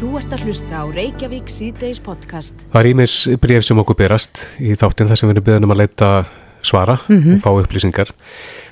Þú 0.00 0.10
ert 0.16 0.32
að 0.32 0.44
hlusta 0.48 0.80
á 0.80 0.84
Reykjavík 0.88 1.50
síðdeis 1.52 1.98
podcast. 2.02 2.54
Það 2.72 2.80
er 2.80 2.88
ímis 2.94 3.14
bref 3.42 3.66
sem 3.66 3.80
okkur 3.82 3.98
berast 3.98 4.40
í 4.62 4.72
þáttinn 4.78 5.10
þar 5.10 5.18
sem 5.20 5.28
við 5.28 5.34
erum 5.36 5.46
beðin 5.48 5.66
um 5.68 5.74
að 5.74 5.80
leita 5.82 6.08
svara 6.64 6.96
Mhm. 7.08 7.34
og 7.36 7.40
fá 7.44 7.50
upplýsingar. 7.60 8.08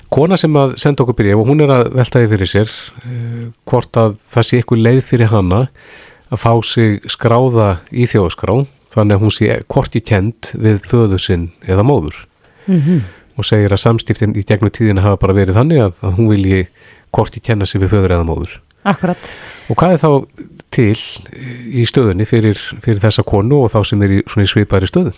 Kona 0.09 0.37
sem 0.37 0.51
að 0.53 0.77
senda 0.79 1.03
okkur 1.03 1.15
bref 1.15 1.35
og 1.37 1.47
hún 1.47 1.61
er 1.61 1.67
að 1.69 1.93
veltaði 1.93 2.29
fyrir 2.29 2.49
sér 2.49 2.69
uh, 3.05 3.51
hvort 3.65 3.91
að 3.93 4.17
það 4.17 4.43
sé 4.47 4.57
eitthvað 4.57 4.83
leið 4.87 5.01
fyrir 5.05 5.27
hana 5.29 5.67
að 6.31 6.37
fá 6.41 6.53
sig 6.65 7.01
skráða 7.05 7.79
í 7.93 8.05
þjóðskrá 8.09 8.65
þannig 8.89 9.15
að 9.15 9.21
hún 9.21 9.31
sé 9.37 9.63
hvort 9.69 9.95
í 9.95 10.01
kend 10.01 10.53
við 10.57 10.81
föðu 10.81 11.19
sinn 11.19 11.51
eða 11.67 11.83
móður 11.85 12.25
Mhm. 12.67 13.01
og 13.37 13.45
segir 13.45 13.69
að 13.69 13.79
samstiftin 13.85 14.33
í 14.35 14.43
gegnum 14.45 14.69
tíðina 14.71 15.01
hafa 15.01 15.17
bara 15.17 15.33
verið 15.33 15.53
þannig 15.55 15.77
að, 15.77 15.93
að 16.01 16.15
hún 16.17 16.29
vilji 16.29 16.67
hvort 17.13 17.37
í 17.37 17.41
kenna 17.41 17.65
sig 17.65 17.81
við 17.81 17.89
föður 17.89 18.17
eða 18.17 18.25
móður. 18.25 18.57
Akkurat. 18.87 19.31
Og 19.69 19.77
hvað 19.77 19.95
er 19.95 20.01
þá 20.01 20.09
til 20.73 20.95
í 21.75 21.83
stöðunni 21.89 22.25
fyrir, 22.29 22.59
fyrir 22.83 23.01
þessa 23.01 23.25
konu 23.27 23.65
og 23.65 23.73
þá 23.73 23.79
sem 23.89 24.05
er 24.05 24.15
í, 24.19 24.21
svona 24.29 24.47
í 24.47 24.51
svipaðri 24.51 24.89
stöðu? 24.89 25.13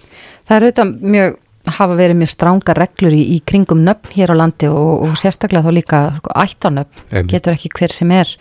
Það 0.49 0.55
er 0.55 0.65
auðvitað 0.65 0.93
mjög, 1.15 1.37
hafa 1.77 1.97
verið 1.99 2.19
mjög 2.21 2.31
stránga 2.33 2.75
reglur 2.77 3.15
í, 3.15 3.21
í 3.35 3.37
kringum 3.47 3.83
nöfn 3.85 4.15
hér 4.17 4.33
á 4.33 4.35
landi 4.41 4.71
og, 4.71 5.05
og 5.05 5.15
sérstaklega 5.21 5.67
þá 5.67 5.77
líka 5.77 6.01
sko, 6.17 6.33
ættanöfn. 6.43 7.05
Einmitt. 7.11 7.35
Getur 7.35 7.57
ekki 7.57 7.71
hver 7.77 7.95
sem 7.95 8.15
er 8.17 8.33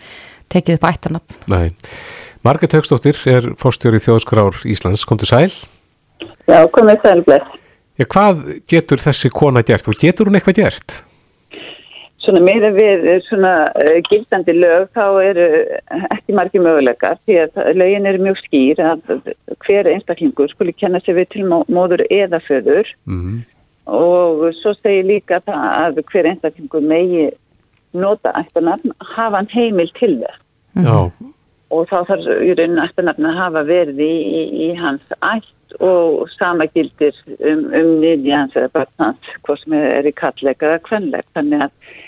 tekið 0.51 0.79
upp 0.79 0.89
ættanöfn. 0.89 1.39
Nei. 1.53 1.69
Margrét 2.41 2.73
Haugstóttir 2.73 3.19
er 3.29 3.51
fórstjóri 3.61 4.01
þjóðskrár 4.01 4.63
Íslands. 4.65 5.05
Kom 5.05 5.21
til 5.21 5.29
sæl. 5.29 5.51
Já, 6.49 6.65
komið 6.73 7.03
sælbless. 7.05 7.57
Já, 7.99 8.07
hvað 8.09 8.43
getur 8.71 9.01
þessi 9.03 9.29
kona 9.29 9.61
gert 9.65 9.87
og 9.91 9.99
getur 10.01 10.29
hún 10.29 10.39
eitthvað 10.39 10.63
gert? 10.63 11.01
Svona 12.21 12.41
meira 12.45 12.69
við 12.75 13.05
eh, 13.09 13.21
svona 13.25 13.53
uh, 13.73 13.95
gildandi 14.05 14.53
lög 14.53 14.91
þá 14.93 15.05
eru 15.25 15.45
ekki 16.13 16.35
margir 16.37 16.61
möguleikar 16.61 17.17
því 17.25 17.39
að 17.47 17.71
lögin 17.81 18.05
eru 18.11 18.21
mjög 18.27 18.41
skýr 18.43 18.81
að 18.85 19.15
hver 19.65 19.89
einstaklingur 19.89 20.51
skuli 20.53 20.75
kenna 20.77 21.01
sig 21.01 21.17
við 21.17 21.31
til 21.33 21.47
mó- 21.49 21.65
móður 21.65 22.05
eða 22.09 22.41
föður. 22.45 22.91
Mm. 23.09 23.41
og 23.91 24.43
svo 24.61 24.75
segir 24.77 25.07
líka 25.09 25.39
það 25.41 25.63
að 25.81 26.03
hver 26.11 26.27
einstaklingur 26.29 26.83
megi 26.85 27.31
nota 27.93 28.31
ættanafn 28.39 28.93
hafa 29.15 29.41
hann 29.41 29.49
heimil 29.51 29.89
til 29.97 30.13
þess. 30.21 30.37
Já, 30.85 30.99
og 31.71 31.87
þá 31.89 31.97
þarf 32.07 32.29
í 32.45 32.53
rauninu 32.55 32.83
ættanafn 32.85 33.27
að 33.27 33.39
hafa 33.39 33.63
verið 33.67 33.99
í, 34.05 34.13
í, 34.67 34.69
hans 34.79 35.17
ætt 35.19 35.75
og 35.79 36.29
sama 36.35 36.67
gildir 36.75 37.15
um, 37.39 37.65
um 37.71 37.91
niðja 38.03 38.43
hans 38.43 38.55
eða 38.59 38.71
barn 38.75 38.93
hans 38.99 39.33
hvort 39.47 39.61
sem 39.63 39.75
er 39.79 40.07
í 40.07 40.13
kallega 40.15 40.67
eða 40.69 40.81
kvenleg 40.87 41.27
þannig 41.35 41.65
að 41.67 41.99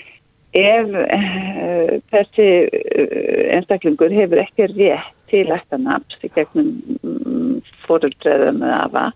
ef 0.54 0.94
uh, 0.94 1.96
þessi 2.14 2.48
uh, 2.70 3.56
einstaklingur 3.58 4.14
hefur 4.14 4.42
ekki 4.44 4.70
rétt 4.76 5.14
til 5.34 5.48
ættanafns 5.54 6.22
í 6.22 6.30
gegnum 6.36 6.70
um, 7.02 7.58
fóruldreðum 7.88 8.62
eða 8.62 8.84
afa 8.86 9.08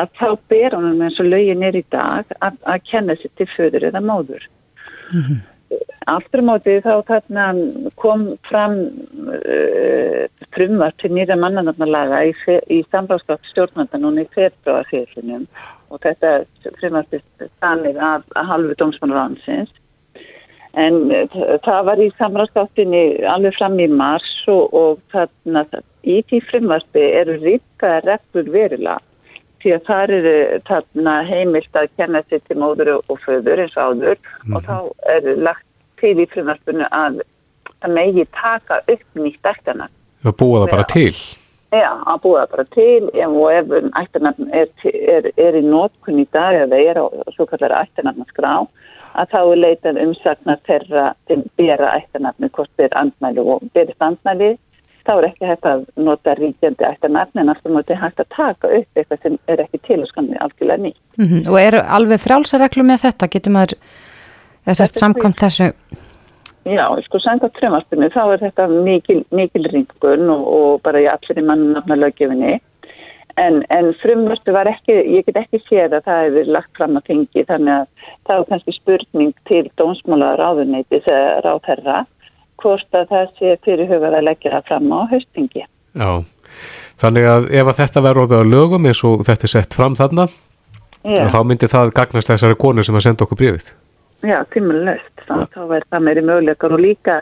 að 0.00 0.12
þá 0.18 0.28
ber 0.50 0.74
honum 0.74 1.04
eins 1.04 1.20
og 1.20 1.28
lögin 1.28 1.64
er 1.66 1.78
í 1.78 1.84
dag 1.92 2.28
að, 2.40 2.58
að 2.66 2.84
kenna 2.90 3.16
sér 3.20 3.32
til 3.38 3.48
föður 3.52 3.88
eða 3.90 4.02
móður. 4.04 4.46
Aftur 6.10 6.42
á 6.42 6.48
móti 6.48 6.74
þá 6.84 6.94
þarna 7.08 7.44
kom 8.00 8.24
fram 8.48 8.78
uh, 9.28 10.24
frumvart 10.56 10.98
til 11.00 11.12
nýra 11.14 11.36
mannanarnalaga 11.38 12.24
í, 12.28 12.32
í 12.72 12.80
samráðskátt 12.90 13.46
stjórnanda 13.52 14.00
núna 14.00 14.26
í 14.26 14.32
februarfélunum 14.34 15.46
og 15.92 16.02
þetta 16.02 16.42
frumvart 16.80 17.14
er 17.20 17.22
stanið 17.60 18.02
af, 18.02 18.26
halvu 18.50 18.74
dómsmálaránsins 18.80 19.70
en 20.80 20.98
uh, 21.12 21.38
það 21.64 21.80
var 21.88 22.00
í 22.00 22.10
samráðskáttinni 22.18 23.04
alveg 23.28 23.56
fram 23.58 23.78
í 23.80 23.88
mars 23.92 24.30
og, 24.48 24.72
og 24.72 25.00
þarna 25.12 25.66
í 26.02 26.20
því 26.28 26.42
frumvarti 26.50 27.02
eru 27.20 27.38
ríkaða 27.42 28.04
reglur 28.08 28.52
verilega 28.54 29.00
því 29.62 29.74
að 29.76 29.84
það 29.86 30.14
eru 30.16 30.32
þarna 30.68 31.12
heimilt 31.28 31.78
að 31.78 31.92
kenna 31.98 32.22
sér 32.26 32.40
til 32.46 32.56
móður 32.58 32.94
og 32.98 33.20
föður 33.22 33.62
eins 33.64 33.76
og 33.76 33.92
áður. 33.92 34.18
Og 34.50 34.64
þá 34.66 34.76
er 35.14 35.28
lagt 35.38 35.68
til 36.02 36.16
í 36.18 36.26
frumvarpinu 36.32 36.88
að 36.90 37.20
það 37.82 37.94
megi 37.98 38.26
taka 38.38 38.80
upp 38.82 39.22
nýtt 39.22 39.52
ættana. 39.52 39.88
það 40.24 40.36
búa 40.42 40.64
það 40.64 40.74
bara 40.74 40.88
til. 40.92 41.14
Já, 41.72 41.90
að 42.12 42.22
búa 42.24 42.42
það 42.42 42.52
bara 42.56 42.66
til. 42.74 43.10
Ef- 43.14 43.38
og 43.42 43.52
ef 43.52 43.72
ættanafn 44.02 44.50
er, 44.52 44.68
er, 44.92 45.30
er 45.36 45.58
í 45.58 45.64
nótkun 45.66 46.22
í 46.22 46.26
dag 46.34 46.58
eða 46.66 46.82
er 46.90 47.00
á 47.00 47.06
svo 47.36 47.46
kallar 47.50 47.78
ættanafnaskrá 47.84 48.56
að 49.18 49.32
þá 49.32 49.40
er 49.40 49.62
leitað 49.62 50.02
umsagnar 50.02 50.60
þeirra 50.68 51.06
til 51.30 51.40
bera 51.60 51.94
ættanafni 51.98 52.50
hvort 52.52 52.84
er 52.84 52.94
andmæli 52.98 53.44
og 53.44 53.64
berist 53.74 54.04
andmæli 54.04 54.52
þá 55.02 55.12
er 55.16 55.26
ekki 55.28 55.48
hægt 55.50 55.66
að 55.66 55.82
nota 55.96 56.36
ríkjandi 56.38 56.86
ættanafni 56.88 57.42
en 57.42 57.52
aftur 57.52 57.74
móti 57.74 57.98
hægt 57.98 58.22
að 58.22 58.30
taka 58.36 58.70
upp 58.78 59.00
eitthvað 59.00 59.26
sem 59.26 59.40
er 59.50 59.64
ekki 59.64 59.82
til 59.88 60.00
og 60.04 60.08
skamni 60.12 60.38
algjörlega 60.38 60.86
nýtt. 60.86 61.02
Mm 61.18 61.42
Og 61.50 61.58
eru 61.60 61.82
alveg 61.98 62.22
frjálsareglu 62.22 62.86
með 62.86 63.04
þetta? 63.08 63.30
Getur 63.34 63.56
maður, 63.58 63.76
þess 64.64 64.80
að 64.80 64.86
Þetta 64.86 64.96
er 64.96 65.04
samkvæmt 65.04 65.44
þessu, 65.44 65.68
Já, 66.62 66.84
sko 67.02 67.18
samkvæmt 67.18 67.58
frumvarpinu 67.58 68.08
þá 68.14 68.20
er 68.22 68.42
þetta 68.44 68.68
mikil, 68.70 69.24
mikil 69.34 69.64
ringun 69.72 70.28
og, 70.30 70.42
og 70.46 70.82
bara 70.86 71.00
í 71.02 71.08
allir 71.10 71.40
í 71.40 71.46
mannafna 71.46 71.96
löggefinni 71.98 72.60
en, 73.40 73.62
en 73.70 73.92
frumvarpi 74.02 74.54
var 74.54 74.70
ekki, 74.70 74.94
ég 75.16 75.26
get 75.26 75.40
ekki 75.42 75.60
séð 75.66 75.96
að 75.98 76.08
það 76.08 76.24
hefur 76.26 76.50
lagt 76.56 76.78
fram 76.78 76.98
að 76.98 77.08
þingi 77.10 77.44
þannig 77.48 77.74
að 77.74 78.10
það 78.28 78.34
er 78.36 78.48
kannski 78.50 78.74
spurning 78.76 79.32
til 79.50 79.62
dónsmála 79.80 80.32
ráðuneytis 80.40 81.08
eða 81.10 81.40
ráðherra 81.46 82.02
hvort 82.62 82.98
að 82.98 83.08
það 83.10 83.30
sé 83.38 83.54
fyrirhugað 83.66 84.18
að 84.18 84.26
leggja 84.28 84.54
það 84.54 84.68
fram 84.70 84.90
á 84.94 85.00
haustingi. 85.12 85.64
Já. 85.98 86.10
Þannig 87.02 87.28
að 87.28 87.48
ef 87.58 87.70
að 87.70 87.78
þetta 87.80 88.02
verður 88.06 88.24
orðið 88.26 88.42
á 88.42 88.52
lögum 88.52 88.88
eins 88.88 89.04
og 89.06 89.24
þetta 89.26 89.48
er 89.48 89.52
sett 89.52 89.76
fram 89.76 89.96
þarna, 89.98 90.28
þá 91.02 91.40
myndi 91.48 91.70
það 91.70 91.94
gagnast 91.96 92.30
þessari 92.30 92.58
konu 92.60 92.84
sem 92.86 92.98
að 92.98 93.08
senda 93.08 93.26
okkur 93.26 93.40
brefið. 93.40 93.72
já 94.22 94.38
tímulegst, 94.54 95.24
þá, 95.26 95.34
þá 95.50 95.62
er 95.74 95.84
það 95.90 96.04
meiri 96.06 96.22
möguleikar 96.22 96.76
og 96.76 96.82
líka, 96.84 97.16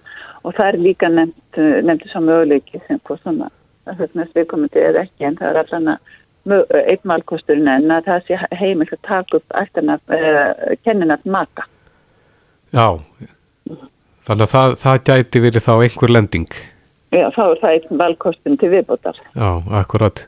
og 0.44 0.52
það 0.58 0.66
er 0.66 0.76
líka 0.84 1.08
nefnt, 1.08 1.60
nefnt 1.88 2.10
svo 2.12 2.20
möguleiki 2.26 2.82
sem 2.86 3.00
hvað 3.00 3.22
svona, 3.22 3.48
það 3.48 3.59
er 3.98 4.16
næst 4.18 4.38
viðkomandi 4.38 4.82
eða 4.86 5.04
ekki 5.06 5.26
en 5.28 5.38
það 5.40 5.50
er 5.50 5.60
allan 5.64 5.92
að 5.94 6.16
einn 6.48 7.04
valkosturinn 7.04 7.68
en 7.68 7.92
að 7.92 8.08
það 8.08 8.26
sé 8.26 8.38
heimilt 8.56 8.92
að 8.96 9.02
taka 9.06 9.38
upp 9.40 9.56
að 9.60 9.80
uh, 9.92 10.74
kenninat 10.84 11.24
maka. 11.24 11.66
Já. 12.72 12.98
Þannig 14.26 14.44
að 14.46 14.52
það, 14.52 14.76
það 14.80 15.00
gæti 15.10 15.42
verið 15.44 15.66
þá 15.66 15.72
einhver 15.76 16.14
lending. 16.14 16.52
Já, 17.10 17.26
þá 17.34 17.42
er 17.42 17.60
það 17.60 17.76
einn 17.76 18.00
valkosturinn 18.00 18.58
til 18.60 18.70
viðbótar. 18.70 19.16
Já, 19.34 19.50
akkurat. 19.82 20.24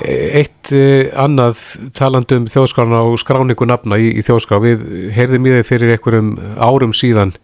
Eitt 0.00 0.72
uh, 0.74 1.10
annað 1.14 1.62
talandum 1.96 2.48
þjóðskrána 2.50 3.04
og 3.06 3.18
skráningu 3.22 3.68
nafna 3.68 4.00
í, 4.00 4.10
í 4.16 4.24
þjóðskrá. 4.26 4.60
Við 4.64 4.86
heyrðum 5.14 5.46
í 5.46 5.58
þeir 5.58 5.68
fyrir 5.68 5.94
einhverjum 5.94 6.34
árum 6.58 6.96
síðan 6.96 7.36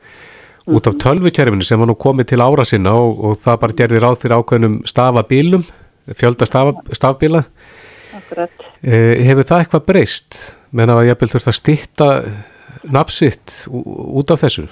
út 0.67 0.89
af 0.91 0.99
tölvukerfinu 1.03 1.67
sem 1.67 1.81
var 1.81 1.91
nú 1.91 1.97
komið 1.99 2.33
til 2.33 2.43
ára 2.43 2.65
sinna 2.67 2.95
og, 2.99 3.21
og 3.25 3.39
það 3.43 3.61
bara 3.63 3.79
gerði 3.81 4.03
ráð 4.03 4.19
fyrir 4.23 4.37
ákveðnum 4.41 4.79
stafabílum, 4.89 5.67
fjölda 6.19 6.49
stafbíla. 6.49 7.45
Akkurat. 8.17 8.67
Uh, 8.83 9.15
hefur 9.27 9.47
það 9.47 9.63
eitthvað 9.63 9.87
breyst? 9.91 10.41
Menna 10.77 10.99
að 10.99 11.11
ég 11.11 11.21
vil 11.21 11.31
þurft 11.33 11.53
að 11.53 11.59
stitta 11.61 12.09
nafsitt 12.93 13.63
út 13.71 14.33
af 14.35 14.43
þessu? 14.43 14.67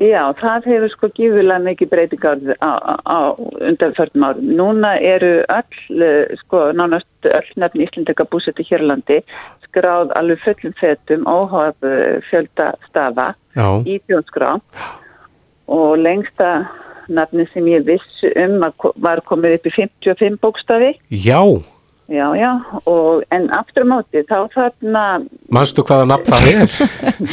Já, 0.00 0.22
það 0.40 0.66
hefur 0.70 0.92
sko 0.94 1.08
gífulega 1.12 1.60
mikið 1.60 1.90
breytingar 1.92 2.38
á, 2.64 2.72
á, 3.04 3.18
undanförnum 3.36 4.24
árum. 4.24 4.52
Núna 4.56 4.94
eru 4.96 5.32
öll, 5.44 6.02
eh, 6.02 6.36
sko, 6.40 6.70
nánast 6.72 7.28
öll 7.28 7.50
nefn 7.60 7.84
Íslendika 7.84 8.24
búsetti 8.24 8.64
hérlandi 8.64 9.20
skráð 9.66 10.14
alveg 10.18 10.40
fullum 10.44 10.74
fetum 10.80 11.26
óhaf 11.28 11.76
fjölda 12.30 12.72
stafa 12.88 13.34
Já, 13.54 13.68
í 13.84 14.00
þjóðskrá 14.08 14.56
og 15.70 15.98
lengsta 16.00 16.50
nafni 17.10 17.46
sem 17.52 17.66
ég 17.70 17.84
viss 17.86 18.24
um 18.36 18.58
var 19.04 19.22
komið 19.28 19.58
upp 19.58 19.68
í 19.68 19.74
55 19.76 20.40
bókstafi. 20.42 20.94
já. 21.10 21.42
Já, 22.10 22.26
já, 22.34 22.50
og 22.90 23.22
en 23.30 23.44
aftur 23.54 23.84
á 23.86 23.90
móti 23.92 24.24
þá 24.26 24.48
þarna 24.50 25.02
Manstu 25.54 25.84
hvaða 25.86 26.08
nafn 26.10 26.26
það 26.26 26.48
er? 26.50 26.72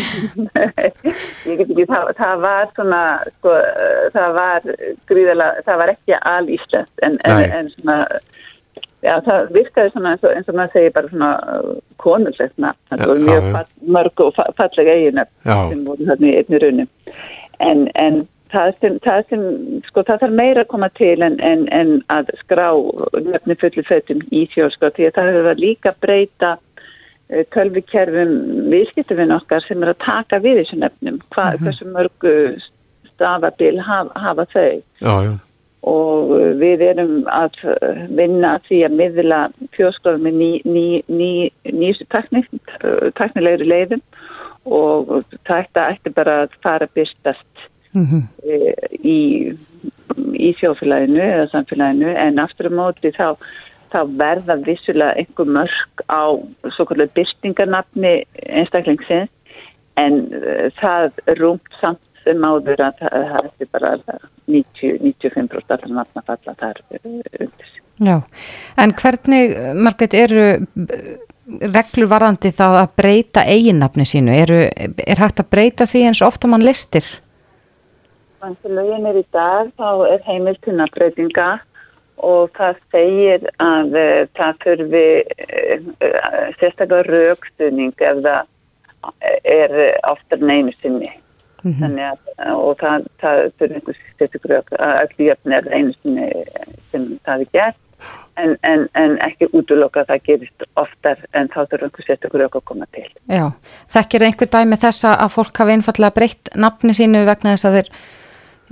ég 1.50 1.58
get 1.58 1.72
ekki, 1.72 1.86
það, 1.90 2.12
það 2.20 2.44
var 2.44 2.68
svona, 2.76 3.00
sko, 3.40 3.56
uh, 3.58 4.04
það 4.14 4.36
var 4.38 4.68
gríðalega, 5.10 5.64
það 5.66 5.82
var 5.82 5.94
ekki 5.96 6.20
al 6.20 6.52
íslenskt 6.58 7.06
en, 7.08 7.18
en, 7.26 7.42
en 7.58 7.72
svona, 7.74 7.98
já, 9.08 9.16
það 9.26 9.50
virkaði 9.58 9.94
svona 9.96 10.14
eins 10.14 10.28
og, 10.30 10.36
eins 10.38 10.54
og 10.54 10.60
maður 10.62 10.78
segir 10.78 10.96
bara 11.00 11.12
svona 11.16 11.32
uh, 11.58 11.74
konulegt 12.06 12.58
nafn, 12.62 12.82
það 12.92 13.06
voru 13.10 13.26
mjög 13.32 13.50
mörg 13.98 14.26
og 14.28 14.34
fa- 14.38 14.50
fallega 14.62 14.98
eiginöfn 15.00 15.54
sem 15.74 15.86
voru 15.90 16.10
þarna 16.12 16.30
í 16.30 16.38
einni 16.44 16.62
runum. 16.68 16.90
En, 17.66 17.88
en 17.98 18.22
það 18.52 18.70
sem, 18.82 19.00
það 19.06 19.26
sem, 19.32 19.44
sko, 19.88 20.04
það 20.08 20.22
þarf 20.24 20.38
meira 20.40 20.64
að 20.64 20.72
koma 20.74 20.90
til 20.98 21.16
en, 21.26 21.36
en, 21.46 21.66
en 21.74 21.92
að 22.14 22.32
skrá 22.42 22.68
nöfni 23.26 23.58
fullu 23.62 23.84
fötum 23.88 24.24
í 24.32 24.46
þjóðskrá 24.54 24.94
því 24.96 25.10
að 25.10 25.18
það 25.18 25.30
hefur 25.32 25.62
líka 25.64 25.94
breyta 26.04 26.54
eh, 27.30 27.44
tölvikerfum 27.56 28.34
viðskiptufinn 28.74 29.36
okkar 29.38 29.66
sem 29.66 29.84
er 29.84 29.94
að 29.94 30.02
taka 30.06 30.42
við 30.44 30.62
þessu 30.62 30.80
nefnum. 30.84 31.20
Hva, 31.36 31.50
Hversu 31.62 31.90
mörgu 31.92 32.34
stafabil 33.14 33.78
hafa, 33.82 34.24
hafa 34.28 34.48
þau? 34.54 34.82
Já, 35.02 35.14
já. 35.28 35.34
og 35.88 36.36
við 36.62 36.84
erum 36.90 37.18
að 37.32 37.62
vinna 38.18 38.58
því 38.68 38.84
að 38.88 39.00
miðla 39.02 39.42
þjóðskráður 39.78 40.26
með 40.28 40.42
ný, 40.42 40.52
ný, 40.66 40.88
ný, 41.08 41.32
nýstu 41.72 42.08
taknilegri 42.12 43.70
leiðum 43.70 44.04
og 44.68 45.24
þetta 45.48 45.90
ætti 45.94 46.12
bara 46.16 46.42
að 46.44 46.56
fara 46.64 46.90
byrstast 46.96 47.68
mm 47.94 48.06
-hmm. 48.06 48.24
í, 49.04 49.20
í 50.34 50.50
sjófélaginu 50.60 51.22
eða 51.22 51.48
samfélaginu 51.52 52.14
en 52.16 52.40
aftur 52.40 52.72
á 52.72 52.78
móti 52.80 53.12
þá, 53.16 53.38
þá 53.94 54.00
verða 54.18 54.60
vissulega 54.66 55.16
einhver 55.16 55.46
mörg 55.60 56.06
á 56.10 56.24
svo 56.76 56.86
kallar 56.86 57.14
byrstingarnafni 57.16 58.24
einstaklingsins 58.50 59.30
en 59.98 60.28
það 60.82 61.12
rúmt 61.40 61.80
samt 61.82 62.04
sem 62.24 62.44
áður 62.44 62.84
að 62.84 63.04
það 63.08 63.48
er 63.48 63.70
bara 63.72 63.92
90-95% 64.48 65.76
allra 65.76 65.94
nafna 66.02 66.24
falla 66.28 66.56
þar 66.60 66.82
undir 67.04 67.68
sig. 67.68 67.82
Já, 67.98 68.22
en 68.78 68.94
hvernig, 68.94 69.56
Margret, 69.74 70.14
eru 70.14 70.44
reglur 71.48 72.10
varðandi 72.12 72.52
það 72.56 72.82
að 72.82 72.92
breyta 73.00 73.46
eiginnafni 73.48 74.06
sínu? 74.06 74.36
Eru, 74.36 74.60
er 74.68 75.24
hægt 75.24 75.42
að 75.42 75.50
breyta 75.54 75.88
því 75.90 76.04
eins 76.10 76.22
ofta 76.26 76.50
mann 76.52 76.66
listir? 76.66 77.08
Þannig 78.42 78.68
að 78.68 78.76
lögin 78.78 79.10
er 79.10 79.18
í 79.18 79.26
dag, 79.34 79.72
þá 79.80 79.90
er 80.12 80.26
heimiltuna 80.28 80.88
breytinga 80.94 81.48
og 82.28 82.52
það 82.58 82.82
segir 82.94 83.48
að 83.62 83.98
uh, 83.98 84.22
það 84.38 84.60
þurfi 84.66 85.08
uh, 85.22 86.52
sérstaklega 86.60 87.08
raukstuðning 87.08 87.94
ef 87.98 88.22
það 88.26 88.54
er 89.48 89.74
oftar 90.10 90.42
neinu 90.42 90.74
sinni. 90.82 91.10
Mm 91.64 91.72
-hmm. 91.72 91.82
Þannig 91.82 92.06
að, 92.12 92.20
og 92.54 92.78
það, 92.82 93.10
það 93.22 93.44
fyrir 93.58 93.76
einhvers 93.80 94.02
sérstaklega 94.20 94.80
að 94.80 94.96
allir 95.02 95.28
jöfn 95.32 95.58
er 95.58 95.70
einu 95.74 95.94
sem, 96.02 96.18
sem 96.92 97.06
það 97.26 97.46
er 97.46 97.54
gert 97.54 97.84
en, 98.38 98.58
en, 98.64 98.86
en 98.96 99.16
ekki 99.26 99.50
útloka 99.56 100.04
að 100.04 100.12
það 100.12 100.28
gerist 100.30 100.66
oftar 100.80 101.24
en 101.34 101.50
þá 101.50 101.60
þurfur 101.64 101.88
einhvers 101.88 102.10
sérstaklega 102.10 102.50
að 102.60 102.66
koma 102.70 102.88
til. 102.96 103.08
Já, 103.32 103.46
þekkir 103.94 104.28
einhver 104.28 104.52
dæmi 104.54 104.80
þess 104.84 105.08
að 105.10 105.34
fólk 105.34 105.62
hafi 105.62 105.76
einfallega 105.78 106.18
breytt 106.18 106.54
nafni 106.56 106.96
sínu 106.98 107.26
vegna 107.28 107.56
þess 107.56 107.70
að 107.70 107.80
þeir 107.80 107.92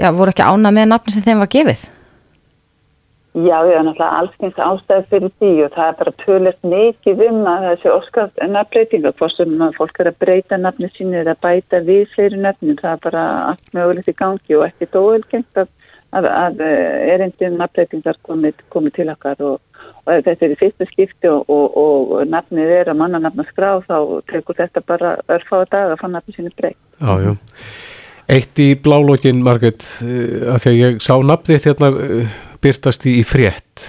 já, 0.01 0.09
voru 0.11 0.33
ekki 0.33 0.45
ána 0.45 0.73
með 0.75 0.91
nafni 0.91 1.15
sem 1.15 1.25
þeim 1.25 1.43
var 1.43 1.51
gefið? 1.51 1.85
Já, 3.35 3.57
er 3.67 3.81
náttúrulega 3.83 4.15
allskyns 4.15 4.59
ástæði 4.63 5.03
fyrir 5.11 5.31
því 5.41 5.49
og 5.65 5.73
það 5.73 5.89
er 5.89 5.95
bara 5.99 6.11
tölert 6.21 6.67
mikið 6.71 7.23
um 7.25 7.39
að 7.51 7.65
þessi 7.65 7.89
óskast 7.91 8.37
nafnbreytinga, 8.39 9.11
hvort 9.19 9.35
sem 9.35 9.55
fólk 9.75 9.97
er 9.99 10.09
að 10.11 10.21
breyta 10.23 10.59
nafni 10.61 10.87
sínu 10.93 11.17
eða 11.19 11.33
bæta 11.43 11.81
við 11.83 12.05
fleiri 12.13 12.39
nafnum, 12.39 12.77
það 12.79 12.93
er 12.93 13.01
bara 13.03 13.23
allt 13.49 13.73
mögulegt 13.75 14.07
í 14.07 14.15
gangi 14.21 14.55
og 14.55 14.63
ekkert 14.69 14.95
óvelkengt 15.01 15.59
að, 15.59 15.73
að, 16.15 16.29
að 16.31 16.63
erindin 17.15 17.59
nafnbreytingar 17.59 18.21
komið, 18.23 18.63
komið 18.71 18.95
til 19.01 19.07
okkar 19.11 19.43
og, 19.49 19.83
og 20.05 20.23
þetta 20.29 20.47
er 20.47 20.55
í 20.55 20.59
fyrsta 20.61 20.87
skipti 20.93 21.33
og, 21.33 21.43
og, 21.51 21.75
og 21.81 22.31
nafnið 22.31 22.71
er 22.77 22.93
að 22.93 23.01
manna 23.03 23.19
nafna 23.25 23.43
skrá 23.49 23.73
þá 23.83 23.97
tekur 24.31 24.61
þetta 24.61 24.85
bara 24.87 25.17
örfáða 25.27 25.67
dag 25.75 25.91
að 25.97 25.99
fá 26.05 26.07
nafni 26.07 26.39
sínu 26.39 26.55
breytt. 26.55 26.79
Já, 27.03 27.19
já. 27.19 27.35
Eitt 28.25 28.57
í 28.57 28.71
blálógin, 28.81 29.43
Marget, 29.45 29.85
eh, 30.01 30.49
að 30.49 30.63
því 30.63 30.71
að 30.71 30.79
ég 30.79 31.03
sá 31.05 31.13
nafnið 31.21 31.67
hérna 31.69 31.89
eh, 31.93 32.37
byrtast 32.63 33.03
í 33.05 33.19
frétt 33.21 33.83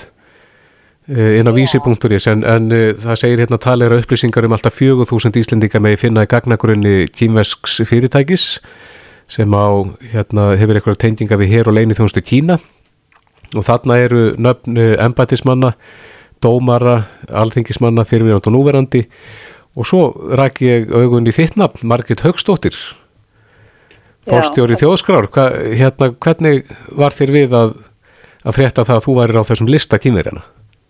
eh, 1.09 1.39
inn 1.39 1.49
á 1.49 1.57
vísi.is 1.57 2.27
en, 2.29 2.43
en 2.45 2.67
það 3.01 3.21
segir 3.23 3.41
hérna 3.41 3.59
talera 3.63 3.97
upplýsingar 3.97 4.45
um 4.45 4.53
alltaf 4.53 4.77
4000 4.77 5.41
íslendinga 5.41 5.81
með 5.81 5.97
finna 6.03 6.27
í 6.27 6.29
gagnagrunni 6.29 7.07
kýmvesks 7.17 7.79
fyrirtækis 7.89 8.59
sem 9.33 9.57
á 9.57 9.67
hérna 10.13 10.51
hefur 10.61 10.77
eitthvað 10.77 11.01
tendinga 11.07 11.41
við 11.41 11.55
hér 11.55 11.73
og 11.73 11.79
leini 11.79 11.97
þjónustu 11.97 12.21
Kína. 12.21 12.59
Og 13.57 13.65
þarna 13.65 13.97
eru 14.03 14.21
nöfn 14.43 14.77
embætismanna, 15.01 15.73
dómara, 16.45 17.07
alþingismanna, 17.31 18.05
fyrirverand 18.05 18.51
og 18.51 18.55
núverandi. 18.55 19.07
Og 19.79 19.89
svo 19.89 20.05
ræk 20.37 20.61
ég 20.67 20.93
augun 20.93 21.27
í 21.27 21.35
þitt 21.35 21.57
nafn, 21.59 21.89
Margit 21.89 22.23
Högstóttir 22.27 22.77
fórstjóri 24.27 24.79
þjóðskrár 24.81 25.31
Hva, 25.33 25.47
hérna, 25.79 26.11
hvernig 26.23 26.71
var 26.99 27.17
þér 27.17 27.35
við 27.35 27.57
að, 27.57 27.73
að 28.45 28.59
frétta 28.59 28.87
það 28.87 29.01
að 29.01 29.07
þú 29.07 29.17
væri 29.21 29.41
á 29.43 29.49
þessum 29.51 29.73
lista 29.73 30.01
kýmverjana? 30.03 30.45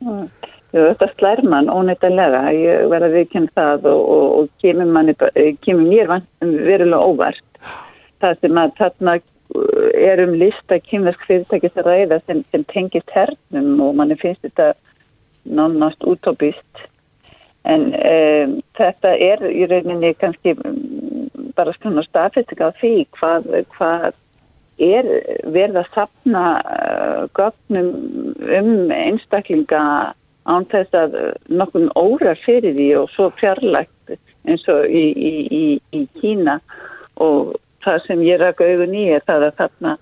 Mm. 0.04 0.26
Jú, 0.74 0.82
þetta 0.90 1.08
slær 1.14 1.42
mann 1.46 1.70
óneittalega 1.72 2.42
ég 2.52 2.88
verði 2.90 3.08
að 3.08 3.16
viðkynna 3.20 3.54
það 3.56 3.86
og, 3.92 4.00
og, 4.16 4.26
og 4.40 4.48
kemur, 4.60 4.90
manni, 4.92 5.14
kemur 5.64 5.86
mér 5.88 6.10
verulega 6.42 7.04
óvart 7.06 7.44
það 8.22 8.42
sem 8.42 8.60
að 8.60 8.74
þarna 8.80 9.14
uh, 9.20 9.86
er 9.94 10.24
um 10.26 10.34
lista 10.40 10.80
kýmversk 10.82 11.24
fyrirtækis 11.28 11.80
að 11.80 11.88
ræða 11.90 12.20
sem, 12.26 12.42
sem 12.50 12.66
tengist 12.72 13.14
hernum 13.14 13.80
og 13.86 13.96
manni 14.00 14.18
finnst 14.20 14.44
þetta 14.44 14.74
nánast 15.46 16.04
útópist 16.04 16.86
en 17.66 17.88
um, 17.94 18.54
þetta 18.78 19.14
er 19.30 19.42
í 19.50 19.66
rauninni 19.70 20.12
kannski 20.20 20.54
bara 21.56 21.74
svona 21.80 22.04
staðfestik 22.06 22.62
á 22.62 22.70
því 22.80 22.94
hvað, 23.16 23.48
hvað 23.74 24.12
er 24.86 25.08
verið 25.54 25.80
að 25.80 25.92
sapna 25.94 26.44
uh, 26.60 27.22
gögnum 27.36 27.90
um 28.58 28.92
einstaklinga 28.92 29.82
án 30.46 30.66
þess 30.70 30.94
að 30.94 31.16
nokkur 31.50 31.88
óra 31.98 32.36
fyrir 32.44 32.76
því 32.76 32.88
og 33.00 33.10
svo 33.14 33.30
fjarlægt 33.40 34.16
eins 34.46 34.66
og 34.70 34.86
í, 34.86 35.06
í, 35.10 35.32
í, 35.50 35.64
í 35.96 36.02
Kína. 36.20 36.60
Og 37.22 37.56
það 37.84 38.02
sem 38.06 38.22
ég 38.26 38.38
rækka 38.42 38.68
augun 38.68 38.94
í 38.94 39.08
er 39.16 39.24
það 39.26 39.48
að 39.48 39.56
þarna 39.62 39.96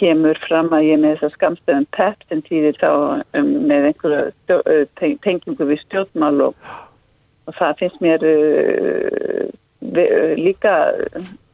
kemur 0.00 0.38
fram 0.46 0.70
að 0.74 0.88
ég 0.88 1.00
með 1.02 1.16
þess 1.16 1.28
að 1.28 1.36
skamstöðum 1.36 1.86
PEP 1.96 2.26
sem 2.28 2.42
týðir 2.46 2.78
þá 2.80 2.90
um, 3.38 3.50
með 3.70 3.88
einhverju 3.90 4.58
uh, 4.58 4.84
tengingu 5.24 5.68
við 5.70 5.82
stjórnmál 5.84 6.36
og, 6.48 6.68
og 7.48 7.58
það 7.58 7.82
finnst 7.82 8.04
mér 8.04 8.26
uh, 8.28 9.48
líka 10.38 10.74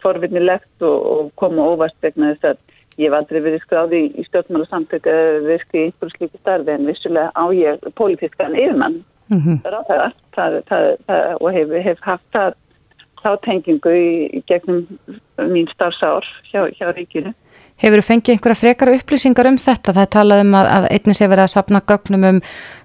forvinnilegt 0.05 0.85
og, 0.85 0.99
og 1.15 1.33
koma 1.41 1.69
óvast 1.75 1.97
vegna 2.05 2.35
þess 2.35 2.53
að 2.53 2.63
ég 3.01 3.09
hef 3.09 3.17
aldrei 3.19 3.41
verið 3.43 3.65
skráði 3.65 4.03
í 4.15 4.27
stjórnmála 4.29 4.69
samtök 4.71 5.09
að 5.11 5.49
virka 5.49 5.79
í 5.79 5.87
einhverju 5.89 6.15
slíku 6.15 6.41
starfi 6.43 6.75
en 6.75 6.87
vissulega 6.89 7.33
á 7.35 7.45
ég 7.57 7.89
pólitískan 7.99 8.55
yfirmann 8.55 9.01
mm 9.33 9.41
-hmm. 9.41 9.57
það, 9.65 10.13
það, 10.37 10.61
það, 10.69 11.25
og 11.41 11.49
hef, 11.53 11.75
hef 11.89 12.05
haft 12.07 12.29
það 12.33 12.55
þá 13.25 13.31
tengingu 13.45 13.95
í, 13.97 14.11
í 14.37 14.43
gegnum 14.51 14.85
mín 15.51 15.69
starfsár 15.73 16.27
hjá, 16.51 16.69
hjá 16.77 16.93
ríkinu. 16.93 17.33
Hefur 17.83 17.99
þú 17.99 18.07
fengið 18.07 18.37
einhverja 18.37 18.59
frekara 18.61 18.95
upplýsingar 18.95 19.49
um 19.51 19.57
þetta? 19.59 19.93
Það 19.97 20.05
er 20.05 20.11
talað 20.15 20.43
um 20.45 20.53
að, 20.55 20.69
að 20.77 20.85
einnig 20.95 21.17
sé 21.19 21.27
verið 21.27 21.45
að 21.45 21.53
sapna 21.57 21.81
gögnum 21.91 22.27
um, 22.29 22.37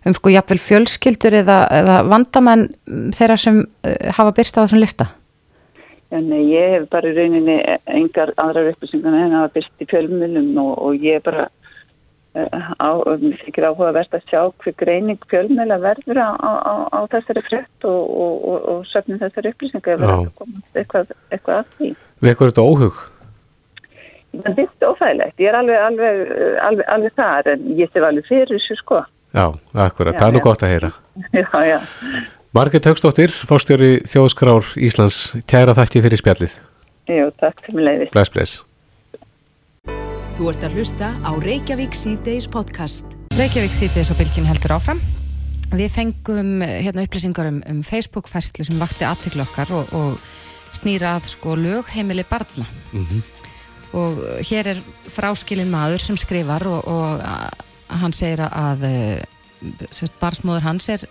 um 0.09 0.15
sko 0.17 0.31
jafnvel 0.33 0.57
fjölskyldur 0.63 1.37
eða, 1.43 1.57
eða 1.77 1.97
vandamenn 2.09 2.65
þeirra 3.13 3.37
sem 3.37 3.61
uh, 3.61 3.93
hafa 4.17 4.33
byrst 4.39 4.57
á 4.57 4.63
þessum 4.63 4.81
lista? 4.81 5.11
En 6.09 6.31
ég 6.33 6.73
hef 6.73 6.87
bara 6.89 7.11
í 7.11 7.13
rauninni 7.13 7.59
engar 7.99 8.33
aðrar 8.41 8.71
upplýsingar 8.71 9.13
en 9.13 9.35
það 9.35 9.45
var 9.45 9.53
byrst 9.59 9.85
í 9.85 9.87
fjölmjölum 9.91 10.49
og, 10.63 10.71
og 10.87 11.05
ég 11.05 11.19
er 11.19 11.23
bara 11.29 11.45
uh, 11.45 12.73
á, 12.81 12.89
þykir 13.45 13.69
áhuga 13.69 13.93
verðt 13.99 14.17
að 14.17 14.25
sjá 14.33 14.41
hver 14.49 14.77
greining 14.81 15.21
fjölmjöla 15.29 15.77
verður 15.85 16.23
á, 16.25 16.29
á, 16.33 16.73
á 16.97 16.99
þessari 17.13 17.45
frett 17.45 17.85
og, 17.85 18.01
og, 18.25 18.57
og 18.73 18.81
söfnum 18.89 19.21
þessari 19.21 19.53
upplýsingar 19.53 19.99
eða 19.99 20.11
verður 20.17 20.49
að 20.49 20.81
eitthvað, 20.81 21.15
eitthvað 21.29 21.61
að 21.61 21.71
því. 21.77 21.93
Vekur 22.25 22.49
þetta 22.49 22.67
óhug? 22.73 23.01
Það 24.29 24.57
byrst 24.59 24.85
ofæðilegt. 24.85 25.39
Ég 25.41 25.49
er 25.49 25.57
alveg, 25.57 25.79
alveg, 25.87 26.19
alveg, 26.67 26.89
alveg 26.95 27.15
þar 27.17 27.49
en 27.53 27.63
ég 27.79 27.89
sé 27.89 28.03
alveg 28.03 28.27
fyrir 28.29 28.51
þessu 28.53 28.77
sko. 28.79 28.99
Já, 29.33 29.45
akkurat. 29.73 30.17
Það 30.17 30.27
er 30.27 30.35
nú 30.35 30.43
gott 30.45 30.65
að 30.65 30.73
heyra. 30.73 30.91
Já, 31.41 31.49
já. 31.65 31.79
Margit 32.55 32.87
Högstóttir, 32.89 33.29
fórstjóri 33.45 33.99
Þjóðskrár 34.09 34.71
Íslands, 34.81 35.35
kæra 35.45 35.75
þætti 35.77 36.01
fyrir 36.01 36.21
spjallið. 36.21 36.55
Jú, 37.09 37.27
takk 37.37 37.61
fyrir 37.67 37.85
leiði. 37.85 38.07
Bless, 38.15 38.33
bless. 38.33 38.55
Þú 40.39 40.49
ert 40.49 40.65
að 40.65 40.79
hlusta 40.79 41.11
á 41.21 41.31
Reykjavík 41.43 41.93
C-Days 41.93 42.47
podcast. 42.49 43.13
Reykjavík 43.37 43.75
C-Days 43.75 44.09
og 44.13 44.17
bylgin 44.17 44.49
heldur 44.49 44.73
áfram. 44.79 45.01
Við 45.75 45.93
fengum 45.93 46.63
hérna 46.65 47.05
upplýsingar 47.05 47.51
um, 47.51 47.59
um 47.69 47.83
Facebook-færslu 47.85 48.65
sem 48.65 48.81
vakti 48.81 49.05
aðteglu 49.05 49.45
okkar 49.45 49.73
og, 49.77 49.93
og 49.93 50.73
snýra 50.73 51.17
að 51.19 51.29
sko 51.35 51.53
lögheimili 51.59 52.25
barna. 52.29 52.65
Mm 52.93 53.05
-hmm. 53.05 53.21
Og 53.97 54.19
hér 54.45 54.67
er 54.75 54.81
fráskilin 55.09 55.71
maður 55.71 56.03
sem 56.03 56.17
skrifar 56.19 56.67
og, 56.69 56.85
og 56.85 57.23
hann 57.89 58.13
segir 58.13 58.43
að 58.45 58.85
barsmóður 60.21 60.67
hans 60.67 60.89
er 60.93 61.05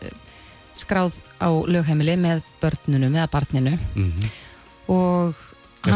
skráð 0.79 1.19
á 1.43 1.51
lögheimili 1.51 2.15
með 2.21 2.45
börnunum 2.63 3.17
eða 3.17 3.31
barninu 3.33 3.75
mm 3.75 4.13
-hmm. 4.13 4.29
og 4.95 5.35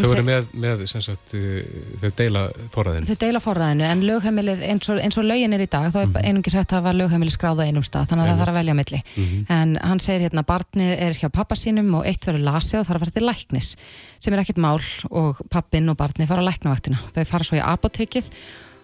þau 0.00 0.12
eru 0.14 0.24
með, 0.26 0.48
með 0.64 0.84
sagt, 0.88 1.34
uh, 1.34 1.60
þau 2.02 2.10
deila 2.16 2.42
forræðinu? 2.74 3.06
Þau 3.10 3.18
deila 3.24 3.42
forræðinu 3.42 3.86
en 3.88 4.04
lögheimilið 4.08 4.64
eins 4.70 4.90
og, 4.92 5.00
eins 5.04 5.18
og 5.20 5.24
lögin 5.28 5.56
er 5.56 5.64
í 5.64 5.68
dag 5.68 5.88
þá 5.92 6.00
er 6.00 6.06
mm 6.06 6.12
-hmm. 6.12 6.26
einungi 6.28 6.50
sagt 6.50 6.72
að 6.72 6.90
lögheimilið 7.00 7.36
skráða 7.36 7.66
einum 7.68 7.86
stað 7.86 8.08
þannig 8.08 8.24
að 8.24 8.28
Einmitt. 8.28 8.38
það 8.38 8.44
þarf 8.44 8.54
að 8.54 8.60
velja 8.60 8.74
milli 8.74 9.00
mm 9.02 9.24
-hmm. 9.24 9.46
en 9.58 9.78
hann 9.82 10.00
segir 10.00 10.20
hérna 10.26 10.42
barnið 10.42 10.92
er 10.98 11.12
hjá 11.12 11.28
pappa 11.28 11.54
sínum 11.54 11.94
og 11.94 12.06
eitt 12.06 12.26
verður 12.26 12.44
lasi 12.48 12.76
og 12.76 12.86
þarf 12.86 13.02
að 13.02 13.04
fara 13.04 13.16
til 13.18 13.26
læknis 13.26 13.76
sem 14.20 14.34
er 14.34 14.40
ekkit 14.40 14.58
mál 14.58 14.80
og 15.10 15.40
pappin 15.50 15.88
og 15.88 15.96
barnið 15.96 16.28
fara 16.28 16.42
á 16.42 16.48
læknavaktina 16.48 16.98
þau 17.14 17.24
fara 17.24 17.44
svo 17.44 17.56
í 17.56 17.62
apotekið 17.62 18.30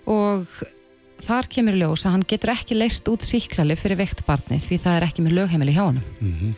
og 0.06 0.46
þar 1.18 1.48
kemur 1.50 1.74
ljós 1.74 2.06
að 2.06 2.14
hann 2.14 2.26
getur 2.30 2.52
ekki 2.54 2.76
leist 2.78 3.08
út 3.10 3.24
síklali 3.26 3.76
fyrir 3.78 3.98
veikt 3.98 4.24
barni 4.26 4.60
því 4.62 4.78
það 4.84 4.96
er 4.96 5.06
ekki 5.08 5.24
með 5.26 5.36
lögheimili 5.40 5.74
hjá 5.74 5.84
honum 5.88 6.02
Mhm. 6.20 6.52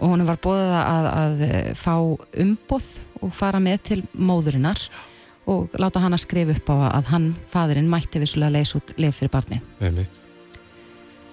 og 0.00 0.08
honum 0.08 0.26
var 0.26 0.38
bóðið 0.40 0.72
að, 0.80 1.06
að 1.12 1.42
eh, 1.48 1.74
fá 1.76 1.94
umboð 2.40 2.86
og 3.24 3.34
fara 3.36 3.60
með 3.62 3.82
til 3.90 4.00
móðurinnar 4.14 4.80
og 5.50 5.74
láta 5.80 6.00
hann 6.00 6.16
að 6.16 6.24
skrifa 6.24 6.54
upp 6.56 6.70
á 6.72 6.76
að 7.00 7.10
hann, 7.12 7.32
faðurinn, 7.52 7.88
mætti 7.90 8.22
vissulega 8.22 8.56
leys 8.56 8.74
út 8.78 8.94
lif 9.00 9.18
fyrir 9.20 9.32
barni 9.32 9.60
Einmitt. 9.80 10.20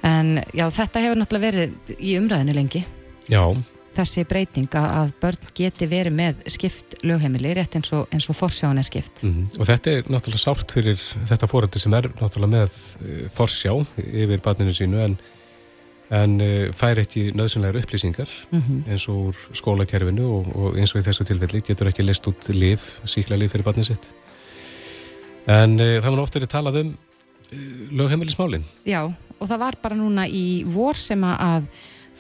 en 0.07 0.39
já, 0.51 0.65
þetta 0.67 1.05
hefur 1.05 1.21
náttúrulega 1.21 1.51
verið 1.51 1.93
í 1.99 2.17
umræðinu 2.19 2.57
lengi 2.57 2.83
Já, 3.29 3.43
þessi 3.95 4.25
breyting 4.27 4.75
að, 4.75 5.13
börn 5.21 5.51
geti 5.55 5.87
verið 5.87 6.15
með 6.17 6.45
skipt 6.51 6.97
lögheimili 7.07 7.53
rétt 7.55 7.77
eins 7.79 7.91
og, 7.95 8.09
og 8.11 8.37
forsjáin 8.37 8.81
er 8.81 8.87
skipt 8.87 9.23
mhm. 9.27 9.59
og 9.59 9.69
þetta 9.69 9.95
er 9.95 10.09
náttúrulega 10.11 10.43
sárt 10.43 10.75
fyrir 10.75 10.99
þetta 11.29 11.51
fóröldur 11.51 11.83
sem 11.83 11.95
er 11.99 12.09
náttúrulega 12.19 12.55
með 12.57 12.79
uh, 13.05 13.21
forsjá 13.35 13.77
yfir 14.01 14.43
barninu 14.43 14.75
sínu 14.75 15.05
en, 15.05 15.19
en 16.11 16.35
uh, 16.43 16.71
fær 16.75 16.99
ekki 17.01 17.29
nöðsynlegar 17.37 17.81
upplýsingar 17.81 18.31
mm 18.51 18.83
eins 18.91 19.07
og 19.11 19.31
úr 19.31 19.39
skólakerfinu 19.55 20.27
og, 20.39 20.49
og 20.55 20.79
eins 20.79 20.95
og 20.95 21.01
í 21.01 21.05
þessu 21.05 21.27
tilfelli 21.27 21.63
getur 21.63 21.91
ekki 21.91 22.05
list 22.05 22.27
út 22.27 22.49
lif, 22.55 22.99
síkla 23.05 23.39
lif 23.39 23.53
fyrir 23.53 23.67
barnið 23.67 23.93
sitt. 23.93 24.11
En 25.47 25.79
uh, 25.79 25.99
það 26.01 26.09
var 26.11 26.23
oft 26.25 26.35
verið 26.35 26.51
talað 26.51 26.81
um 26.83 26.91
uh, 26.91 27.87
lögheimilismálin. 28.01 28.67
Já, 28.85 29.07
og 29.07 29.47
það 29.47 29.63
var 29.65 29.79
bara 29.81 29.97
núna 29.97 30.27
í 30.27 30.63
vor 30.67 30.99
sem 30.99 31.23
að 31.23 31.71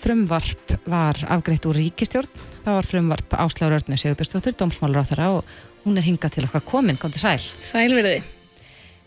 frumvarp 0.01 0.75
var 0.89 1.17
afgreitt 1.29 1.65
úr 1.69 1.77
ríkistjórn 1.77 2.29
það 2.63 2.77
var 2.77 2.87
frumvarp 2.87 3.35
Áslaur 3.43 3.77
Örnir 3.77 3.99
Sigurbjörnsdóttir 4.01 4.57
dómsmálur 4.57 5.03
á 5.03 5.09
þeirra 5.09 5.31
og 5.37 5.57
hún 5.85 5.99
er 5.99 6.07
hingað 6.07 6.37
til 6.37 6.45
okkar 6.47 6.65
komin, 6.65 6.97
kom 6.97 7.13
til 7.13 7.21
sæl 7.21 7.41
Sælverði. 7.41 8.21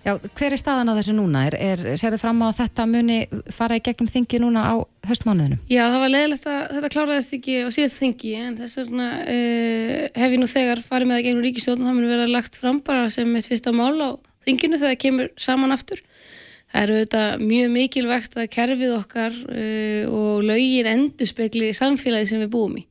Já, 0.05 0.19
hver 0.21 0.53
er 0.53 0.61
staðan 0.61 0.91
á 0.93 0.99
þessu 0.99 1.15
núna? 1.17 1.47
Er, 1.49 1.55
er, 1.57 1.83
Serðu 1.97 2.19
fram 2.21 2.43
á 2.45 2.53
þetta 2.53 2.85
muni 2.89 3.23
fara 3.53 3.79
í 3.79 3.83
gegnum 3.85 4.11
þingi 4.13 4.41
núna 4.43 4.65
á 4.69 4.75
höstmánuðinu? 5.09 5.57
Já, 5.73 5.87
það 5.89 6.03
var 6.03 6.13
leðilegt 6.13 6.49
að 6.53 6.59
þetta 6.75 6.91
kláraðist 6.93 7.37
ekki 7.39 7.55
á 7.65 7.69
síðast 7.73 8.01
þingi 8.03 8.33
en 8.43 8.59
þess 8.59 8.81
vegna 8.83 9.09
uh, 9.23 9.95
hef 10.21 10.37
ég 10.37 10.43
nú 10.43 10.49
þegar 10.51 10.83
farið 10.85 11.09
með 11.09 11.17
það 11.17 11.27
gegnum 11.29 11.47
ríkistjórn 11.47 11.81
og 11.81 11.89
það 11.89 11.97
mun 11.97 12.13
vera 12.13 12.31
lagt 12.35 12.61
fram 12.61 12.81
bara 12.85 13.07
sem 13.17 13.33
mitt 13.33 13.49
fyrsta 13.49 13.73
mál 13.73 13.97
á 13.97 14.11
þinginu 14.45 14.81
þegar 14.83 14.93
það 14.93 15.03
kemur 15.07 15.31
saman 15.41 15.73
aftur. 15.73 16.03
Það 16.75 16.83
eru 16.83 16.99
auðvitað 16.99 17.45
mjög 17.49 17.73
mikilvægt 17.79 18.37
að 18.37 18.51
kerfið 18.59 18.97
okkar 18.99 19.39
uh, 19.41 20.03
og 20.13 20.45
lögin 20.45 20.91
endur 20.91 21.33
spekli 21.33 21.73
samfélagi 21.73 22.35
sem 22.35 22.45
við 22.45 22.53
búum 22.53 22.77
í 22.77 22.85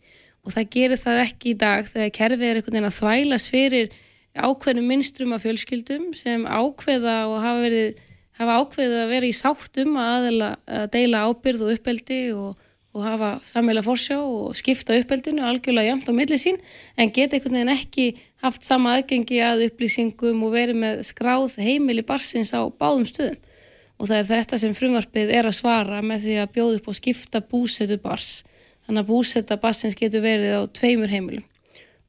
og 0.43 0.51
það 0.51 0.71
gerir 0.73 0.99
það 0.99 1.21
ekki 1.23 1.53
í 1.53 1.59
dag 1.59 1.85
þegar 1.87 2.15
kerfið 2.17 2.49
er 2.49 2.57
einhvern 2.59 2.75
veginn 2.75 2.89
að 2.89 2.97
þvælas 2.97 3.45
fyrir 3.51 3.93
ákveðnum 4.33 4.89
minnstrum 4.89 5.33
af 5.35 5.43
fjölskyldum 5.45 6.11
sem 6.17 6.45
ákveða 6.49 7.17
og 7.29 7.39
hafa 7.43 7.61
verið 7.67 8.01
hafa 8.39 8.59
ákveðið 8.61 8.99
að 9.03 9.11
vera 9.13 9.29
í 9.29 9.35
sáttum 9.37 9.97
að, 10.01 10.29
að 10.65 10.85
deila 10.93 11.25
ábyrð 11.29 11.65
og 11.67 11.73
uppeldi 11.75 12.19
og, 12.33 12.55
og 12.93 13.05
hafa 13.05 13.29
sammeila 13.51 13.83
forsjá 13.85 14.17
og 14.21 14.55
skipta 14.57 14.97
uppeldinu 14.97 15.45
algjörlega 15.45 15.93
jæmt 15.93 16.09
á 16.09 16.13
milli 16.17 16.39
sín 16.41 16.57
en 16.97 17.13
geta 17.13 17.37
einhvern 17.37 17.59
veginn 17.59 17.73
ekki 17.75 18.07
haft 18.45 18.65
sama 18.65 18.97
aðgengi 18.97 19.39
að 19.45 19.67
upplýsingum 19.69 20.41
og 20.47 20.55
verið 20.57 20.81
með 20.81 21.05
skráð 21.11 21.59
heimili 21.61 22.05
barsins 22.05 22.55
á 22.57 22.61
báðum 22.65 23.05
stöðum. 23.09 23.37
Og 24.01 24.09
það 24.09 24.17
er 24.17 24.29
þetta 24.31 24.57
sem 24.59 24.73
frumvarpið 24.73 25.29
er 25.37 25.47
að 25.47 25.59
svara 25.59 26.01
með 26.01 26.25
því 26.25 26.37
að 26.41 26.53
bjóða 26.57 26.79
upp 26.79 26.89
og 26.89 26.97
skipta 26.97 27.43
búsetu 27.45 27.99
bars 28.01 28.31
þannig 28.87 29.05
að 29.05 29.11
búseta 29.13 29.61
barsins 29.61 29.95
getur 29.95 30.25
verið 30.25 30.57
á 30.57 30.61
tveimur 30.73 31.13
heimilum 31.13 31.45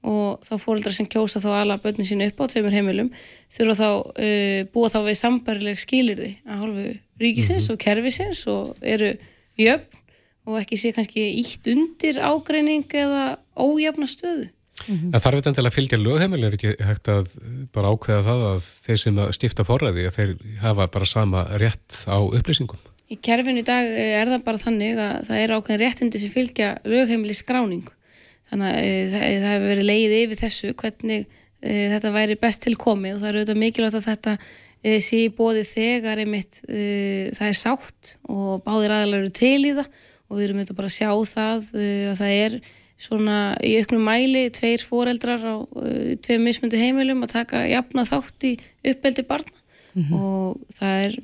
og 0.04 0.44
þá 0.44 0.54
fóreldrar 0.60 0.96
sem 0.96 1.08
kjósa 1.08 1.40
þá 1.40 1.50
ala 1.62 1.78
börnin 1.80 2.08
sínu 2.08 2.28
upp 2.28 2.42
á 2.44 2.50
tveimur 2.52 2.74
heimilum 2.76 3.10
þurfa 3.52 3.76
þá 3.78 3.88
uh, 3.88 4.60
búa 4.74 4.92
þá 4.92 4.98
við 5.08 5.20
sambarileg 5.20 5.80
skilirði 5.80 6.30
að 6.44 6.64
hálfu 6.64 6.88
ríkisins 7.22 7.70
og 7.72 7.80
kerfisins 7.80 8.42
og 8.52 8.74
eru 8.84 9.14
jöfn 9.60 10.02
og 10.44 10.60
ekki 10.60 10.76
sé 10.76 10.92
kannski 10.92 11.24
ítt 11.40 11.70
undir 11.72 12.20
ágreining 12.20 12.84
eða 12.92 13.38
ójafna 13.56 14.08
stöðu. 14.10 14.50
En 14.90 15.14
þarf 15.22 15.38
þetta 15.38 15.50
endilega 15.52 15.70
að 15.70 15.76
fylgja 15.78 15.98
lögheimilin 16.00 16.48
er 16.48 16.56
ekki 16.56 16.72
hægt 16.82 17.08
að 17.08 17.30
bara 17.72 17.92
ákveða 17.94 18.24
það 18.26 18.42
að 18.50 18.70
þeir 18.84 19.00
sem 19.00 19.20
að 19.22 19.30
stifta 19.36 19.64
forræði 19.64 20.06
að 20.08 20.16
þeir 20.18 20.32
hafa 20.64 20.88
bara 20.96 21.08
sama 21.08 21.44
rétt 21.62 22.00
á 22.10 22.18
upplýsingum. 22.20 22.82
Í 23.08 23.18
kerfinu 23.24 23.62
í 23.62 23.66
dag 23.66 23.86
eh, 23.86 24.16
er 24.18 24.32
það 24.32 24.44
bara 24.48 24.60
þannig 24.60 24.98
að 24.98 25.14
það 25.28 25.42
er 25.44 25.54
ákveðin 25.54 25.82
réttindi 25.84 26.20
sem 26.20 26.32
fylgja 26.32 26.70
lögheimili 26.88 27.36
skráningu. 27.38 27.94
Þannig 28.54 28.70
að 28.70 28.78
e, 28.78 28.92
það, 29.12 29.24
það 29.42 29.48
hefur 29.50 29.66
verið 29.72 29.88
leið 29.90 30.14
yfir 30.20 30.40
þessu 30.44 30.70
hvernig 30.78 31.26
e, 31.26 31.74
þetta 31.92 32.14
væri 32.14 32.38
best 32.46 32.64
til 32.64 32.76
komið 32.78 33.16
og 33.16 33.20
það 33.20 33.30
er 33.30 33.40
auðvitað 33.40 33.60
mikilvægt 33.64 33.98
að 34.00 34.08
þetta 34.12 34.38
sé 35.00 35.18
í 35.24 35.28
bóði 35.32 35.62
þegar 35.64 36.20
einmitt 36.20 36.58
það 36.68 37.46
er 37.46 37.54
sátt 37.56 38.10
og 38.28 38.58
báðir 38.66 38.92
aðalega 38.92 39.22
eru 39.22 39.30
til 39.32 39.62
í 39.64 39.70
það 39.78 39.86
og 40.28 40.36
við 40.36 40.44
erum 40.44 40.58
auðvitað 40.60 40.76
bara 40.76 40.90
að 40.90 40.96
sjá 40.98 41.08
það 41.30 41.70
að 41.80 42.18
það 42.18 42.32
er 42.34 42.58
svona 43.00 43.38
í 43.64 43.74
auknum 43.80 44.06
mæli 44.06 44.44
tveir 44.54 44.84
foreldrar 44.86 45.42
á 45.44 45.56
tveim 46.24 46.46
mismundi 46.46 46.80
heimilum 46.80 47.24
að 47.26 47.34
taka 47.34 47.64
jafna 47.68 48.06
þátt 48.08 48.48
í 48.48 48.54
uppeldi 48.92 49.26
barna. 49.28 49.60
Og 49.94 50.58
það 50.74 51.02
er 51.06 51.18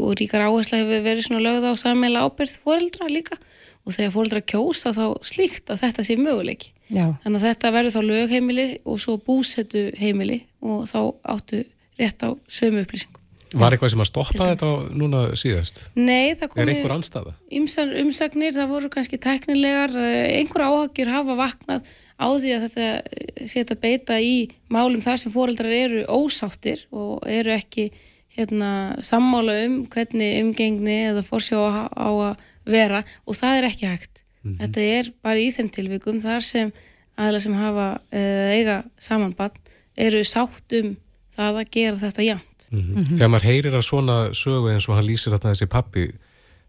og 0.00 0.14
ríkar 0.20 0.46
áhersla 0.46 0.80
hefur 0.80 1.04
verið 1.04 1.26
svona 1.26 1.44
lögð 1.44 1.68
á 1.68 1.72
sammeila 1.76 2.24
ábyrð 2.24 2.56
foreldra 2.64 3.08
líka. 3.10 3.36
Og 3.84 3.96
þegar 3.96 4.14
foreldra 4.14 4.44
kjósa 4.52 4.94
þá 4.96 5.04
slíkt 5.26 5.72
að 5.72 5.82
þetta 5.84 6.06
sé 6.06 6.16
möguleiki 6.20 6.73
Já. 6.92 7.14
þannig 7.24 7.40
að 7.40 7.46
þetta 7.48 7.74
verður 7.78 7.94
þá 7.94 8.00
lögheimili 8.10 8.66
og 8.84 8.98
svo 9.00 9.16
búsetu 9.16 9.86
heimili 9.96 10.42
og 10.60 10.84
þá 10.90 10.98
áttu 11.34 11.64
rétt 12.00 12.24
á 12.26 12.30
sömu 12.50 12.84
upplýsingum 12.84 13.20
Var 13.54 13.70
eitthvað 13.70 13.92
sem 13.92 14.00
að 14.02 14.08
stoppa 14.08 14.46
þetta 14.48 14.68
núna 14.98 15.18
síðast? 15.38 15.76
Nei, 15.94 16.34
það 16.34 16.42
Er 16.42 16.50
komi 16.50 16.72
einhver 16.72 16.94
anstæða? 16.96 17.34
ymsar 17.54 17.92
umsagnir, 18.00 18.54
það 18.56 18.72
voru 18.72 18.88
kannski 18.90 19.20
teknilegar, 19.22 19.94
eh, 19.94 20.40
einhver 20.40 20.64
áhaggjur 20.66 21.12
hafa 21.12 21.36
vaknað 21.38 21.86
á 22.18 22.26
því 22.34 22.50
að 22.56 22.64
þetta 22.64 22.88
eh, 22.88 23.46
sé 23.46 23.62
þetta 23.62 23.76
beita 23.84 24.18
í 24.18 24.34
málum 24.74 25.04
þar 25.06 25.22
sem 25.22 25.34
foreldrar 25.34 25.70
eru 25.70 26.02
ósáttir 26.10 26.82
og 26.90 27.22
eru 27.30 27.54
ekki 27.54 27.92
hérna, 28.34 28.98
sammála 29.06 29.54
um 29.68 29.78
hvernig 29.86 30.40
umgengni 30.42 30.98
eða 31.12 31.22
forsjá 31.22 31.62
á, 31.62 31.86
á 31.94 32.10
að 32.10 32.44
vera 32.66 33.04
og 33.22 33.38
það 33.38 33.60
er 33.60 33.70
ekki 33.70 33.86
hægt. 33.86 34.23
Þetta 34.44 34.88
er 34.98 35.08
bara 35.24 35.40
í 35.40 35.48
þeim 35.54 35.70
tilvikum 35.72 36.20
þar 36.20 36.44
sem 36.44 36.72
aðla 37.20 37.40
sem 37.40 37.54
hafa 37.56 37.88
eða 38.12 38.50
eiga 38.58 38.76
samanbann 38.98 39.56
eru 39.96 40.22
sátt 40.26 40.74
um 40.80 40.96
það 41.34 41.60
að 41.62 41.70
gera 41.74 42.00
þetta 42.00 42.26
jæmt. 42.28 42.68
Mhm. 42.70 43.08
Þegar 43.14 43.30
maður 43.32 43.48
heyrir 43.50 43.74
að 43.78 43.86
svona 43.88 44.18
sögu 44.34 44.72
eins 44.72 44.88
og 44.88 44.98
hann 44.98 45.08
lýsir 45.08 45.34
þarna 45.34 45.54
þessi 45.54 45.70
pappi, 45.70 46.06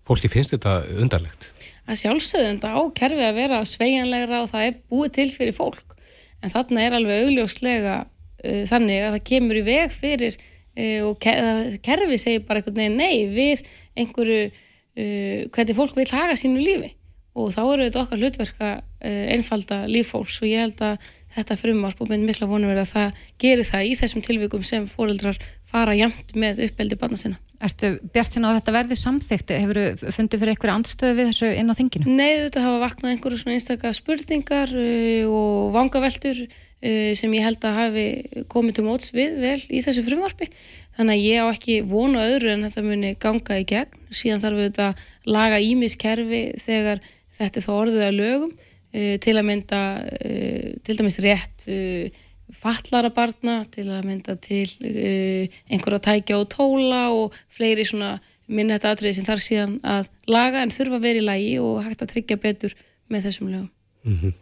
fólki 0.05 0.29
finnst 0.29 0.53
þetta 0.53 0.82
undarlegt. 1.01 1.51
að 1.86 2.00
sjálfsögðum 2.01 2.58
þetta 2.58 2.70
á 2.74 2.82
kerfi 2.98 3.24
að 3.25 3.36
vera 3.38 3.62
sveigjanlegra 3.62 4.41
og 4.41 4.50
það 4.50 4.63
er 4.65 4.77
búið 4.89 5.12
til 5.13 5.29
fyrir 5.36 5.53
fólk 5.53 5.96
en 6.41 6.50
þarna 6.50 6.82
er 6.82 6.96
alveg 6.98 7.25
augljóslega 7.27 7.96
uh, 8.05 8.63
þannig 8.65 9.03
að 9.05 9.13
það 9.13 9.24
kemur 9.29 9.60
í 9.60 9.65
veg 9.67 9.94
fyrir 9.94 10.38
uh, 10.38 11.01
og 11.12 11.20
kerfi 11.22 12.17
segir 12.17 12.46
bara 12.48 12.62
einhvern 12.62 12.79
veginn 12.82 12.98
nei 12.98 13.29
við 13.29 13.62
einhverju 14.01 14.41
uh, 14.50 15.46
hvernig 15.53 15.77
fólk 15.77 15.94
vil 16.00 16.10
haga 16.10 16.38
sínu 16.39 16.65
lífi 16.65 16.96
og 17.36 17.51
þá 17.51 17.62
eru 17.65 17.86
þetta 17.86 18.01
okkar 18.01 18.22
hlutverk 18.24 18.63
að 18.63 18.75
uh, 18.80 19.24
einfalda 19.36 19.84
líf 19.92 20.13
fólks 20.15 20.42
og 20.42 20.50
ég 20.50 20.65
held 20.65 20.84
að 20.88 21.10
þetta 21.36 21.58
frumvarp 21.60 22.01
og 22.01 22.12
mynd 22.12 22.30
mikla 22.30 22.48
vonum 22.48 22.72
verið 22.72 22.86
að 22.86 22.94
það 22.94 23.24
gerir 23.44 23.68
það 23.68 23.89
í 23.89 23.96
þessum 24.00 24.24
tilvikum 24.24 24.63
sem 24.68 24.86
fóreldrar 24.88 25.39
fara 25.68 25.96
jæmt 25.98 26.32
með 26.39 26.63
uppeldi 26.70 26.98
barna 27.00 27.20
sinna. 27.20 27.39
Ertu 27.65 27.96
bjart 28.13 28.36
sinna 28.36 28.51
að 28.51 28.60
þetta 28.60 28.75
verði 28.75 28.98
samþygt? 29.00 29.51
Hefur 29.63 29.80
fundið 30.15 30.42
fyrir 30.42 30.54
einhverju 30.54 30.75
andstöðu 30.75 31.18
við 31.18 31.30
þessu 31.32 31.50
inn 31.56 31.72
á 31.72 31.77
þinginu? 31.77 32.15
Nei, 32.20 32.32
þetta 32.46 32.63
hafa 32.65 32.82
vaknað 32.84 33.13
einhverju 33.13 33.42
svona 33.42 33.58
einstaka 33.58 33.92
spurningar 33.96 34.74
uh, 34.75 35.36
og 35.39 35.75
vangaveltur 35.75 36.42
uh, 36.46 37.12
sem 37.20 37.36
ég 37.36 37.48
held 37.48 37.68
að 37.68 37.80
hafi 37.80 38.08
komið 38.51 38.80
til 38.80 38.88
móts 38.88 39.13
við 39.15 39.39
vel 39.44 39.60
í 39.68 39.84
þessu 39.84 40.04
frumvarpi. 40.08 40.50
Þannig 40.96 41.18
að 41.18 41.25
ég 41.25 41.44
á 41.44 41.46
ekki 41.51 41.77
vonu 41.88 42.22
öðru 42.24 42.54
en 42.54 42.68
þetta 42.68 42.86
muni 42.86 43.15
ganga 43.20 43.60
í 43.60 43.68
gegn. 43.68 44.04
Síðan 44.15 44.44
þarf 44.44 44.62
við 44.62 44.70
þetta 44.70 44.92
laga 45.36 45.63
ímiskerfi 45.63 46.44
þegar 46.63 47.04
þetta 47.39 47.60
er 47.60 47.65
þá 47.65 47.74
orðið 47.75 48.06
að 48.06 48.20
lögum 48.20 48.54
uh, 48.54 49.15
til 49.24 49.36
að 49.36 49.48
mynda 49.50 49.82
uh, 50.06 50.70
til 50.86 50.98
dæmis 51.00 51.20
rétt 51.24 51.68
uh, 51.72 52.24
fallara 52.54 53.10
barna, 53.13 53.63
til 53.74 53.88
að 53.89 54.06
mynda 54.06 54.38
til 54.42 54.68
uh, 54.86 55.60
einhverja 55.72 56.04
tækja 56.10 56.39
og 56.39 56.50
tóla 56.54 57.04
og 57.15 57.36
fleiri 57.54 57.88
svona 57.88 58.15
minni 58.46 58.75
þetta 58.75 58.94
atriði 58.94 59.18
sem 59.18 59.25
þarf 59.25 59.42
síðan 59.42 59.77
að 59.89 60.10
laga 60.30 60.62
en 60.62 60.74
þurfa 60.74 61.00
að 61.00 61.08
vera 61.08 61.22
í 61.22 61.25
lagi 61.25 61.54
og 61.62 61.80
hægt 61.86 62.04
að 62.06 62.12
tryggja 62.13 62.42
betur 62.42 62.75
með 63.10 63.30
þessum 63.30 63.50
lögum. 63.54 64.34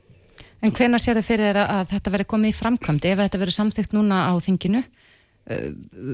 En 0.63 0.71
hvenær 0.75 1.01
sér 1.01 1.19
þið 1.19 1.27
fyrir 1.27 1.49
þér 1.49 1.59
að, 1.61 1.71
að 1.77 1.87
þetta 1.93 2.11
verði 2.13 2.27
komið 2.33 2.51
í 2.51 2.57
framkvæmdi? 2.57 3.09
Ef 3.11 3.21
þetta 3.21 3.39
verður 3.41 3.55
samþygt 3.57 3.95
núna 3.95 4.19
á 4.27 4.33
þinginu, 4.43 4.83
uh, 4.83 5.65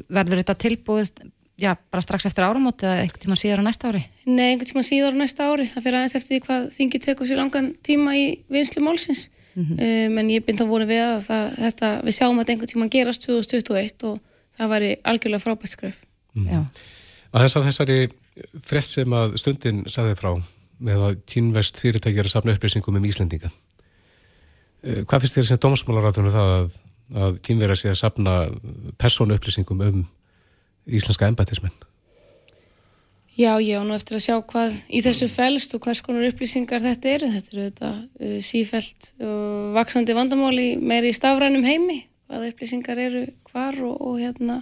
verður 0.10 0.42
þetta 0.44 0.58
tilbúið 0.66 1.12
já, 1.60 1.74
bara 1.92 2.04
strax 2.04 2.30
eftir 2.30 2.46
áramóti 2.48 2.88
eða 2.88 3.04
einhvern 3.04 3.24
tíma 3.26 3.38
síðar 3.40 3.62
á 3.62 3.68
næsta 3.68 3.92
ári? 3.92 4.04
Nei, 4.26 4.54
einhvern 4.54 4.72
tíma 4.72 4.86
síðar 4.88 5.18
á 5.18 5.22
næsta 5.22 5.50
ári, 5.50 5.68
það 5.70 5.86
fyrir 5.86 6.00
aðeins 6.00 6.16
eftir 6.20 6.36
því 6.36 6.40
hvað 6.46 6.70
þingi 6.76 7.02
tekur 7.04 7.30
sér 7.30 7.42
langan 7.42 7.70
tíma 7.86 8.16
í 8.18 8.26
vinslu 8.52 8.84
málsins. 8.86 9.28
um, 9.60 10.20
en 10.22 10.30
ég 10.30 10.46
bind 10.46 10.62
að 10.62 10.70
vona 10.72 10.86
við 10.88 11.04
að 11.04 11.24
það, 11.26 11.46
þetta, 11.66 11.90
við 12.06 12.16
sjáum 12.16 12.40
að 12.40 12.52
einhvern 12.54 12.72
tíma 12.74 12.90
gerast 12.94 13.26
2021 13.26 14.06
og 14.08 14.20
það 14.56 14.72
væri 14.74 14.92
algjörlega 15.04 15.44
frábært 15.44 15.74
skref. 15.74 15.98
Já. 16.46 16.62
Að 17.34 17.44
þess 17.44 17.58
að 17.58 17.68
þessari 17.70 17.98
frett 18.64 18.88
sem 18.88 19.14
að 19.14 19.36
stundin 19.42 19.82
saði 19.90 20.16
frá 20.20 20.32
með 20.80 21.02
að 21.10 21.18
kynvest 21.28 21.82
fyrirtækjar 21.82 22.30
að 22.30 22.36
safna 22.36 22.56
upplýsingum 22.56 23.00
um 23.00 23.08
Íslendinga. 23.10 23.52
Eh, 24.84 25.02
hvað 25.04 25.26
finnst 25.26 25.40
þér 25.40 25.50
sem 25.50 25.60
dómsmálarátunum 25.66 26.32
það 26.32 26.54
að, 26.56 26.78
að 27.26 27.40
kynverða 27.44 27.76
sé 27.82 27.92
að 27.92 28.00
safna 28.00 28.36
persónu 29.02 29.36
upplýsingum 29.36 29.84
um 29.90 30.06
íslenska 30.90 31.28
embætismenn? 31.30 31.76
Já, 33.40 33.56
já, 33.64 33.80
nú 33.88 33.96
eftir 33.96 34.18
að 34.18 34.26
sjá 34.26 34.36
hvað 34.44 34.74
í 34.92 35.00
þessu 35.06 35.30
fælst 35.32 35.72
og 35.78 35.86
hvers 35.86 36.02
konar 36.04 36.26
upplýsingar 36.28 36.84
þetta 36.84 37.12
eru. 37.14 37.30
Þetta 37.32 37.54
eru 37.54 37.68
þetta 37.70 37.92
uh, 37.96 38.34
sífælt 38.44 39.12
og 39.24 39.70
vaksandi 39.78 40.16
vandamáli 40.18 40.66
meiri 40.76 41.14
í 41.14 41.16
stafrænum 41.16 41.64
heimi, 41.64 42.02
hvað 42.28 42.50
upplýsingar 42.50 43.00
eru 43.00 43.22
hvar 43.48 43.80
og, 43.80 43.96
og, 43.96 44.18
hérna, 44.20 44.58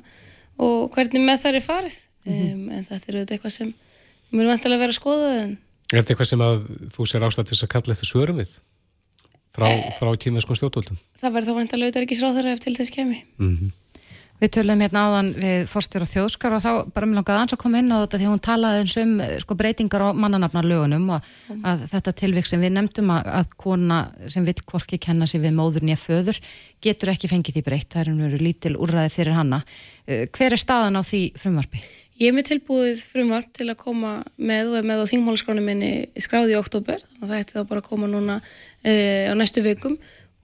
og 0.61 0.93
hvernig 0.93 1.25
með 1.25 1.41
það 1.47 1.57
er 1.57 1.65
farið. 1.65 1.97
Mm 2.27 2.35
-hmm. 2.35 2.53
um, 2.53 2.69
en 2.77 2.85
þetta 2.91 3.09
eru 3.09 3.23
þetta 3.23 3.37
eitthvað 3.37 3.55
sem 3.55 3.73
mér 4.29 4.51
vantilega 4.51 4.83
verið 4.83 4.93
að 4.93 4.99
skoða. 5.01 5.33
En... 5.41 5.57
Er 5.87 6.01
þetta 6.01 6.13
eitthvað 6.13 6.31
sem 6.31 6.45
að 6.45 6.55
þú 6.93 7.09
sér 7.09 7.25
ástættis 7.25 7.63
að 7.63 7.73
kalla 7.73 7.95
þetta 7.95 8.11
svörum 8.11 8.41
við 8.43 8.51
frá, 9.57 9.67
eh, 9.73 9.89
frá 9.97 10.13
tímaðskum 10.13 10.59
stjórnvöldum? 10.59 11.01
Það 11.17 11.33
verður 11.33 11.49
þá 11.49 11.57
vantilega 11.57 11.87
auðvitað 11.87 12.05
ekki 12.05 12.19
sráðara 12.21 12.53
ef 12.53 12.61
til 12.61 12.75
þess 12.77 12.93
kemi. 12.93 13.23
Mm 13.39 13.57
-hmm. 13.57 13.71
Við 14.37 14.51
töluðum 14.53 14.81
hérna 14.85 15.03
áðan 15.07 15.29
við 15.33 15.63
fórstjóra 15.71 16.05
þjóðskar 16.05 16.55
og 16.57 16.61
þá 16.61 16.71
bara 16.93 17.07
mér 17.09 17.17
langaði 17.17 17.33
að 17.33 17.43
ans 17.43 17.55
að 17.55 17.61
koma 17.63 17.79
inn 17.81 17.89
á 17.89 17.97
þetta 18.03 18.19
því 18.21 18.27
hún 18.29 18.43
talaði 18.45 18.81
eins 18.83 18.97
um 19.01 19.13
sko, 19.41 19.57
breytingar 19.57 20.03
á 20.05 20.09
mannanafnarlögunum 20.13 21.07
og 21.15 21.29
mm. 21.49 21.63
að 21.71 21.85
þetta 21.95 22.13
tilvík 22.21 22.49
sem 22.49 22.61
við 22.61 22.75
nefndum 22.75 23.09
að, 23.15 23.31
að 23.39 23.55
kona 23.63 23.99
sem 24.29 24.45
vill 24.45 24.59
kvorki 24.61 24.99
kenna 25.01 25.25
sér 25.25 25.41
við 25.47 25.57
móður 25.57 25.87
nýja 25.89 25.97
föður 26.03 26.41
getur 26.85 27.15
ekki 27.15 27.31
fengið 27.31 27.57
því 27.57 27.63
breytt, 27.65 27.89
það 27.93 28.03
er 28.03 28.11
einhverju 28.11 28.41
lítil 28.43 28.75
úrræði 28.77 29.15
fyrir 29.15 29.39
hanna. 29.39 29.63
Uh, 30.05 30.27
hver 30.29 30.53
er 30.53 30.61
staðan 30.61 30.99
á 30.99 31.01
því 31.01 31.23
frumvarpi? 31.41 31.81
Ég 32.17 32.31
er 32.31 32.33
með 32.33 32.47
tilbúið 32.51 33.01
frumvarp 33.09 33.49
til 33.53 33.67
að 33.69 33.77
koma 33.81 34.11
með 34.37 34.71
og 34.71 34.77
er 34.79 34.85
með 34.89 35.03
á 35.05 35.09
þingmálaskránu 35.09 35.61
minni 35.65 35.91
skráði 36.21 36.55
í 36.55 36.57
oktober 36.57 37.03
og 37.19 37.27
það 37.27 37.41
ætti 37.41 37.57
þá 37.57 37.67
bara 37.69 37.83
að 37.83 37.89
koma 37.89 38.09
núna 38.09 38.39
uh, 38.41 39.25
á 39.29 39.33
næstu 39.37 39.65
vikum 39.65 39.97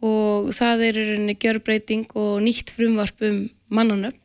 og 0.03 0.50
það 0.55 0.86
er 0.88 1.00
rauninni 1.00 1.36
gjörbreyting 1.39 2.07
og 2.19 2.41
nýtt 2.43 2.74
frumvarp 2.75 3.24
um 3.27 3.43
mannanöfn. 3.74 4.19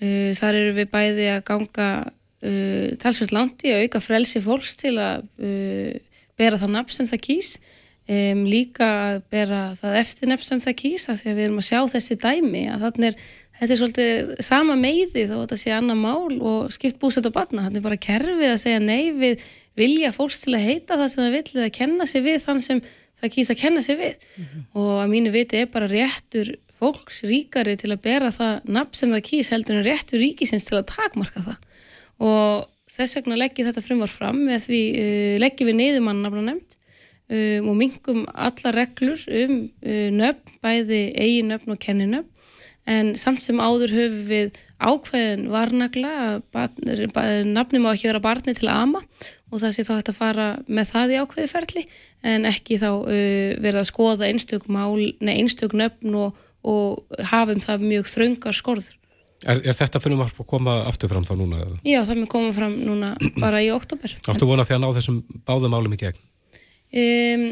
Uh, 0.00 0.30
þar 0.36 0.56
eru 0.56 0.76
við 0.78 0.88
bæði 0.94 1.26
að 1.34 1.42
ganga 1.50 1.88
uh, 2.08 2.86
talsveit 3.02 3.34
langt 3.36 3.66
í 3.66 3.74
að 3.74 3.84
auka 3.84 4.00
frelsi 4.00 4.40
fólks 4.44 4.78
til 4.80 4.94
að 4.96 5.26
uh, 5.44 5.92
bera 6.40 6.60
það 6.60 6.74
nafn 6.78 6.96
sem 6.96 7.10
það 7.10 7.24
kýs. 7.28 7.52
Um, 8.10 8.46
líka 8.48 8.86
að 9.10 9.20
bera 9.30 9.60
það 9.78 10.00
eftir 10.00 10.30
nefn 10.30 10.46
sem 10.46 10.62
það 10.64 10.78
kýs 10.80 11.04
að 11.12 11.20
því 11.20 11.28
að 11.30 11.36
við 11.36 11.44
erum 11.46 11.60
að 11.60 11.66
sjá 11.68 11.80
þessi 11.92 12.16
dæmi 12.18 12.62
að 12.72 12.86
þannig 12.86 13.10
er 13.10 13.18
þetta 13.60 13.74
er 13.74 13.80
svolítið 13.80 14.30
sama 14.46 14.76
meiði 14.80 15.26
þó 15.28 15.34
að 15.36 15.42
þetta 15.42 15.58
sé 15.60 15.74
annar 15.76 15.98
mál 16.00 16.38
og 16.40 16.72
skipt 16.72 16.98
búsett 17.02 17.28
á 17.28 17.32
batna. 17.34 17.66
Þannig 17.66 17.84
bara 17.84 18.00
kerfið 18.00 18.48
að 18.48 18.62
segja 18.62 18.80
nei 18.80 19.12
við 19.12 19.44
vilja 19.78 20.12
fólks 20.16 20.40
til 20.44 20.56
að 20.56 20.66
heita 20.66 20.96
það 20.96 21.12
sem 21.12 21.22
það 21.22 21.36
vil 21.36 21.60
eða 21.60 21.74
kenna 21.76 22.08
sig 22.08 22.24
við 22.24 22.40
þann 22.46 22.62
sem 22.64 22.80
það 23.20 23.32
kýs 23.36 23.52
að 23.52 23.60
kenna 23.60 23.82
sig 23.82 23.98
við. 23.98 24.26
Mm 24.36 24.44
-hmm. 24.44 24.66
og 24.80 24.90
að 25.04 25.10
mínu 25.14 25.30
viti 25.30 25.56
er 25.60 25.66
bara 25.66 25.88
réttur 25.90 26.56
fólks 26.80 27.22
ríkari 27.28 27.76
til 27.76 27.92
að 27.92 28.02
bera 28.02 28.30
það 28.32 28.64
nafn 28.64 28.94
sem 28.96 29.10
það 29.12 29.26
kýs 29.30 29.50
heldur 29.52 29.76
en 29.76 29.84
réttur 29.84 30.20
ríkisins 30.20 30.68
til 30.68 30.78
að 30.78 30.90
takmarka 30.96 31.40
það. 31.40 31.58
Og 32.20 32.68
þess 32.90 33.16
vegna 33.16 33.36
leggjum 33.36 33.68
þetta 33.68 33.84
frumvar 33.84 34.12
fram 34.12 34.44
með 34.48 34.66
því 34.68 34.82
uh, 35.00 35.36
leggjum 35.44 35.70
við 35.70 35.78
niður 35.80 36.06
mann 36.06 36.22
nafna 36.24 36.42
nefnd 36.48 36.76
um, 37.30 37.70
og 37.70 37.78
mingum 37.78 38.26
alla 38.34 38.74
reglur 38.76 39.22
um 39.28 39.54
uh, 39.84 40.08
nöfn, 40.10 40.58
bæði 40.64 41.02
eigi 41.14 41.42
nöfn 41.48 41.76
og 41.76 41.80
kenni 41.82 42.08
nöfn 42.10 42.28
en 42.90 43.12
samt 43.20 43.42
sem 43.44 43.60
áður 43.60 43.92
höfum 43.94 44.22
við 44.30 44.58
ákveðin 44.80 45.50
varnagla 45.52 46.40
nafnum 47.44 47.86
á 47.86 47.92
ekki 47.92 48.08
vera 48.08 48.22
barni 48.24 48.54
til 48.56 48.70
ama 48.72 49.02
og 49.50 49.62
það 49.62 49.74
sé 49.76 49.86
þá 49.86 49.94
hægt 49.96 50.12
að 50.12 50.20
fara 50.20 50.46
með 50.66 50.92
það 50.94 51.14
í 51.14 51.18
ákveði 51.24 51.50
ferli 51.50 51.88
en 52.22 52.46
ekki 52.48 52.78
þá 52.80 52.90
uh, 52.92 53.10
verið 53.60 53.80
að 53.82 53.90
skoða 53.90 54.30
einstök 54.30 54.70
mál, 54.70 55.00
nei 55.20 55.34
einstök 55.40 55.76
nöfn 55.76 56.16
og 56.22 56.38
og 56.66 57.20
hafum 57.30 57.60
það 57.62 57.86
mjög 57.88 58.10
þraungar 58.10 58.56
skorður. 58.56 58.96
Er, 59.48 59.62
er 59.64 59.76
þetta 59.76 60.02
fyrir 60.04 60.18
maður 60.20 60.42
að 60.42 60.48
koma 60.50 60.74
aftur 60.90 61.08
fram 61.08 61.24
þá 61.24 61.32
núna? 61.38 61.62
Eða? 61.64 61.78
Já, 61.88 62.00
það 62.04 62.18
mun 62.18 62.30
koma 62.34 62.50
fram 62.52 62.74
núna 62.84 63.14
bara 63.40 63.62
í 63.64 63.70
oktober. 63.72 64.12
Áttu 64.28 64.48
vona 64.48 64.66
því 64.68 64.76
að 64.76 64.82
ná 64.82 64.88
þessum 64.98 65.22
báðum 65.48 65.76
álum 65.78 65.96
í 65.96 66.00
gegn? 66.02 66.20
Um, 66.90 67.46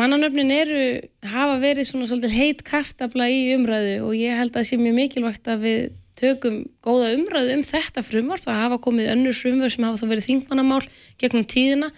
mannanöfnin 0.00 0.54
eru, 0.54 0.86
hafa 1.28 1.58
verið 1.60 1.90
svona 1.90 2.08
svolítið 2.08 2.38
heit 2.38 2.64
kartabla 2.64 3.28
í 3.28 3.42
umræðu 3.58 3.98
og 4.06 4.16
ég 4.16 4.38
held 4.38 4.54
að 4.54 4.62
það 4.62 4.68
sé 4.70 4.80
mjög 4.80 4.98
mikilvægt 5.02 5.52
að 5.52 5.66
við 5.66 5.82
tökum 6.16 6.62
góða 6.84 7.14
umræðu 7.16 7.56
um 7.58 7.64
þetta 7.66 8.02
frumvar. 8.02 8.40
Það 8.42 8.62
hafa 8.62 8.82
komið 8.86 9.10
önnur 9.14 9.36
frumvar 9.36 9.72
sem 9.72 9.84
hafa 9.84 10.00
þá 10.02 10.12
verið 10.12 10.28
þingmannamál 10.30 10.84
gegnum 11.20 11.44
tíðina 11.44 11.90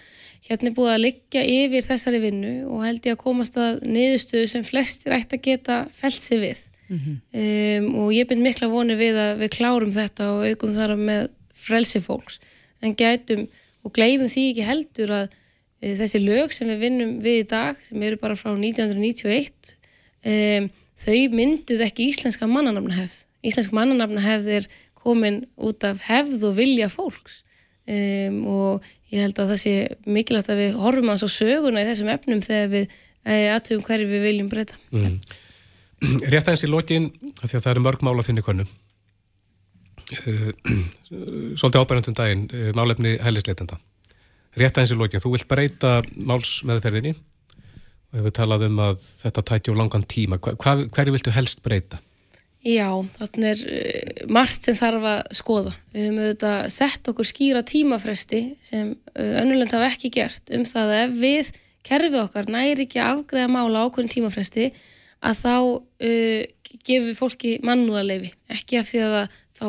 hérna 0.47 0.71
er 0.71 0.75
búið 0.75 0.93
að 0.93 1.03
liggja 1.03 1.43
yfir 1.45 1.85
þessari 1.85 2.19
vinnu 2.23 2.53
og 2.69 2.83
held 2.85 3.05
ég 3.05 3.15
að 3.15 3.21
komast 3.21 3.57
að 3.59 3.81
niðurstöðu 3.85 4.49
sem 4.49 4.65
flestir 4.65 5.15
ætti 5.15 5.37
að 5.37 5.45
geta 5.45 5.79
felt 5.95 6.23
sig 6.23 6.41
við 6.41 6.61
mm 6.89 6.99
-hmm. 6.99 7.17
um, 7.43 7.89
og 8.03 8.13
ég 8.15 8.27
bind 8.29 8.41
mikla 8.41 8.69
voni 8.71 8.95
við 8.97 9.19
að 9.19 9.43
við 9.43 9.49
klárum 9.57 9.93
þetta 9.93 10.31
og 10.33 10.47
aukum 10.47 10.73
þar 10.73 10.95
með 10.97 11.29
frelsi 11.53 12.01
fólks 12.01 12.39
en 12.81 12.95
gætum 12.95 13.47
og 13.83 13.93
gleymum 13.93 14.31
því 14.31 14.49
ekki 14.51 14.65
heldur 14.65 15.11
að 15.11 15.25
uh, 15.29 15.95
þessi 16.01 16.23
lög 16.23 16.53
sem 16.53 16.67
við 16.67 16.79
vinnum 16.85 17.19
við 17.19 17.43
í 17.43 17.47
dag 17.47 17.75
sem 17.83 18.01
eru 18.01 18.17
bara 18.17 18.35
frá 18.35 18.51
1991 18.55 19.75
um, 20.25 20.69
þau 20.99 21.19
mynduð 21.31 21.85
ekki 21.85 22.09
íslenska 22.09 22.47
mannanamnahefð 22.47 23.25
íslenska 23.45 23.75
mannanamnahefð 23.77 24.55
er 24.59 24.69
komin 24.99 25.43
út 25.55 25.83
af 25.87 26.01
hefð 26.09 26.49
og 26.49 26.57
vilja 26.59 26.89
fólks. 26.91 27.43
Um, 27.89 28.43
og 28.45 28.89
ég 29.09 29.23
held 29.23 29.39
að 29.41 29.53
það 29.53 29.61
sé 29.63 29.75
mikilvægt 30.05 30.51
að 30.53 30.59
við 30.61 30.75
horfum 30.77 31.09
að 31.09 31.21
svo 31.23 31.29
söguna 31.33 31.81
í 31.81 31.87
þessum 31.87 32.11
efnum 32.13 32.43
þegar 32.45 32.67
við 32.75 32.83
eh, 32.85 33.47
aðtöfum 33.55 33.85
hverju 33.87 34.09
við 34.11 34.25
viljum 34.27 34.51
breyta. 34.51 34.77
Mm. 34.93 35.15
Rétt 36.31 36.45
aðeins 36.45 36.65
í 36.67 36.69
lokin 36.69 37.09
því 37.41 37.55
að 37.55 37.63
það 37.63 37.71
eru 37.73 37.85
mörg 37.87 38.05
mál 38.05 38.21
á 38.21 38.27
þinni 38.27 38.43
konu 38.45 38.67
uh, 38.67 40.51
Svolítið 41.59 41.81
ábærandum 41.81 42.19
daginn 42.19 42.45
uh, 42.53 42.69
málefni 42.77 43.15
hælisleitenda. 43.23 43.79
Rétt 44.59 44.77
aðeins 44.77 44.93
í 44.93 44.99
lokin, 44.99 45.23
þú 45.23 45.33
vilt 45.33 45.49
breyta 45.49 45.95
málsmeðferðinni 46.29 47.15
og 47.15 48.19
hefur 48.19 48.37
talað 48.37 48.67
um 48.69 48.79
að 48.85 49.01
þetta 49.23 49.45
tæti 49.49 49.73
á 49.73 49.79
langan 49.79 50.05
tíma. 50.09 50.37
Hva, 50.41 50.77
hverju 50.85 51.17
viltu 51.17 51.33
helst 51.33 51.65
breyta? 51.65 51.97
Já, 52.59 52.89
þannig 53.15 53.45
er 53.53 53.61
uh, 53.71 54.23
margt 54.35 54.65
sem 54.67 54.75
þarf 54.75 55.05
að 55.07 55.19
skoða. 55.37 55.71
Við 55.93 56.05
höfum 56.05 56.21
auðvitað 56.25 56.61
sett 56.75 57.07
okkur 57.07 57.27
skýra 57.29 57.63
tímafresti 57.63 58.41
sem 58.65 58.89
uh, 58.91 59.33
önnulend 59.39 59.71
hafa 59.75 59.87
ekki 59.93 60.11
gert 60.17 60.51
um 60.55 60.65
það 60.67 60.91
að 60.91 61.03
ef 61.05 61.13
við 61.21 61.51
kerfið 61.87 62.17
okkar 62.25 62.49
næri 62.51 62.83
ekki 62.83 62.99
að 62.99 63.11
afgreða 63.13 63.51
mála 63.53 63.85
ákveðin 63.87 64.11
tímafresti 64.11 64.65
að 65.23 65.39
þá 65.39 65.53
uh, 65.55 66.41
gefum 66.83 67.07
við 67.07 67.15
fólki 67.21 67.53
mannúðarleifi. 67.63 68.33
Ekki 68.51 68.81
af 68.81 68.89
því 68.91 69.03
að 69.05 69.15
það, 69.15 69.37
þá 69.59 69.67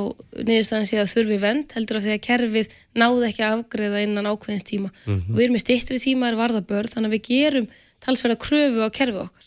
niðurstaðan 0.49 0.91
sé 0.91 0.99
að 0.99 1.13
þurfi 1.13 1.39
vend, 1.45 1.75
heldur 1.77 2.01
af 2.01 2.05
því 2.07 2.17
að 2.17 2.25
kerfið 2.27 2.75
náði 2.99 3.29
ekki 3.29 3.45
að 3.47 3.55
afgreða 3.61 4.03
innan 4.03 4.31
ákveðins 4.31 4.67
tíma. 4.67 4.91
Mm 5.07 5.15
-hmm. 5.15 5.37
Við 5.37 5.45
erum 5.47 5.57
með 5.57 5.65
stittri 5.65 6.03
tíma 6.03 6.31
er 6.31 6.41
varðabörð 6.43 6.97
þannig 6.97 7.13
að 7.13 7.17
við 7.17 7.31
gerum 7.31 7.71
talsverða 8.03 8.43
kröfu 8.43 8.83
á 8.83 8.91
kerfið 8.91 9.23
okkar 9.29 9.40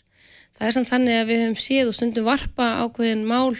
það 0.58 0.68
er 0.68 0.76
samt 0.76 0.90
þannig 0.90 1.20
að 1.20 1.28
við 1.30 1.42
höfum 1.42 1.60
séð 1.64 1.90
og 1.90 1.98
stundum 1.98 2.28
varpa 2.28 2.70
ákveðin 2.84 3.26
mál 3.28 3.56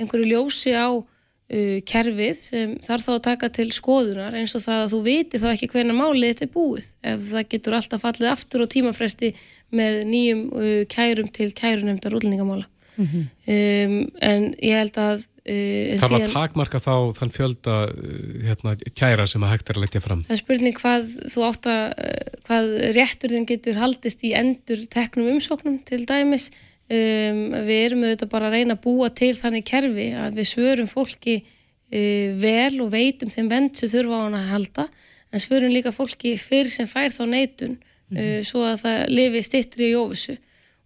einhverju 0.00 0.30
ljósi 0.30 0.74
á 0.76 0.88
uh, 0.92 1.76
kerfið 1.88 2.40
sem 2.40 2.74
þarf 2.84 3.06
þá 3.06 3.12
að 3.16 3.24
taka 3.28 3.50
til 3.58 3.68
skoðunar 3.74 4.36
eins 4.38 4.56
og 4.58 4.64
það 4.64 4.82
að 4.84 4.94
þú 4.94 5.02
viti 5.06 5.42
þá 5.42 5.48
ekki 5.52 5.70
hvernig 5.74 5.98
málið 5.98 6.32
þetta 6.32 6.46
er 6.46 6.54
búið 6.56 6.90
ef 7.12 7.28
það 7.30 7.48
getur 7.54 7.78
alltaf 7.78 8.04
fallið 8.06 8.32
aftur 8.32 8.66
og 8.66 8.72
tímafresti 8.74 9.32
með 9.76 10.02
nýjum 10.12 10.42
uh, 10.52 10.82
kærum 10.92 11.30
til 11.34 11.52
kærunemdar 11.56 12.18
útlendingamála 12.18 12.66
mm 12.96 13.06
-hmm. 13.06 13.24
um, 13.56 13.96
en 14.20 14.54
ég 14.62 14.78
held 14.82 14.98
að 14.98 15.26
Uh, 15.46 15.94
það 15.94 16.10
var 16.10 16.22
síðan, 16.24 16.32
takmarka 16.32 16.78
þá 16.82 16.94
þann 17.14 17.30
fjölda 17.30 17.74
uh, 17.86 18.14
hérna, 18.42 18.72
kæra 18.98 19.26
sem 19.30 19.44
að 19.46 19.52
hægt 19.52 19.68
er 19.70 19.76
að 19.78 19.84
leggja 19.84 20.00
fram? 20.02 20.24
Það 20.26 20.34
er 20.34 20.40
spurning 20.40 20.74
hvað 20.74 21.12
þú 21.30 21.44
átt 21.46 21.68
að 21.70 21.82
uh, 22.02 22.32
hvað 22.48 22.70
réttur 22.96 23.34
þinn 23.34 23.46
getur 23.46 23.78
haldist 23.78 24.24
í 24.26 24.32
endur 24.34 24.82
teknum 24.90 25.28
umsóknum 25.36 25.76
til 25.86 26.00
dæmis. 26.08 26.48
Um, 26.86 27.54
við 27.66 27.78
erum 27.84 28.02
auðvitað 28.02 28.32
bara 28.32 28.48
að 28.48 28.56
reyna 28.56 28.74
að 28.74 28.82
búa 28.88 29.10
til 29.14 29.32
þannig 29.38 29.68
kerfi 29.70 30.08
að 30.18 30.40
við 30.40 30.48
svörum 30.50 30.90
fólki 30.90 31.36
uh, 31.42 32.34
vel 32.42 32.82
og 32.82 32.90
veitum 32.96 33.30
þeim 33.30 33.52
vend 33.52 33.78
sem 33.78 33.92
þurfa 33.94 34.18
á 34.18 34.24
hann 34.24 34.38
að 34.40 34.50
halda 34.50 34.88
en 35.30 35.42
svörum 35.46 35.74
líka 35.74 35.94
fólki 35.94 36.34
fyrir 36.42 36.74
sem 36.74 36.90
fær 36.90 37.14
þá 37.14 37.22
neitun 37.30 37.78
mm 37.78 38.18
-hmm. 38.18 38.42
svo 38.50 38.66
að 38.66 38.82
það 38.82 38.98
lifi 39.14 39.46
stittri 39.46 39.92
í 39.92 39.96
óvissu. 39.98 40.36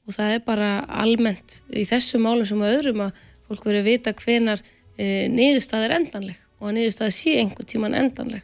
Og 0.05 0.17
það 0.17 0.37
er 0.37 0.45
bara 0.45 0.71
almennt 0.89 1.63
í 1.73 1.85
þessu 1.89 2.21
málum 2.21 2.49
sem 2.49 2.61
öðrum 2.61 3.07
að 3.09 3.13
fólk 3.51 3.67
verið 3.69 3.83
að 3.85 3.89
vita 3.91 4.15
hvenar 4.23 4.63
e, 4.97 5.29
niðurstað 5.33 5.87
er 5.89 5.97
endanleg 5.99 6.39
og 6.61 6.69
að 6.71 6.77
niðurstað 6.79 7.13
sé 7.17 7.37
einhver 7.43 7.69
tíman 7.71 7.97
endanleg 7.99 8.43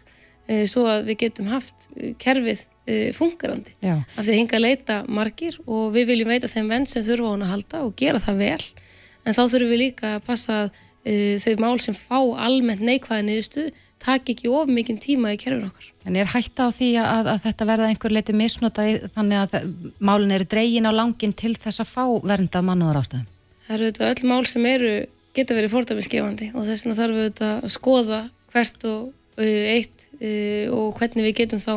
e, 0.49 0.65
svo 0.71 0.87
að 0.91 1.07
við 1.11 1.21
getum 1.27 1.49
haft 1.55 1.89
e, 1.97 2.13
kerfið 2.23 2.65
fungerandi 3.17 3.73
Já. 3.83 3.97
af 4.15 4.21
því 4.23 4.31
að 4.31 4.37
hinga 4.39 4.55
að 4.61 4.63
leita 4.63 4.97
margir 5.11 5.57
og 5.67 5.89
við 5.97 6.05
viljum 6.13 6.29
veita 6.31 6.47
þeim 6.53 6.69
venn 6.71 6.85
sem 6.87 7.03
þurfa 7.03 7.33
hún 7.33 7.43
að 7.43 7.51
halda 7.51 7.81
og 7.83 7.97
gera 7.99 8.21
það 8.23 8.37
vel 8.45 8.67
en 9.27 9.35
þá 9.35 9.41
þurfum 9.43 9.73
við 9.73 9.81
líka 9.81 10.13
að 10.15 10.23
passa 10.29 10.59
að 10.61 10.77
þau 11.43 11.57
mál 11.65 11.81
sem 11.83 11.97
fá 11.99 12.21
almennt 12.47 12.85
neikvæði 12.87 13.27
niðurstuð 13.27 13.73
taki 14.07 14.37
ekki 14.37 14.53
of 14.55 14.71
mikinn 14.71 15.01
tíma 15.03 15.33
í 15.35 15.39
kerfin 15.41 15.67
okkar. 15.67 15.89
En 16.07 16.15
er 16.21 16.31
hætta 16.31 16.67
á 16.67 16.71
því 16.71 16.93
að, 17.03 17.31
að 17.33 17.43
þetta 17.49 17.67
verða 17.73 17.91
einhver 17.91 18.15
leiti 18.15 18.35
misnota 18.39 18.85
í- 18.87 18.99
þannig 19.17 19.43
að 19.43 19.69
málin 19.99 20.35
eru 20.37 20.47
dregin 20.47 20.87
á 20.87 20.93
langin 20.95 21.35
til 21.35 21.55
þess 21.59 21.83
að 21.83 21.91
fá 21.91 22.05
vernda 22.23 22.63
mannúðar 22.63 23.01
ástæðum? 23.03 23.27
Það 23.67 23.75
eru 23.77 23.87
auðvitað 23.87 24.11
öll 24.13 24.31
mál 24.31 24.47
sem 24.47 24.67
eru, 24.71 24.91
geta 25.37 25.57
verið 25.57 25.73
fordæmisgefandi 25.75 26.51
og 26.55 26.67
þess 26.69 26.87
vegna 26.87 26.99
þarf 27.01 27.17
auðvitað 27.21 27.55
að 27.57 27.73
skoða 27.75 28.21
hvert 28.53 28.87
og 28.87 29.01
uh, 29.11 29.65
eitt 29.75 30.07
uh, 30.21 30.77
og 30.77 31.01
hvernig 31.01 31.27
við 31.27 31.35
getum 31.43 31.63
þá 31.63 31.73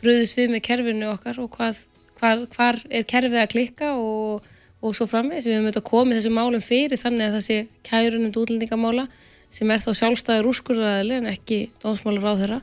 bröðist 0.00 0.40
við 0.40 0.54
með 0.54 0.64
kerfinu 0.68 1.10
okkar 1.12 1.38
og 1.42 1.50
hvað, 1.54 1.84
hvar, 2.20 2.46
hvar 2.56 2.80
er 2.88 3.06
kerfið 3.08 3.42
að 3.42 3.52
klikka 3.52 3.92
og, 4.00 4.48
og 4.80 4.96
svo 4.96 5.06
framvegis. 5.08 5.46
Við 5.48 5.58
höfum 5.58 5.68
auðvitað 5.68 5.86
komið 5.90 6.20
þessum 6.20 6.36
málum 6.40 6.64
fyrir 6.64 7.00
þannig 7.00 7.28
að 7.28 7.38
þessi 7.38 7.60
kærunum 7.88 8.34
útlendingamála 8.34 9.06
sem 9.54 9.70
er 9.70 9.84
þá 9.84 9.90
sjálfstæður 10.00 10.50
úrskurðaðili 10.50 11.20
en 11.20 11.30
ekki 11.30 11.60
dómsmálar 11.84 12.26
á 12.26 12.40
þeirra 12.40 12.60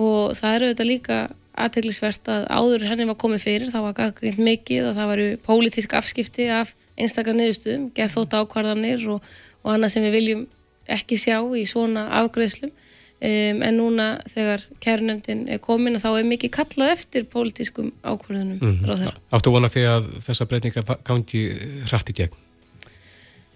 og 0.00 0.36
það 0.38 0.56
eru 0.56 0.68
auðvitað 0.68 0.90
líka 0.92 1.16
aðteglisvert 1.64 2.30
að 2.32 2.46
áður 2.50 2.86
henni 2.90 3.08
var 3.08 3.18
komið 3.20 3.44
fyrir 3.46 3.72
þá 3.72 3.80
var 3.86 3.96
gaggrínt 3.98 4.40
mikið 4.40 4.90
og 4.90 4.96
það 4.98 5.10
varu 5.12 5.26
pólitísk 5.46 5.96
afskipti 5.98 6.48
af 6.54 6.74
einstakar 7.00 7.36
niðurstöðum, 7.36 7.90
geðþótt 7.96 8.36
ákvarðanir 8.36 9.06
og, 9.14 9.26
og 9.64 9.74
annað 9.74 9.94
sem 9.94 10.06
við 10.06 10.16
viljum 10.18 10.46
ekki 10.90 11.18
sjá 11.20 11.38
í 11.56 11.64
svona 11.68 12.06
afgreðslum 12.20 12.72
um, 12.72 13.62
en 13.66 13.78
núna 13.78 14.08
þegar 14.30 14.66
kærnefndin 14.82 15.46
er 15.52 15.62
komin 15.62 15.98
að 15.98 16.06
þá 16.06 16.10
er 16.12 16.28
mikið 16.32 16.54
kallað 16.56 16.94
eftir 16.96 17.26
pólitískum 17.30 17.92
ákvarðanum 18.02 18.60
mm. 18.60 18.76
ráðherra. 18.88 19.16
Áttu 19.36 19.54
vona 19.54 19.70
því 19.72 19.86
að 19.94 20.12
þessa 20.26 20.48
breytinga 20.50 20.98
gangi 21.06 21.46
hrætt 21.90 22.12
í 22.12 22.18
gegn? 22.22 22.38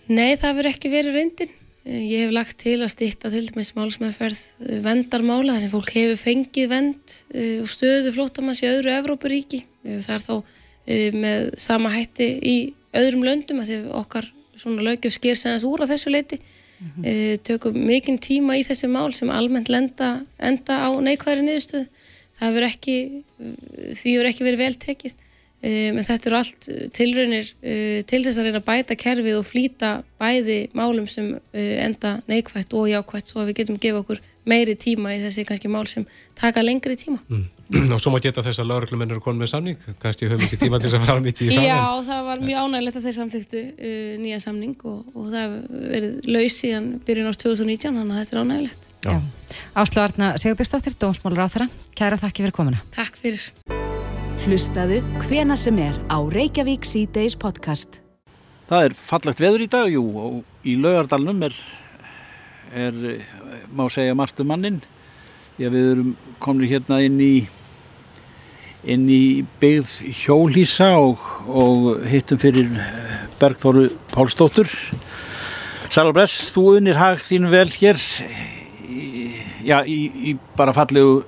Nei, 0.05 0.37
það 0.37 0.59
verður 0.61 0.75
ekki 0.75 0.93
verið 0.93 1.17
reyndin. 1.19 1.55
Eh, 1.85 2.01
Ég 2.09 2.25
hef 2.25 2.33
lagt 2.33 2.57
til 2.63 2.79
að 2.81 2.93
stýtta 2.95 3.31
til 3.33 3.45
dæmis 3.45 3.75
málsmeðferð 3.77 4.41
eh, 4.65 4.79
vendarmála 4.85 5.57
þar 5.57 5.65
sem 5.65 5.73
fólk 5.73 5.91
hefur 5.93 6.21
fengið 6.21 6.71
vend 6.73 7.17
eh, 7.37 7.59
og 7.61 7.69
stöðu 7.69 8.15
flóttamanns 8.17 8.63
í 8.65 8.71
öðru 8.71 8.95
Evrópuríki. 8.95 9.65
Það 9.85 10.15
er 10.17 10.25
þá 10.25 10.37
með 11.17 11.47
sama 11.61 11.91
hætti 11.93 12.27
í 12.45 12.57
öðrum 12.97 13.23
löndum 13.25 13.61
að 13.63 13.71
því 13.71 13.77
okkar 14.01 14.27
svona 14.61 14.85
lögjöf 14.85 15.15
sker 15.17 15.37
þess 15.41 15.65
úr 15.69 15.85
á 15.85 15.91
þessu 15.93 16.13
leiti. 16.13 16.41
Mm 16.81 17.39
tökum 17.47 17.77
mikinn 17.87 18.19
tíma 18.21 18.57
í 18.59 18.65
þessi 18.67 18.89
mál 18.91 19.13
sem 19.17 19.31
almennt 19.33 19.71
lenda, 19.73 20.25
enda 20.37 20.81
á 20.85 20.91
neikvæðri 21.01 21.45
niðurstöðu. 21.47 21.87
Það 22.35 22.49
hefur 22.49 22.67
ekki, 22.67 22.97
því 23.95 24.15
hefur 24.17 24.29
ekki 24.29 24.47
verið 24.49 24.65
vel 24.65 24.77
tekið. 24.83 25.15
Um, 25.65 25.97
en 25.97 26.05
þetta 26.05 26.29
eru 26.29 26.37
allt 26.43 26.67
uh, 26.69 26.81
tilraunir 26.93 27.47
uh, 27.65 28.03
til 28.05 28.21
þess 28.27 28.37
að 28.37 28.51
reyna 28.51 28.61
að 28.61 28.67
bæta 28.69 28.97
kerfið 29.01 29.39
og 29.39 29.47
flýta 29.49 29.93
bæði 30.21 30.59
málum 30.77 31.07
sem 31.09 31.31
uh, 31.39 31.75
enda 31.81 32.19
neikvætt 32.29 32.75
og 32.77 32.91
jákvætt 32.91 33.33
svo 33.33 33.41
að 33.41 33.49
við 33.53 33.63
getum 33.63 33.79
gefa 33.81 34.03
okkur 34.03 34.21
meiri 34.45 34.75
tíma 34.77 35.15
í 35.17 35.23
þessi 35.23 35.47
kannski 35.49 35.71
mál 35.73 35.87
sem 35.89 36.05
taka 36.37 36.61
lengri 36.61 36.99
tíma. 37.01 37.17
Mm. 37.33 37.47
Og 37.97 38.01
svo 38.03 38.11
má 38.13 38.19
geta 38.21 38.43
þess 38.45 38.61
að 38.61 38.69
lauruglumennir 38.75 39.17
eru 39.17 39.25
konið 39.25 39.41
með 39.41 39.51
samning, 39.55 39.87
kannski 40.03 40.29
höfum 40.29 40.45
ekki 40.45 40.59
tíma 40.61 40.77
til 40.83 40.91
þess 40.91 40.99
að 40.99 41.07
fara 41.09 41.23
mitt 41.25 41.41
í 41.41 41.49
það. 41.49 41.65
Já, 41.65 41.79
en- 41.81 42.11
það 42.11 42.21
var 42.29 42.43
mjög 42.45 42.67
ánægilegt 42.67 42.99
að 43.01 43.07
þeir 43.09 43.17
samþyktu 43.21 43.63
uh, 43.65 44.11
nýja 44.21 44.43
samning 44.45 44.85
og, 44.85 44.99
og 45.15 45.31
það 45.33 45.47
hefur 45.47 45.89
verið 45.95 46.29
laus 46.37 46.59
síðan 46.61 46.91
byrjun 47.09 47.31
ást 47.33 47.47
2019, 47.47 47.97
þannig 48.03 48.19
að 48.19 48.21
þetta 48.21 48.37
er 48.37 48.43
ánægilegt. 48.45 48.91
Já. 49.09 49.17
Áslu 49.81 50.05
Arna 50.05 50.35
Sigurbjörnsdóttir, 50.45 50.99
dómsmálur 51.01 51.41
á 51.41 51.49
þeirra. 51.49 51.71
Kæra 51.97 52.21
þakki 52.21 52.45
fyrir 52.45 52.59
komuna. 52.61 52.85
Takk 52.93 53.17
fyrir. 53.17 53.49
Hlustaðu 54.45 54.99
hvena 55.23 55.55
sem 55.57 55.79
er 55.81 55.95
á 56.13 56.21
Reykjavík 56.21 56.85
C-Days 56.85 57.33
podcast. 57.41 58.03
Það 58.69 58.89
er 58.91 58.95
fallegt 58.99 59.39
veður 59.41 59.63
í 59.65 59.69
dag, 59.73 59.87
jú, 59.89 60.03
og 60.21 60.69
í 60.69 60.75
laugardalnum 60.77 61.41
er, 61.47 61.57
er, 62.77 62.99
má 63.73 63.87
segja, 63.89 64.13
margt 64.13 64.43
um 64.45 64.51
mannin. 64.53 64.77
Já, 65.57 65.71
við 65.73 65.89
erum 65.95 66.11
komin 66.45 66.69
hérna 66.69 67.01
inn 67.07 67.17
í, 67.25 67.31
inn 68.85 69.09
í 69.09 69.25
byggð 69.65 70.13
hjólísa 70.21 70.91
og, 71.01 71.25
og 71.49 72.05
hittum 72.13 72.43
fyrir 72.45 72.69
Bergþóru 73.41 73.87
Pálsdóttur. 74.13 74.69
Sælabress, 75.89 76.51
þú 76.53 76.67
unir 76.83 77.01
hag 77.01 77.25
þín 77.25 77.49
vel 77.49 77.71
hér, 77.81 77.97
já, 79.65 79.79
í, 79.89 80.03
í 80.13 80.37
bara 80.61 80.77
fallegu 80.77 81.23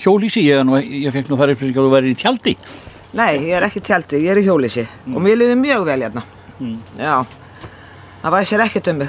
hjólísi. 0.00 0.42
Ég, 0.46 0.62
nú, 0.66 0.78
ég 0.80 1.12
fekk 1.14 1.28
nú 1.30 1.36
þar 1.40 1.52
upplýsing 1.54 1.76
að 1.78 1.86
þú 1.88 1.92
væri 1.94 2.12
í 2.14 2.18
tjaldi. 2.20 2.56
Nei, 3.14 3.32
ég 3.46 3.54
er 3.58 3.66
ekki 3.68 3.78
í 3.82 3.86
tjaldi, 3.86 4.20
ég 4.24 4.32
er 4.34 4.40
í 4.42 4.46
hjólísi 4.48 4.86
og 5.14 5.20
mér 5.22 5.36
liði 5.38 5.54
mjög 5.60 5.84
vel 5.86 6.00
hérna. 6.02 6.22
Já, 6.98 7.16
það 8.24 8.34
væsir 8.38 8.64
ekkert 8.64 8.88
um 8.90 8.98
mig. 9.04 9.08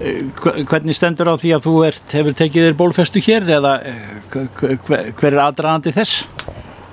Eh, 0.00 0.22
hve- 0.42 0.64
Hvernig 0.66 0.96
stendur 0.98 1.30
á 1.30 1.34
því 1.38 1.52
að 1.54 1.64
þú 1.68 1.72
ert, 1.86 2.04
hefur 2.12 2.34
tekið 2.34 2.64
þér 2.66 2.76
bólfestu 2.80 3.20
hér 3.22 3.44
eða 3.56 3.72
eh, 3.86 4.00
hve- 4.32 4.48
hve- 4.58 4.78
hve- 4.88 5.12
hver 5.14 5.32
er 5.32 5.42
aðdraðandi 5.46 5.92
þess? 5.94 6.24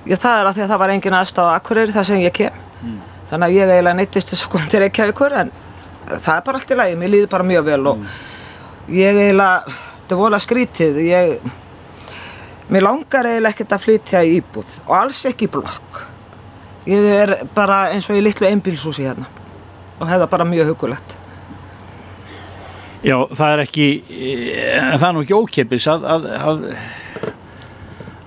Ég, 0.06 0.18
það 0.22 0.38
er 0.42 0.46
að 0.52 0.56
því 0.56 0.64
að 0.66 0.70
það 0.74 0.80
var 0.84 0.90
engin 0.96 1.18
aðstáð 1.18 1.50
á 1.50 1.56
Akureyri 1.58 1.96
þar 1.96 2.06
sem 2.06 2.22
ég 2.22 2.34
kem. 2.34 2.54
Þannig 3.32 3.48
að 3.48 3.56
ég 3.58 3.70
eiginlega 3.72 3.96
neittist 3.98 4.30
þess 4.34 4.46
að 4.46 4.52
koma 4.54 4.68
til 4.70 4.80
Reykjavíkur 4.84 5.36
en 5.42 5.52
það 6.12 6.36
er 6.38 6.42
bara 6.46 6.58
allt 6.62 6.72
í 6.72 6.78
lagi, 6.78 6.96
mér 7.00 7.10
líði 7.14 7.30
bara 7.32 7.44
mjög 7.48 7.64
vel 7.66 7.88
og 7.88 8.06
ég 8.92 9.20
eiginlega, 9.22 9.76
þetta 10.02 10.16
er 10.16 10.22
vola 10.22 10.40
skrítið, 10.44 10.98
ég, 11.08 11.52
mér 12.72 12.86
langar 12.88 13.28
eiginlega 13.30 13.54
ekkert 13.54 13.76
að 13.76 13.84
flytja 13.86 14.24
í 14.26 14.38
íbúð 14.40 14.78
og 14.88 14.94
alls 14.98 15.22
ekki 15.30 15.48
í 15.48 15.52
blokk. 15.52 16.04
Ég 16.90 17.08
er 17.14 17.34
bara 17.56 17.84
eins 17.94 18.10
og 18.10 18.18
í 18.18 18.24
litlu 18.24 18.48
einbílshúsi 18.50 19.06
hérna 19.06 19.28
og 20.00 20.08
hefða 20.10 20.30
bara 20.32 20.48
mjög 20.50 20.72
hugulegt. 20.74 21.18
Já, 23.02 23.18
það 23.34 23.52
er 23.54 23.64
ekki, 23.64 23.88
eh, 24.10 24.92
það 24.94 25.08
er 25.08 25.14
nú 25.18 25.22
ekki 25.26 25.38
ókipis 25.38 25.88
að, 25.90 26.06
að, 26.06 26.66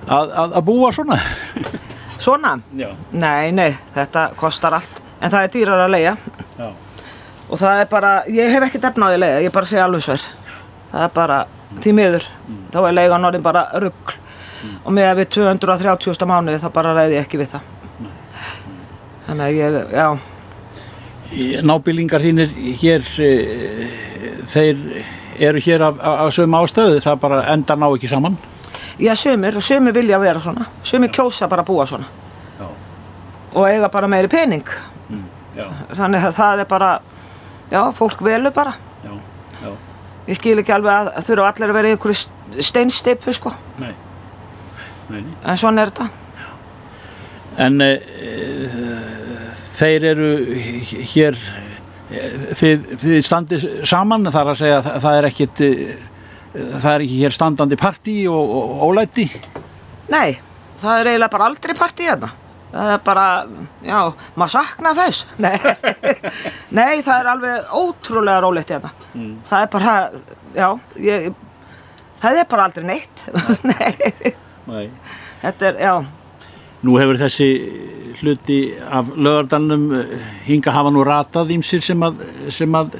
að, 0.06 0.34
að, 0.44 0.60
búa 0.66 0.90
svona. 0.94 1.18
Svona? 2.18 2.56
Já. 2.78 2.90
Nei, 3.12 3.52
nei, 3.54 3.70
þetta 3.94 4.28
kostar 4.38 4.74
allt 4.78 5.04
en 5.24 5.32
það 5.32 5.46
er 5.46 5.52
dýrar 5.54 5.84
að 5.84 5.92
leia 5.94 6.14
Já. 6.58 6.68
og 7.48 7.60
það 7.60 7.82
er 7.82 7.90
bara, 7.90 8.12
ég 8.30 8.52
hef 8.52 8.66
ekki 8.68 8.80
defnaði 8.82 9.18
að 9.18 9.22
leia, 9.24 9.42
ég 9.46 9.54
bara 9.54 9.70
segja 9.70 9.86
alveg 9.88 10.04
sver 10.04 10.26
það 10.92 11.06
er 11.06 11.14
bara, 11.16 11.38
því 11.80 11.94
miður 11.96 12.28
þá 12.74 12.80
er 12.82 12.96
leigan 12.98 13.28
orðin 13.30 13.46
bara 13.46 13.64
rugg 14.64 14.86
og 14.86 14.94
með 14.96 15.08
að 15.10 15.20
við 15.20 15.28
230. 15.36 16.26
mánuði 16.30 16.62
þá 16.62 16.68
bara 16.72 16.94
ræði 16.96 17.18
ég 17.18 17.26
ekki 17.26 17.40
við 17.40 17.52
það. 17.54 17.68
Þannig 19.26 19.44
að 19.44 19.58
ég, 19.58 19.76
já. 19.92 20.08
Nábýlingar 21.64 22.22
þínir 22.22 22.50
hér, 22.80 23.06
eh, 23.24 23.94
þeir 24.52 24.82
eru 25.48 25.62
hér 25.64 25.82
af, 25.82 25.98
af, 25.98 26.18
af 26.26 26.34
sögum 26.36 26.58
ástöðu, 26.60 27.00
það 27.02 27.20
bara 27.20 27.40
endar 27.52 27.78
ná 27.80 27.88
ekki 27.88 28.08
saman. 28.08 28.36
já, 28.98 29.14
sumir, 29.16 29.60
sumir 29.60 29.94
vilja 29.94 30.18
vera 30.20 30.40
svona. 30.40 30.66
Sumir 30.82 31.10
kjósa 31.10 31.48
bara 31.48 31.62
að 31.64 31.66
búa 31.72 31.86
svona. 31.86 32.06
Já. 32.60 32.68
og 33.54 33.68
eiga 33.68 33.88
bara 33.88 34.06
meiri 34.08 34.28
pening. 34.28 34.68
Já, 35.56 35.68
þannig 35.94 36.24
að 36.26 36.34
það 36.34 36.60
er 36.60 36.68
bara 36.70 37.00
já, 37.70 37.80
fólk 37.94 38.22
velur 38.22 38.52
bara. 38.54 38.74
Já, 39.04 39.12
já, 39.62 39.70
ég 40.28 40.38
skil 40.38 40.58
ekki 40.58 40.74
alveg 40.74 40.92
að, 40.92 41.10
að 41.14 41.28
þurfa 41.28 41.50
allir 41.52 41.70
að 41.70 41.78
vera 41.78 41.88
í 41.88 41.94
einhverju 41.94 42.62
steinstipu 42.62 43.34
sko. 43.34 43.52
Nei, 43.78 43.92
nei, 45.10 45.20
nei. 45.20 45.34
en 45.44 45.60
svona 45.60 45.84
er 45.84 45.92
þetta 45.94 46.10
En 47.60 47.78
e, 47.84 47.90
þeir 49.78 50.06
eru 50.10 50.30
hér, 51.12 51.36
þið, 52.58 52.88
þið 53.02 53.20
standið 53.28 53.66
saman, 53.86 54.26
það 54.30 54.40
er 54.40 54.52
að 54.52 54.62
segja 54.62 54.78
að 54.80 55.04
það 55.04 55.18
er 55.18 55.28
ekkit, 55.28 55.62
e, 55.62 55.98
það 56.72 56.88
er 56.94 57.04
ekki 57.06 57.20
hér 57.20 57.36
standandi 57.36 57.78
partí 57.78 58.16
og, 58.30 58.56
og 58.58 58.88
ólæti. 58.88 59.28
Nei, 60.10 60.40
það 60.82 60.96
er 60.96 61.12
eiginlega 61.12 61.34
bara 61.36 61.50
aldrei 61.52 61.78
partí 61.78 62.10
hérna. 62.10 62.32
Það 62.74 62.90
er 62.90 63.02
bara, 63.06 63.24
já, 63.86 63.98
maður 64.34 64.54
sakna 64.56 64.94
þess. 64.98 65.26
Nei, 65.44 65.54
Nei 66.74 67.04
það 67.06 67.18
er 67.20 67.28
alveg 67.36 67.74
ótrúlega 67.78 68.40
rólegt 68.42 68.72
hérna. 68.74 68.90
Það 69.46 69.60
er 69.60 69.68
bara, 69.76 69.92
já, 70.58 70.68
ég, 71.06 71.28
það 72.24 72.40
er 72.42 72.48
bara 72.50 72.66
aldrei 72.66 72.88
neitt. 72.88 73.28
Nei, 73.70 74.34
Nei. 74.66 74.88
þetta 75.42 75.72
er, 75.72 75.80
já, 75.82 75.94
Nú 76.84 76.98
hefur 77.00 77.16
þessi 77.16 77.48
hluti 78.20 78.58
af 78.92 79.08
lögardalnum 79.16 79.86
hinga 80.44 80.72
hafa 80.74 80.90
nú 80.92 81.04
ratað 81.06 81.54
ímsir 81.54 81.80
sem 81.84 82.02
að, 82.04 82.20
sem 82.52 82.76
að 82.76 82.98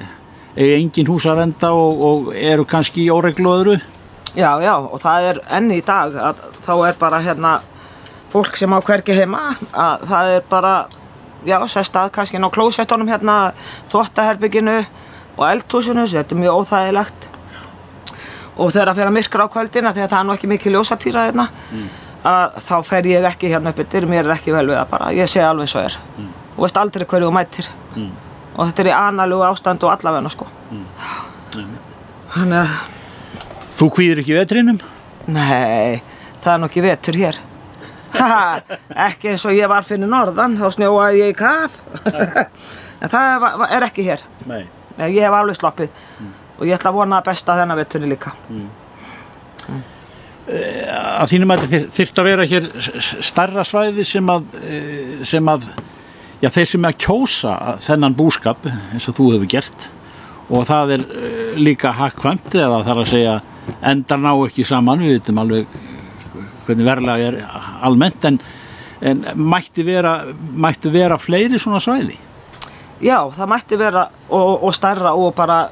eiga 0.56 0.78
engin 0.78 1.10
hús 1.10 1.26
að 1.28 1.42
venda 1.42 1.72
og, 1.76 2.00
og 2.08 2.30
eru 2.38 2.64
kannski 2.68 3.04
í 3.04 3.10
óreglu 3.12 3.52
öðru. 3.52 3.76
já, 4.34 4.50
já, 4.62 4.74
og 4.78 4.98
það 5.02 5.28
er 5.30 5.40
enn 5.58 5.70
í 5.74 5.80
dag 5.84 6.16
að 6.30 6.42
þá 6.64 6.74
er 6.88 6.98
bara 6.98 7.20
hérna 7.22 7.54
fólk 8.32 8.56
sem 8.58 8.72
á 8.72 8.78
hvergi 8.82 9.14
heima, 9.14 9.54
að 9.70 10.08
það 10.10 10.32
er 10.38 10.48
bara, 10.50 10.74
já, 11.46 11.58
sest 11.70 11.96
að 11.96 12.10
kannski 12.16 12.40
ná 12.42 12.48
klósettunum 12.50 13.10
hérna, 13.10 13.52
þvottaherbygginu 13.92 14.80
og 15.36 15.44
eldhúsinu, 15.50 16.08
þetta 16.10 16.34
er 16.34 16.40
mjög 16.40 16.62
óþægilegt. 16.62 17.28
Og 18.56 18.70
þegar 18.70 18.90
það 18.90 18.98
fer 19.00 19.08
að 19.10 19.14
myrkra 19.18 19.46
á 19.46 19.52
kvöldina 19.54 19.92
þegar 19.96 20.10
það 20.12 20.20
er 20.20 20.26
nú 20.28 20.34
ekki 20.36 20.50
mikið 20.52 20.74
ljósatýra 20.76 21.24
hérna 21.28 21.46
að 22.24 22.58
þá 22.64 22.74
fer 22.88 23.08
ég 23.10 23.26
ekki 23.28 23.50
hérna 23.52 23.72
upp 23.74 23.80
yfir 23.84 24.06
mér 24.08 24.24
er 24.28 24.34
ekki 24.36 24.54
vel 24.54 24.66
við 24.70 24.78
það 24.78 24.90
bara, 24.94 25.08
ég 25.12 25.28
sé 25.28 25.42
alveg 25.44 25.68
svo 25.68 25.82
er. 25.84 25.96
Og 26.56 26.62
veist 26.64 26.78
aldrei 26.80 27.04
hverju 27.06 27.28
þú 27.28 27.34
mætir. 27.34 27.68
Og 28.54 28.68
þetta 28.68 28.84
er 28.84 28.90
í 28.92 28.94
analugu 28.96 29.44
ástand 29.48 29.82
og 29.84 29.90
allavegna 29.92 30.30
sko. 30.32 30.46
Þannig 32.34 32.60
að 32.60 32.76
Þú 33.74 33.88
kvíðir 33.90 34.20
ekki 34.22 34.36
vetrinum? 34.36 34.78
Nei, 35.34 35.98
það 36.44 36.52
er 36.52 36.60
nokkið 36.62 36.84
vetur 36.86 37.16
hér. 37.18 37.40
Ekki 38.14 39.32
eins 39.32 39.44
og 39.48 39.56
ég 39.56 39.66
var 39.68 39.82
fyrir 39.82 40.06
norðan, 40.06 40.54
þá 40.60 40.68
snjóaði 40.76 41.24
ég 41.24 41.32
í 41.32 41.36
kaf. 41.40 41.80
en 43.02 43.10
það 43.10 43.66
er 43.74 43.86
ekki 43.88 44.06
hér. 44.06 44.22
Nei. 44.46 44.62
Nei, 44.94 45.08
ég 45.16 45.26
hef 45.26 45.34
alveg 45.34 45.58
sloppið 45.58 45.90
og 46.58 46.66
ég 46.68 46.74
ætla 46.76 46.90
að 46.92 46.98
vona 47.00 47.20
að 47.20 47.28
besta 47.30 47.56
þennan 47.58 47.80
veturni 47.80 48.10
líka. 48.12 48.32
Að 50.44 51.30
þínum 51.32 51.52
að 51.54 51.62
þið 51.72 51.84
þyrft 51.96 52.18
að 52.20 52.26
vera 52.28 52.44
hér 52.50 52.64
s- 52.76 52.90
s- 53.00 53.28
stærra 53.30 53.62
svæði 53.64 54.04
sem 54.04 54.26
að, 54.28 54.42
eh, 54.60 55.24
sem 55.24 55.44
að 55.48 55.68
já, 56.42 56.48
þeir 56.52 56.66
sem 56.68 56.84
er 56.84 56.92
að 56.92 56.98
kjósa 57.06 57.54
þennan 57.80 58.14
búskap 58.18 58.66
eins 58.92 59.08
og 59.08 59.14
þú 59.16 59.30
hefur 59.32 59.48
gert. 59.48 59.88
Og 60.50 60.66
það 60.68 60.92
er 60.98 61.00
eh, 61.00 61.54
líka 61.56 61.92
hakkvæmt 61.96 62.52
eða 62.60 62.82
þarf 62.84 63.00
að 63.06 63.08
segja 63.14 63.40
endar 63.82 64.18
ná 64.20 64.32
ekki 64.46 64.66
saman, 64.68 64.98
við 65.00 65.16
veitum 65.18 65.38
alveg 65.40 65.66
hvernig 66.66 66.84
verðlega 66.84 67.28
er 67.32 67.38
almennt 67.82 68.24
en, 68.28 68.38
en 69.00 69.24
mætti 69.36 69.82
vera 69.84 70.26
mætti 70.52 70.90
vera 70.92 71.16
fleiri 71.16 71.56
svona 71.58 71.80
svæði? 71.80 72.18
Já, 73.00 73.24
það 73.32 73.48
mætti 73.48 73.78
vera 73.80 74.08
og, 74.28 74.62
og 74.62 74.74
stærra 74.76 75.14
og 75.16 75.34
bara 75.34 75.70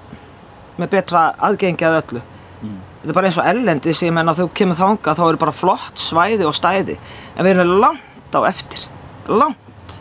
með 0.83 0.93
betra 0.97 1.25
aðgengi 1.49 1.89
að 1.89 1.99
öllu. 2.03 2.23
Þetta 2.63 3.11
er 3.11 3.17
bara 3.19 3.31
eins 3.31 3.39
og 3.43 3.49
erlendi 3.51 3.95
sem 3.99 4.19
en 4.23 4.31
að 4.31 4.43
þú 4.43 4.49
kemur 4.61 4.79
þanga 4.79 5.15
þá 5.19 5.23
eru 5.29 5.41
bara 5.43 5.55
flott 5.59 5.99
svæði 5.99 6.47
og 6.47 6.55
stæði 6.55 6.99
en 7.35 7.43
við 7.47 7.57
erum 7.57 7.73
langt 7.83 8.37
á 8.39 8.41
eftir. 8.47 8.85
Langt. 9.27 9.97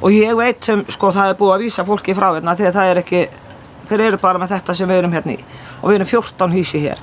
Og 0.00 0.12
ég 0.14 0.32
veit 0.38 0.68
um, 0.72 0.84
sko 0.92 1.10
það 1.12 1.34
er 1.34 1.38
búið 1.40 1.54
að 1.58 1.64
vísa 1.66 1.84
fólki 1.88 2.16
frá 2.16 2.30
hérna 2.32 2.54
að 2.56 2.64
það 2.72 2.90
er 2.94 3.00
ekki, 3.02 3.20
þeir 3.88 4.06
eru 4.08 4.18
bara 4.20 4.40
með 4.40 4.54
þetta 4.56 4.74
sem 4.76 4.88
við 4.88 5.02
erum 5.02 5.12
hérna 5.16 5.36
í 5.36 5.38
og 5.84 5.90
við 5.90 5.98
erum 5.98 6.08
14 6.08 6.54
hísi 6.56 6.80
hér 6.80 7.00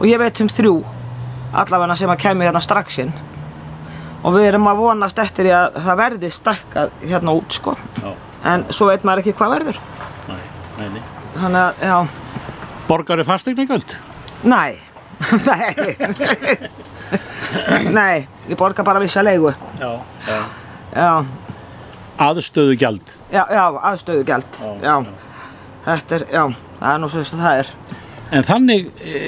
og 0.00 0.04
ég 0.10 0.18
veit 0.18 0.40
um 0.42 0.50
þrjú 0.50 0.74
allavega 1.56 1.96
sem 1.98 2.10
að 2.10 2.22
kemur 2.24 2.48
hérna 2.48 2.62
strax 2.64 2.98
inn 3.04 3.12
og 4.26 4.34
við 4.34 4.48
erum 4.50 4.66
að 4.66 4.80
vonast 4.82 5.20
eftir 5.22 5.48
að 5.54 5.78
það 5.86 6.00
verði 6.02 6.30
stækkað 6.34 6.94
hérna 7.06 7.34
út 7.38 7.54
sko 7.54 7.76
Já. 8.02 8.10
en 8.52 8.66
svo 8.74 8.88
veit 8.90 9.06
maður 9.06 9.22
ekki 9.22 9.36
hvað 9.38 9.54
verður 9.54 9.78
Nei, 10.26 10.40
nei, 10.80 10.88
nei. 10.96 11.02
þannig 11.38 11.60
að, 11.62 11.84
já, 11.86 11.98
Borgari 12.88 13.24
fastegningöld? 13.24 13.96
næ 14.44 14.48
nei. 14.50 14.78
Nei, 17.98 18.26
ég 18.48 18.56
borga 18.58 18.84
bara 18.84 19.00
vissa 19.00 19.22
leigu. 19.22 19.52
Já, 19.80 19.90
já. 20.26 20.40
já, 20.94 21.24
Aðstöðu 22.16 22.76
gjald 22.80 23.16
já, 23.32 23.44
já, 23.50 23.64
aðstöðugjald. 23.90 24.58
Já, 24.60 24.72
já, 24.82 24.96
þetta 25.86 26.18
er, 26.18 26.24
já 26.32 26.42
það 26.80 26.90
er 26.92 27.00
nú 27.02 27.10
svo 27.10 27.22
þess 27.22 27.36
að 27.36 27.44
það 27.44 27.60
er. 27.60 27.70
En 28.36 28.46
þannig 28.46 28.88
e, 29.06 29.20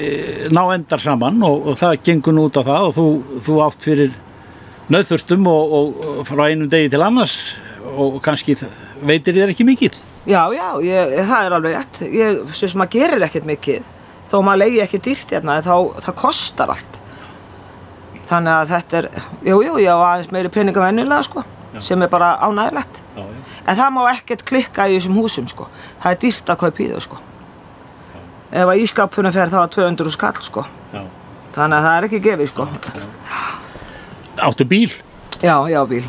ná 0.51 0.61
endar 0.73 1.03
saman 1.03 1.39
og, 1.47 1.69
og 1.71 1.79
það 1.79 2.01
gengur 2.09 2.35
nú 2.35 2.47
út 2.49 2.59
á 2.59 2.63
það 2.67 2.87
og 2.89 2.95
þú, 2.97 3.07
þú 3.45 3.57
átt 3.63 3.87
fyrir 3.87 4.15
nöðþurstum 4.91 5.47
og, 5.47 5.75
og, 5.79 6.05
og 6.19 6.21
frá 6.27 6.45
einum 6.49 6.71
degi 6.71 6.91
til 6.91 7.03
annars 7.05 7.37
og 7.89 8.19
kannski 8.23 8.57
veitir 9.05 9.37
þér 9.37 9.53
ekki 9.53 9.67
mikið. 9.67 9.99
Já, 10.27 10.41
já, 10.55 10.67
ég, 10.83 11.13
það 11.29 11.45
er 11.45 11.57
alveg 11.57 11.75
rétt 11.77 12.01
ég 12.13 12.41
syns 12.57 12.75
maður 12.75 12.95
gerir 12.97 13.27
ekkert 13.29 13.47
mikið 13.49 13.85
þó 14.29 14.39
maður 14.45 14.63
leiði 14.65 14.81
ekki 14.85 15.03
dýrt 15.09 15.31
hérna 15.35 15.59
en 15.59 15.67
þá, 15.67 15.75
það 16.05 16.19
kostar 16.23 16.73
allt 16.75 16.99
þannig 18.29 18.53
að 18.53 18.73
þetta 18.73 18.97
er, 18.99 19.07
jú, 19.47 19.61
jú, 19.65 19.77
ég 19.81 19.89
á 19.89 19.99
aðeins 19.99 20.33
meiri 20.35 20.51
peninga 20.53 20.83
venjulega 20.83 21.23
sko 21.25 21.45
sem 21.85 22.01
er 22.01 22.09
bara 22.09 22.35
ánægilegt 22.45 23.01
Já, 23.15 23.23
já. 23.23 23.39
En 23.69 23.77
það 23.77 23.89
má 23.93 23.99
ekkert 24.09 24.41
klikka 24.47 24.87
í 24.89 24.95
þessum 24.95 25.17
húsum 25.19 25.47
sko. 25.49 25.67
Það 26.01 26.13
er 26.15 26.19
dýrt 26.23 26.47
að 26.49 26.59
kaupa 26.63 26.81
í 26.81 26.87
þau 26.89 27.01
sko. 27.03 27.17
Ef 28.49 28.71
að 28.71 28.79
ískapunum 28.81 29.33
fer 29.35 29.51
þá 29.51 29.57
er 29.59 29.73
200 29.75 30.13
skall 30.15 30.39
sko. 30.41 30.63
Já. 30.93 31.03
Þannig 31.53 31.77
að 31.77 31.85
það 31.85 31.97
er 31.97 32.07
ekki 32.07 32.21
gefið 32.23 32.49
sko. 32.49 32.65
Áttu 34.47 34.65
bíl 34.65 34.89
Já, 35.43 35.53
já, 35.69 35.79
bíl. 35.85 36.03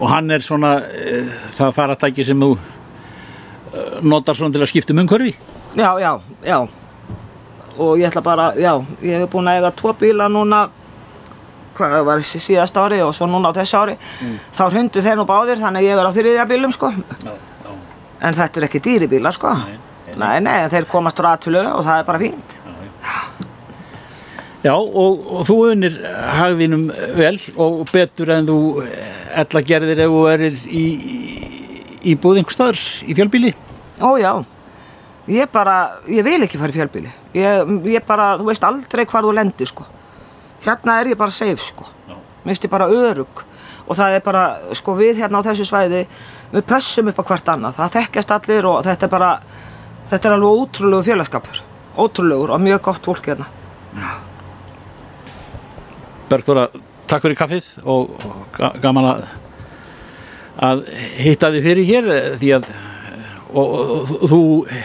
Og 0.00 0.08
hann 0.10 0.30
er 0.30 0.44
svona 0.44 0.76
e, 0.92 1.20
það 1.56 1.76
faratæki 1.76 2.24
sem 2.28 2.42
þú 2.42 2.50
e, 2.56 3.84
notar 4.04 4.36
svona 4.36 4.54
til 4.54 4.64
að 4.64 4.70
skipta 4.72 4.94
um 4.94 5.02
umhverfi. 5.04 5.32
Já, 5.76 5.90
já, 6.00 6.12
já. 6.44 6.58
Og 7.76 7.98
ég 8.00 8.08
ætla 8.08 8.22
bara, 8.24 8.50
já, 8.56 8.72
ég 9.04 9.20
hef 9.22 9.30
búin 9.32 9.48
að 9.50 9.58
eiga 9.60 9.72
tvo 9.76 9.92
bíla 10.00 10.28
núna, 10.32 10.62
hvað 11.76 11.96
var 12.08 12.22
þessi 12.22 12.40
síðast 12.40 12.78
ári 12.80 13.02
og 13.04 13.12
svo 13.16 13.28
núna 13.28 13.52
á 13.52 13.56
þessu 13.58 13.80
ári. 13.82 13.96
Þá 14.56 14.62
hundu 14.78 15.02
þeir 15.04 15.18
nú 15.20 15.26
báðir 15.28 15.60
þannig 15.60 15.84
að 15.84 15.88
ég 15.90 16.00
er 16.00 16.08
á 16.08 16.16
þriðja 16.16 16.46
bílum 16.48 16.72
sko. 16.72 16.92
Já, 16.92 17.34
já. 17.66 17.74
En 18.24 18.38
þetta 18.38 18.62
er 18.62 18.68
ekki 18.70 18.80
dýri 18.86 19.10
bíla 19.12 19.32
sko. 19.36 19.52
Nei, 19.60 19.76
Nei, 20.16 20.38
nei, 20.40 20.54
en 20.64 20.70
þeir 20.72 20.86
komast 20.88 21.18
ræðtölu 21.20 21.60
og 21.74 21.82
það 21.84 21.98
er 22.00 22.06
bara 22.08 22.22
fínt. 22.22 22.56
Já, 22.56 22.75
og, 24.74 25.20
og 25.30 25.46
þú 25.46 25.56
unir 25.70 25.96
hagðinum 26.38 26.86
vel 27.16 27.36
og 27.60 27.84
betur 27.92 28.32
en 28.34 28.48
þú 28.48 28.58
ella 29.36 29.62
gerðir 29.68 30.02
ef 30.06 30.12
þú 30.12 30.22
erir 30.32 30.60
í, 30.66 30.84
í 32.02 32.14
búð 32.20 32.40
einhver 32.40 32.56
staðar 32.56 32.80
í 33.04 33.16
fjölbíli. 33.18 33.52
Ó 34.00 34.16
já, 34.20 34.32
ég 35.28 35.50
bara, 35.52 35.76
ég 36.08 36.24
vil 36.24 36.38
ekki 36.46 36.60
fara 36.60 36.72
í 36.72 36.78
fjölbíli. 36.78 37.12
Ég, 37.36 37.74
ég 37.92 38.06
bara, 38.08 38.32
þú 38.40 38.48
veist 38.48 38.64
aldrei 38.64 39.04
hvar 39.04 39.26
þú 39.26 39.34
lendir 39.36 39.70
sko. 39.70 39.84
Hérna 40.64 41.00
er 41.00 41.12
ég 41.12 41.20
bara 41.20 41.34
safe 41.34 41.60
sko. 41.62 41.86
Já. 42.08 42.16
Mér 42.16 42.54
finnst 42.54 42.66
ég 42.66 42.72
bara 42.72 42.88
örug. 42.88 43.44
Og 43.86 43.94
það 43.98 44.16
er 44.16 44.22
bara, 44.24 44.44
sko 44.74 44.96
við 44.98 45.20
hérna 45.20 45.42
á 45.42 45.46
þessu 45.46 45.66
svæði, 45.68 46.06
við 46.54 46.64
pössum 46.66 47.12
upp 47.12 47.20
á 47.22 47.28
hvert 47.28 47.52
annað. 47.52 47.76
Það 47.76 47.98
þekkjast 48.00 48.32
allir 48.34 48.70
og 48.70 48.80
þetta 48.86 49.06
er 49.06 49.12
bara, 49.12 49.32
þetta 50.10 50.28
er 50.30 50.36
alveg 50.38 50.62
ótrúlegu 50.62 51.06
félagskapur. 51.10 51.60
Ótrúlegur 51.96 52.54
og 52.56 52.64
mjög 52.64 52.82
gott 52.88 53.06
fólk 53.06 53.30
hérna. 53.30 53.46
Bergþóra, 56.30 56.66
takk 57.06 57.26
fyrir 57.26 57.38
kaffið 57.38 57.68
og, 57.84 58.14
og 58.26 58.46
ga- 58.56 58.72
gaman 58.82 59.08
að, 59.12 59.26
að 60.68 60.84
hitta 61.22 61.52
þið 61.54 61.68
fyrir 61.68 61.88
hér 61.90 62.10
eh, 62.14 62.28
því 62.40 62.52
að 62.58 62.70
og, 63.56 63.66
og, 63.66 64.14
og 64.18 64.30
þú 64.32 64.40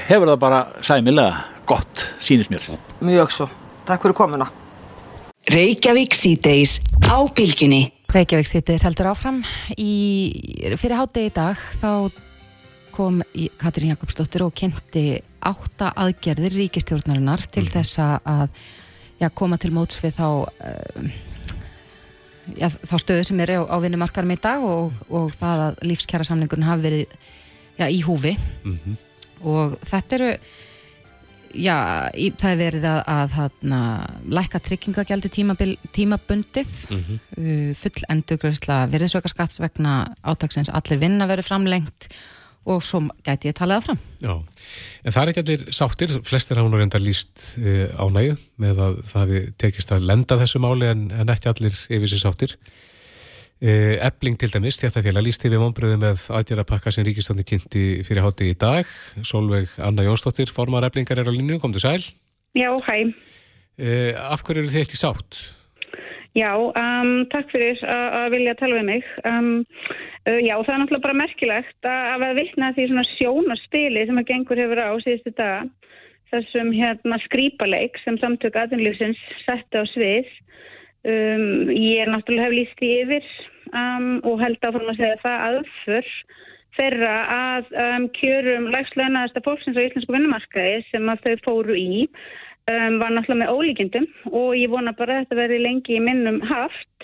hefur 0.10 0.30
það 0.30 0.42
bara 0.44 0.60
sæmilega 0.86 1.40
gott, 1.72 2.04
sýnist 2.24 2.52
mér. 2.52 2.66
Mjög 3.02 3.32
svo. 3.34 3.48
Takk 3.88 4.04
fyrir 4.06 4.18
komuna. 4.18 4.50
Reykjavík 5.52 6.14
síðdeis 6.14 6.78
á 7.10 7.18
bylginni. 7.34 7.88
Reykjavík 8.12 8.50
sittiðis 8.50 8.84
heldur 8.86 9.10
áfram 9.14 9.40
í, 9.80 9.92
fyrir 10.76 11.00
hátegi 11.00 11.32
í 11.32 11.34
dag 11.34 11.58
þá 11.80 12.12
kom 12.92 13.22
í 13.40 13.48
Katrín 13.56 13.94
Jakobsdóttir 13.94 14.44
og 14.44 14.52
kynnti 14.60 15.22
átta 15.48 15.94
aðgerðir 15.96 16.58
ríkistjórnarinnar 16.60 17.46
til 17.50 17.64
þess 17.72 18.02
að 18.04 18.50
já, 19.22 19.30
koma 19.32 19.58
til 19.62 19.72
móts 19.74 20.02
við 20.04 20.18
þá 20.20 20.28
uh, 20.28 21.08
já, 22.58 22.68
þá 22.70 22.96
stöðu 23.04 23.28
sem 23.28 23.44
er 23.44 23.54
á, 23.58 23.62
á 23.68 23.78
vinnumarkarum 23.84 24.34
í 24.34 24.40
dag 24.42 24.66
og, 24.66 24.98
og 25.10 25.32
það 25.38 25.64
að 25.68 25.86
lífskjara 25.92 26.28
samningurinn 26.28 26.68
hafi 26.68 26.86
verið 26.88 27.16
já, 27.80 27.86
í 27.88 28.02
húfi. 28.06 28.36
Og 29.42 29.78
þetta 29.90 30.18
eru 30.20 30.32
já, 31.58 31.78
í, 32.16 32.32
það 32.40 32.52
er 32.52 32.60
verið 32.62 32.88
að, 32.92 33.00
að, 33.16 33.38
að 33.78 34.36
lækka 34.38 34.62
tryggingagjaldi 34.68 35.32
tímabundið. 35.96 36.76
Uh, 36.92 37.72
full 37.80 38.06
endurgröðsla 38.12 38.84
virðisvöka 38.92 39.32
skatts 39.32 39.62
vegna 39.64 39.96
átaksins. 40.22 40.72
Allir 40.74 41.02
vinna 41.02 41.28
verið 41.30 41.50
framlengt 41.50 42.12
og 42.70 42.84
svo 42.86 43.02
gæti 43.26 43.50
ég 43.50 43.58
talið 43.58 43.80
það 43.80 43.86
fram 43.88 44.00
Já, 44.22 44.34
en 45.02 45.16
það 45.16 45.22
er 45.22 45.32
ekki 45.32 45.44
allir 45.44 45.66
sáttir, 45.74 46.14
flestir 46.28 46.60
hafa 46.60 46.70
nú 46.70 46.80
reyndar 46.80 47.02
líst 47.02 47.48
uh, 47.62 47.90
ánægju 47.98 48.38
með 48.62 48.82
að 48.86 49.02
það 49.10 49.26
hafi 49.26 49.44
tekist 49.64 49.94
að 49.96 50.08
lenda 50.12 50.38
þessu 50.42 50.62
máli 50.62 50.90
en, 50.92 51.08
en 51.16 51.34
ekki 51.34 51.50
allir 51.52 51.78
yfir 51.90 52.12
sér 52.12 52.24
sáttir. 52.26 52.56
Uh, 53.62 53.98
Ebling 54.02 54.38
til 54.42 54.50
dæmis, 54.54 54.80
þéttafélag, 54.82 55.26
líst 55.26 55.46
yfir 55.46 55.62
vonbröðu 55.62 56.00
með 56.02 56.26
aðgerðarpakka 56.34 56.94
sem 56.94 57.06
ríkistöndi 57.06 57.46
kynnti 57.46 57.84
fyrir 58.08 58.26
hátti 58.26 58.50
í 58.50 58.58
dag. 58.58 58.90
Solveig 59.26 59.74
Anna 59.82 60.06
Jónsdóttir, 60.06 60.50
formar 60.54 60.88
Eblingar 60.88 61.22
er 61.22 61.30
á 61.30 61.34
línu, 61.34 61.60
kom 61.62 61.74
til 61.74 61.84
sæl. 61.84 62.02
Já, 62.58 62.72
hæ. 62.86 62.98
Uh, 63.82 64.14
af 64.34 64.42
hverju 64.46 64.64
eru 64.64 64.74
þið 64.74 64.86
ekki 64.86 65.02
sátt? 65.02 65.42
Já, 66.38 66.56
um, 66.56 67.26
takk 67.32 67.50
fyrir 67.52 67.80
að 67.84 68.18
að 68.22 68.28
vilja 68.34 68.58
tala 68.60 68.78
við 68.78 68.86
mig. 68.88 69.08
Um, 69.28 69.50
já, 70.26 70.54
það 70.54 70.74
er 70.74 70.82
náttúrulega 70.82 71.06
bara 71.08 71.20
merkilegt 71.22 71.88
að 71.90 72.24
vera 72.24 72.38
vittna 72.38 72.72
því 72.76 72.88
svona 72.90 73.06
sjónaspili 73.16 74.06
sem 74.08 74.22
að 74.22 74.28
gengur 74.30 74.62
hefur 74.62 74.82
á 74.82 74.92
síðustu 75.02 75.34
daga. 75.38 75.64
Þessum 76.32 76.70
hérna 76.72 77.18
skrýpaleik 77.26 77.98
sem 78.06 78.20
samtök 78.22 78.56
aðunlífsins 78.56 79.20
setti 79.44 79.82
á 79.82 79.84
svið. 79.92 80.30
Um, 81.02 81.72
ég 81.74 82.04
er 82.04 82.12
náttúrulega 82.14 82.48
hef 82.48 82.56
líst 82.56 82.78
því 82.78 82.92
yfir 83.02 83.28
um, 83.74 84.20
og 84.30 84.38
held 84.44 84.62
áfram 84.62 84.92
að 84.92 85.00
segja 85.00 85.18
það 85.24 85.46
aðför 85.48 86.12
þeirra 86.78 87.16
að 87.36 87.74
um, 87.84 88.06
kjörum 88.16 88.70
lægslönaðasta 88.72 89.44
fólksins 89.46 89.80
á 89.80 89.86
íslensku 89.86 90.14
vinnumarkaði 90.14 90.84
sem 90.92 91.10
að 91.12 91.26
þau 91.26 91.44
fóru 91.48 91.78
í 91.78 92.06
um, 92.06 93.00
var 93.02 93.16
náttúrulega 93.16 93.42
með 93.42 93.54
ólíkindum 93.56 94.08
og 94.30 94.54
ég 94.60 94.72
vona 94.72 94.94
bara 94.98 95.18
að 95.18 95.26
þetta 95.26 95.40
verði 95.42 95.60
lengi 95.66 95.98
í 95.98 96.04
minnum 96.06 96.38
haft 96.48 97.01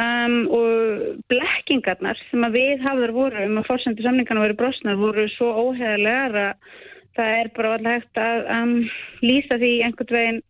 um, 0.00 0.36
og 0.52 1.18
blekkingarnar 1.32 2.20
sem 2.30 2.46
að 2.46 2.56
við 2.58 2.86
hafðar 2.86 3.14
voru 3.16 3.44
um 3.46 3.60
að 3.60 3.68
fórsendu 3.68 4.04
samningarna 4.04 4.46
verið 4.46 4.60
brosnar 4.62 5.00
voru 5.00 5.26
svo 5.34 5.50
óheðalegar 5.66 6.38
að 6.46 6.78
það 7.16 7.34
er 7.40 7.50
bara 7.56 7.74
alltaf 7.76 7.98
hægt 7.98 8.20
að 8.22 8.46
um, 8.56 8.76
lýsa 9.24 9.58
því 9.60 9.72
einhvern 9.86 10.16
veginn. 10.18 10.42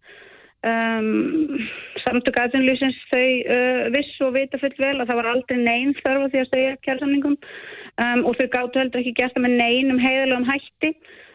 Um, 0.63 1.59
samtök 2.05 2.37
aðunlýsins 2.39 2.99
þau 3.11 3.19
uh, 3.51 3.89
vissu 3.97 4.29
og 4.29 4.37
vita 4.37 4.61
full 4.63 4.77
vel 4.79 4.95
að 4.95 5.09
það 5.09 5.19
var 5.19 5.29
aldrei 5.33 5.57
neyn 5.59 5.91
þörfu 5.99 6.29
því 6.31 6.39
að 6.39 6.53
segja 6.53 6.77
kjærsamningum 6.87 7.35
um, 7.35 8.21
og 8.23 8.37
þau 8.39 8.47
gáttu 8.53 8.79
heldur 8.79 9.03
ekki 9.03 9.17
gert 9.19 9.35
það 9.35 9.49
með 9.49 9.57
neynum 9.59 9.99
heiðalegum 9.99 10.47
hætti 10.47 10.93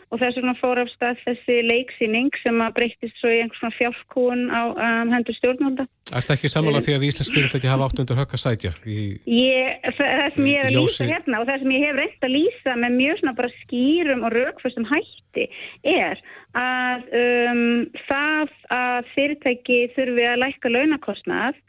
og 0.08 0.22
þess 0.22 0.40
vegna 0.40 0.56
fór 0.62 0.80
af 0.80 0.90
stað 0.94 1.20
þessi 1.26 1.58
leiksýning 1.68 2.32
sem 2.44 2.62
að 2.64 2.76
breytist 2.78 3.18
svo 3.20 3.32
í 3.34 3.42
einhvers 3.42 3.60
svona 3.60 3.76
fjárkún 3.76 4.46
á 4.48 4.62
um, 4.72 5.12
hendur 5.12 5.36
stjórnvalda. 5.36 5.88
Er 6.08 6.24
þetta 6.24 6.38
ekki 6.38 6.52
sammála 6.52 6.82
því 6.86 6.94
að 6.96 7.06
Íslensk 7.10 7.36
fyrirtæki 7.36 7.68
hafa 7.68 7.90
átt 7.90 8.00
undir 8.00 8.20
högg 8.22 8.36
að 8.38 8.44
sætja? 8.44 8.72
Ég, 8.88 9.90
það 9.98 10.38
sem 10.38 10.48
ég 10.48 10.62
er 10.62 10.70
að 10.70 10.78
lýsa 10.78 11.08
hérna 11.10 11.42
og 11.42 11.50
það 11.50 11.64
sem 11.64 11.74
ég 11.76 11.84
hef 11.84 12.00
reynt 12.00 12.28
að 12.28 12.36
lýsa 12.38 12.76
með 12.80 12.96
mjög 13.02 13.20
svona 13.20 13.36
bara 13.42 13.54
skýrum 13.58 14.24
og 14.24 14.36
raukfustum 14.38 14.88
hætti 14.88 15.48
er 15.92 16.24
að 16.58 17.04
um, 17.20 17.66
það 18.08 18.56
að 18.78 19.12
fyrirtæki 19.12 19.82
þurfi 19.98 20.30
að 20.32 20.42
lækka 20.46 20.72
launakostnað 20.72 21.60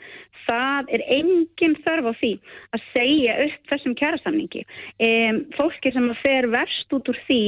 það 0.49 0.93
er 0.97 1.05
engin 1.19 1.77
þörf 1.85 2.09
á 2.09 2.13
því 2.21 2.33
að 2.77 2.85
segja 2.95 3.37
upp 3.45 3.73
þessum 3.73 3.97
kjærasamningi. 3.99 4.65
Um, 5.09 5.41
fólki 5.57 5.93
sem 5.95 6.09
fer 6.23 6.49
verst 6.53 6.95
út 6.97 7.11
úr 7.13 7.21
því 7.27 7.43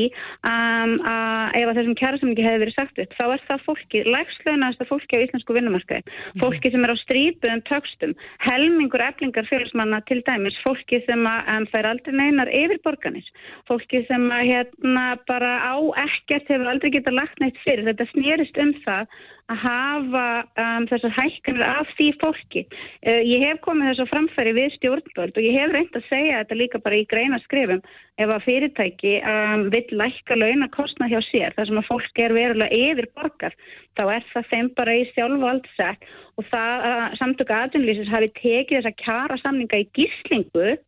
um, 0.47 0.95
að 1.09 1.59
ef 1.61 1.71
að 1.71 1.81
þessum 1.81 1.99
kjærasamningi 2.01 2.47
hefur 2.47 2.65
verið 2.65 2.77
sagt 2.77 3.03
upp, 3.05 3.17
þá 3.17 3.25
er 3.27 3.45
það 3.49 3.65
fólki, 3.69 4.05
lægslögnast 4.17 4.85
að 4.85 4.91
fólki 4.93 5.21
á 5.21 5.25
íslensku 5.25 5.57
vinnumarkaði, 5.57 6.05
mm. 6.07 6.43
fólki 6.45 6.73
sem 6.75 6.87
er 6.87 6.95
á 6.95 6.97
strípuðum 7.05 7.65
tökstum, 7.71 8.15
helmingur 8.45 9.05
eflingar 9.05 9.49
félagsmanna 9.51 10.03
til 10.11 10.21
dæmis, 10.29 10.59
fólki 10.65 11.03
sem 11.09 11.27
að 11.29 11.53
um, 11.57 11.69
fær 11.73 11.91
aldrei 11.93 12.17
neinar 12.17 12.53
yfir 12.53 12.83
borganis, 12.85 13.29
fólki 13.71 14.05
sem 14.11 14.29
að 14.35 14.47
hérna 14.53 15.07
bara 15.31 15.57
á 15.65 15.77
ekkert 16.05 16.49
hefur 16.53 16.73
aldrei 16.73 16.93
getað 16.95 17.19
lagt 17.21 17.41
neitt 17.43 17.59
fyrir. 17.65 17.87
Þetta 17.91 18.09
snýrist 18.13 18.61
um 18.61 18.75
það 18.85 19.21
að 19.51 19.61
hafa 19.65 20.25
um, 20.63 20.87
þessar 20.91 21.15
hækkanir 21.17 21.65
af 21.67 21.91
því 21.99 22.09
fólki. 22.21 22.63
Uh, 23.03 23.21
ég 23.27 23.45
hef 23.45 23.61
komið 23.65 23.91
þess 23.91 24.05
að 24.05 24.11
framfæri 24.13 24.55
við 24.57 24.75
stjórnvöld 24.77 25.41
og 25.41 25.47
ég 25.47 25.57
hef 25.59 25.75
reynd 25.75 25.99
að 25.99 26.09
segja 26.09 26.43
þetta 26.43 26.59
líka 26.61 26.83
bara 26.85 27.01
í 27.01 27.07
greina 27.11 27.41
skrifum 27.45 27.83
ef 28.21 28.35
að 28.35 28.45
fyrirtæki 28.47 29.15
um, 29.21 29.67
vill 29.75 29.87
lækka 30.03 30.39
launakostna 30.39 31.11
hjá 31.11 31.19
sér 31.31 31.57
þar 31.57 31.71
sem 31.71 31.81
að 31.83 31.89
fólk 31.89 32.23
er 32.23 32.37
verulega 32.37 32.83
yfir 32.91 33.11
borgar 33.17 33.57
þá 33.99 34.05
er 34.17 34.29
það 34.35 34.53
þeim 34.53 34.71
bara 34.79 34.99
í 34.99 35.09
sjálfvaldsett 35.15 36.07
og 36.39 36.47
það 36.53 36.87
að 36.91 37.19
samtöku 37.21 37.57
aðunlýsins 37.57 38.13
hafi 38.13 38.31
tekið 38.39 38.79
þessa 38.79 38.97
kjara 39.03 39.41
samninga 39.43 39.83
í 39.83 39.91
gíslingu 39.99 40.79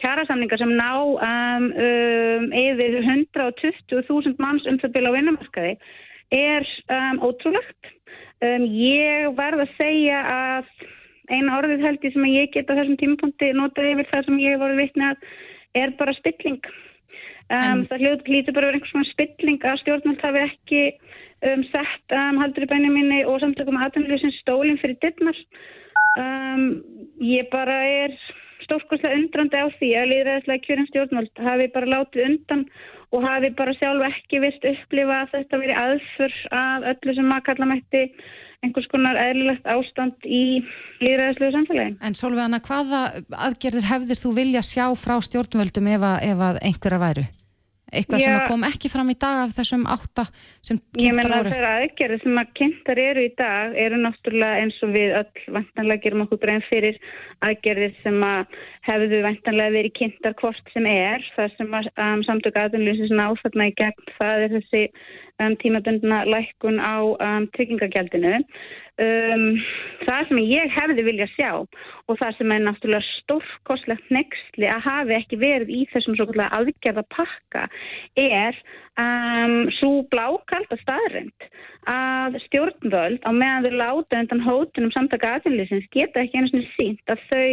kjærasamningar 0.00 0.60
sem 0.60 0.70
ná 0.76 0.92
um, 0.96 1.66
um, 1.70 2.46
yfir 2.56 3.00
120.000 3.04 4.38
manns 4.40 4.66
um 4.68 4.78
það 4.80 4.94
byrja 4.96 5.12
á 5.12 5.16
vinnumarkaði 5.16 5.74
er 6.34 6.66
um, 6.88 7.20
ótrúlegt. 7.26 7.92
Um, 8.40 8.64
ég 8.72 9.30
verð 9.36 9.66
að 9.66 9.74
segja 9.76 10.20
að 10.24 10.70
eina 11.30 11.58
orðið 11.58 11.86
held 11.86 12.04
ég 12.06 12.14
sem 12.14 12.28
ég 12.30 12.52
geta 12.54 12.76
þessum 12.78 12.98
tímapunkti 13.00 13.50
notað 13.54 13.90
yfir 13.92 14.08
það 14.10 14.26
sem 14.26 14.38
ég 14.42 14.54
hef 14.54 14.62
voruð 14.62 14.80
vitnað 14.80 15.26
er 15.78 15.92
bara 15.98 16.16
spilling. 16.18 16.62
Um, 17.50 17.84
það 17.90 18.04
hljóður 18.04 18.52
bara 18.54 18.66
verið 18.70 18.78
einhvers 18.78 18.92
svona 18.94 19.10
spilling 19.10 19.64
að 19.66 19.80
stjórnvöld 19.82 20.20
hafi 20.22 20.42
ekki 20.44 20.82
um, 21.50 21.64
sett 21.72 22.14
um, 22.14 22.38
haldur 22.42 22.66
í 22.66 22.70
bænum 22.70 22.94
minni 22.94 23.24
og 23.26 23.40
samtökum 23.42 23.78
aðtunlega 23.80 24.30
stólinn 24.38 24.78
fyrir 24.82 24.98
dittnar. 25.02 25.38
Um, 26.18 26.64
ég 27.22 27.50
bara 27.52 27.76
er 27.86 28.14
stórkoslega 28.66 29.18
undrandi 29.18 29.60
á 29.60 29.66
því 29.78 29.90
að 29.98 30.10
liðræðislega 30.12 30.64
kjörinn 30.66 30.90
stjórnvöld 30.90 31.42
hafi 31.46 31.66
bara 31.74 31.92
látið 31.94 32.26
undan 32.28 32.66
og 33.10 33.26
hafi 33.26 33.50
bara 33.58 33.74
sjálf 33.78 34.06
ekki 34.10 34.42
vist 34.44 34.66
upplifa 34.72 35.24
að 35.24 35.32
þetta 35.34 35.60
veri 35.64 35.80
aðför 35.84 36.36
að 36.60 36.86
öllu 36.92 37.16
sem 37.16 37.28
maður 37.30 37.46
kalla 37.48 37.70
mætti 37.72 38.04
einhvers 38.60 38.88
konar 38.92 39.16
eðlilegt 39.16 39.66
ástand 39.72 40.28
í 40.28 40.60
líðræðislu 41.00 41.50
samfélagi. 41.56 41.96
En 42.04 42.16
Solveigana, 42.18 42.60
hvaða 42.60 43.02
aðgerðir 43.48 43.88
hefðir 43.88 44.20
þú 44.20 44.34
vilja 44.36 44.64
sjá 44.66 44.86
frá 45.00 45.16
stjórnvöldum 45.24 45.92
ef 45.96 46.08
að, 46.12 46.16
ef 46.28 46.48
að 46.50 46.64
einhverja 46.68 47.04
væru? 47.06 47.28
Eitthvað 47.90 48.22
Já, 48.22 48.26
sem 48.26 48.46
kom 48.48 48.66
ekki 48.68 48.90
fram 48.92 49.10
í 49.10 49.16
dag 49.18 49.44
af 49.44 49.54
þessum 49.56 49.86
átta 49.90 50.26
sem 50.62 50.78
kynntar 50.78 50.94
voru? 50.94 51.06
Ég 51.06 51.16
menna 51.18 51.38
að 51.40 51.48
þeirra 51.50 51.72
aðgerðir 51.80 52.22
sem 52.24 52.40
að 52.42 52.52
kynntar 52.60 53.00
eru 53.04 53.24
í 53.26 53.32
dag 53.40 53.78
eru 53.84 54.00
náttúrulega 54.04 54.64
eins 54.64 54.78
og 54.86 54.92
við 54.94 55.16
öll 55.20 55.46
vantanlega 55.56 56.04
gerum 56.04 56.24
okkur 56.26 56.42
grein 56.44 56.66
fyrir 56.68 57.00
aðgerðir 57.46 57.96
sem 58.04 58.20
að 58.26 58.60
hefðu 58.88 59.22
vantanlega 59.26 59.76
verið 59.76 59.96
kynntar 59.98 60.36
hvort 60.40 60.74
sem 60.74 60.86
er. 60.90 61.24
Það 61.36 61.56
sem 61.56 61.74
að 61.80 61.90
um, 61.94 62.22
samtök 62.28 62.60
aðunlýsins 62.62 63.16
náþarna 63.16 63.70
í 63.70 63.74
gegn 63.80 64.14
það 64.18 64.46
er 64.46 64.54
þessi 64.58 64.84
um, 65.40 65.56
tímabundna 65.62 66.22
lækkun 66.28 66.78
á 66.78 66.96
um, 67.02 67.50
tryggingagjaldinu. 67.56 68.38
Um, 69.00 69.54
það 70.04 70.26
sem 70.28 70.38
ég 70.44 70.72
hefði 70.74 71.04
vilja 71.06 71.26
sjá 71.32 71.50
og 71.56 72.18
það 72.20 72.34
sem 72.36 72.50
er 72.52 72.64
náttúrulega 72.66 73.06
stórkoslegt 73.22 74.10
nextli 74.12 74.68
að 74.68 74.82
hafi 74.84 75.14
ekki 75.16 75.38
verið 75.40 75.72
í 75.72 75.78
þessum 75.92 76.18
svo 76.18 76.26
kallega 76.28 76.58
aðgerða 76.58 77.04
pakka 77.14 77.62
er 78.20 78.58
um, 79.00 79.56
svo 79.78 79.92
blákald 80.12 80.70
og 80.74 80.82
staðrind 80.84 81.50
að 81.88 82.36
stjórnvöld 82.44 83.22
á 83.24 83.30
meðan 83.32 83.64
þau 83.64 83.76
láta 83.80 84.18
undan 84.20 84.42
hótunum 84.44 84.92
samtaka 84.92 85.36
aðfélagsins 85.38 85.88
geta 85.94 86.20
ekki 86.20 86.36
einu 86.36 86.50
svona 86.50 86.72
sínt 86.74 87.12
að 87.12 87.22
þau 87.30 87.46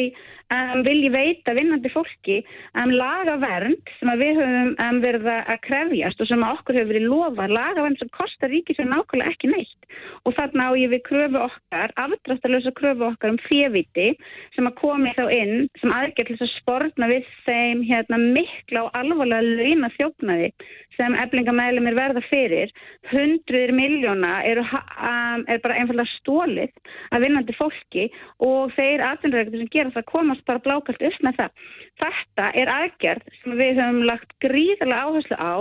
um, 0.51 0.81
vilji 0.83 1.11
veita 1.13 1.55
vinnandi 1.55 1.91
fólki 1.93 2.41
um, 2.75 2.91
lagavernd 2.91 3.93
sem 3.99 4.11
við 4.19 4.41
höfum 4.41 4.73
um, 4.83 4.99
verið 5.03 5.29
að 5.31 5.61
krefjast 5.63 6.23
og 6.23 6.29
sem 6.29 6.43
okkur 6.43 6.79
hefur 6.79 6.91
verið 6.91 7.07
lofa 7.07 7.47
lagavernd 7.51 8.01
sem 8.01 8.11
kostar 8.17 8.51
ríkisverð 8.51 8.91
nákvæmlega 8.91 9.31
ekki 9.31 9.51
neitt. 9.53 9.89
Og 10.27 10.35
þarna 10.35 10.69
á 10.69 10.71
ég 10.75 10.91
við 10.91 11.05
kröfu 11.07 11.41
okkar 11.45 11.95
afdráttalösa 11.95 12.73
kröfu 12.75 13.07
okkar 13.07 13.31
um 13.31 13.39
fjeviti 13.47 14.09
sem 14.57 14.67
að 14.67 14.77
komi 14.81 15.15
þá 15.15 15.23
inn 15.31 15.69
sem 15.79 15.93
aðgerð 15.93 16.35
til 16.35 16.49
að 16.49 16.53
sportna 16.57 17.09
við 17.13 17.31
þeim 17.47 17.85
hérna, 17.87 18.19
mikla 18.19 18.87
og 18.87 18.99
alvarlega 18.99 19.55
launa 19.55 19.91
þjófnaði 19.95 20.51
sem 20.97 21.13
eflingamæðlum 21.13 21.36
er 21.41 21.97
verða 21.97 22.23
fyrir 22.29 22.71
hundruðir 23.11 23.73
miljóna 23.75 24.33
um, 24.47 25.43
er 25.47 25.61
bara 25.63 25.77
einfallega 25.77 26.09
stólið 26.17 26.71
að 27.11 27.25
vinnandi 27.25 27.55
fólki 27.57 28.07
og 28.43 28.73
þeir 28.77 29.03
aðtunrækjum 29.11 29.61
sem 29.61 29.73
gera 29.75 29.93
það 29.95 30.09
komast 30.11 30.45
bara 30.45 30.63
blákalt 30.63 31.01
upp 31.01 31.19
með 31.25 31.41
það. 31.41 31.67
Þetta 32.03 32.49
er 32.61 32.73
aðgerð 32.73 33.29
sem 33.41 33.59
við 33.59 33.81
höfum 33.81 34.01
lagt 34.07 34.33
gríðarlega 34.43 35.05
áherslu 35.07 35.37
á 35.37 35.55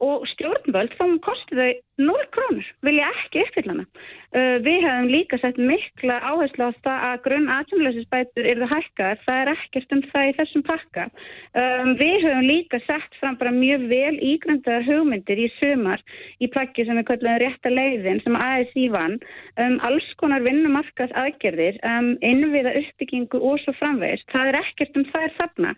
og 0.00 0.26
stjórnvöld 0.32 0.96
þá 0.96 1.06
kosti 1.24 1.58
þau 1.58 1.72
0 2.00 2.26
krónur, 2.34 2.66
vilja 2.86 3.10
ekki 3.20 3.44
uppfylla 3.44 3.76
hana. 3.76 3.86
Uh, 4.30 4.60
við 4.62 4.84
hefum 4.86 5.08
líka 5.10 5.40
sett 5.42 5.56
mikla 5.58 6.20
áherslu 6.22 6.68
á 6.70 6.72
það 6.84 7.04
að 7.08 7.22
grunn 7.24 7.48
aðtumleysisbætur 7.50 8.46
eru 8.46 8.68
hækkar, 8.70 9.18
það 9.24 9.40
er 9.40 9.50
ekkert 9.56 9.94
um 9.96 10.02
það 10.12 10.28
í 10.28 10.34
þessum 10.38 10.64
pakka. 10.68 11.06
Um, 11.50 11.90
við 11.98 12.14
hefum 12.26 12.46
líka 12.46 12.78
sett 12.84 13.18
fram 13.18 13.38
bara 13.40 13.50
mjög 13.54 13.88
vel 13.90 14.14
ígröndaðar 14.30 14.86
hugmyndir 14.86 15.42
í 15.42 15.48
sumar 15.56 16.04
í 16.38 16.50
plaggi 16.54 16.86
sem 16.86 17.00
við 17.00 17.08
kallum 17.08 17.40
rétta 17.42 17.72
leiðin 17.74 18.22
sem 18.22 18.38
ASI 18.38 18.86
vann, 18.94 19.18
um, 19.58 19.76
alls 19.88 20.06
konar 20.22 20.46
vinnumarkas 20.46 21.10
aðgerðir, 21.18 21.80
um, 21.90 22.12
innviða 22.22 22.76
uppbyggingu 22.84 23.42
og 23.42 23.58
svo 23.64 23.74
framvegist. 23.80 24.28
Það 24.30 24.52
er 24.52 24.60
ekkert 24.62 25.00
um 25.00 25.08
það 25.10 25.26
er 25.26 25.36
þarna. 25.40 25.74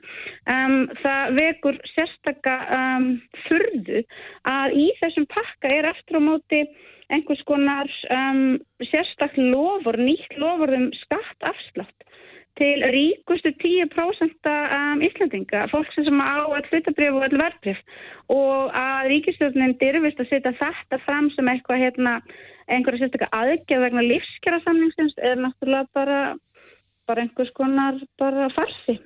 Um, 0.53 0.79
það 1.01 1.35
vekur 1.41 1.81
sérstakka 1.95 2.59
um, 2.77 3.11
furðu 3.47 4.05
að 4.49 4.77
í 4.77 4.87
þessum 5.01 5.29
pakka 5.33 5.73
er 5.73 5.89
eftir 5.95 6.12
á 6.17 6.23
móti 6.23 6.63
einhvers 7.13 7.43
konar 7.49 7.91
um, 8.11 8.59
sérstak 8.89 9.37
lofur, 9.37 9.99
nýtt 10.01 10.39
lofur 10.41 10.73
um 10.77 10.89
skattafslátt 11.03 12.09
til 12.61 12.85
ríkustu 12.93 13.53
10% 13.57 14.49
um, 14.53 15.03
Íslandinga, 15.05 15.67
fólk 15.73 15.89
sem 15.97 16.21
á 16.21 16.45
all 16.45 16.67
hlutabrif 16.69 17.17
og 17.17 17.25
all 17.27 17.39
verðbrif 17.41 17.81
og 18.33 18.75
að 18.77 19.09
ríkistjóðnin 19.13 19.79
dyrfist 19.81 20.21
að 20.21 20.33
setja 20.33 20.55
þetta 20.61 21.01
fram 21.07 21.31
sem 21.37 21.49
eitthvað 21.49 21.87
hérna, 21.87 22.19
einhverja 22.69 23.07
sérstaklega 23.07 23.41
aðgjað 23.41 23.87
vegna 23.87 24.05
lífskjara 24.09 24.61
samningsins 24.67 25.17
er 25.17 25.41
náttúrulega 25.41 25.89
bara, 25.97 26.21
bara 27.09 27.25
einhvers 27.25 27.53
konar 27.57 28.01
bara 28.21 28.51
farsi. 28.57 29.01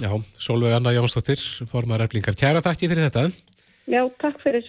Já, 0.00 0.10
Solveig 0.40 0.74
Anna 0.74 0.90
Jónsdóttir, 0.96 1.38
formar 1.70 2.02
erflingar. 2.02 2.34
Kæra 2.34 2.64
takk 2.64 2.80
fyrir 2.80 3.04
þetta. 3.06 3.28
Já, 3.84 4.00
takk 4.22 4.38
fyrir. 4.40 4.68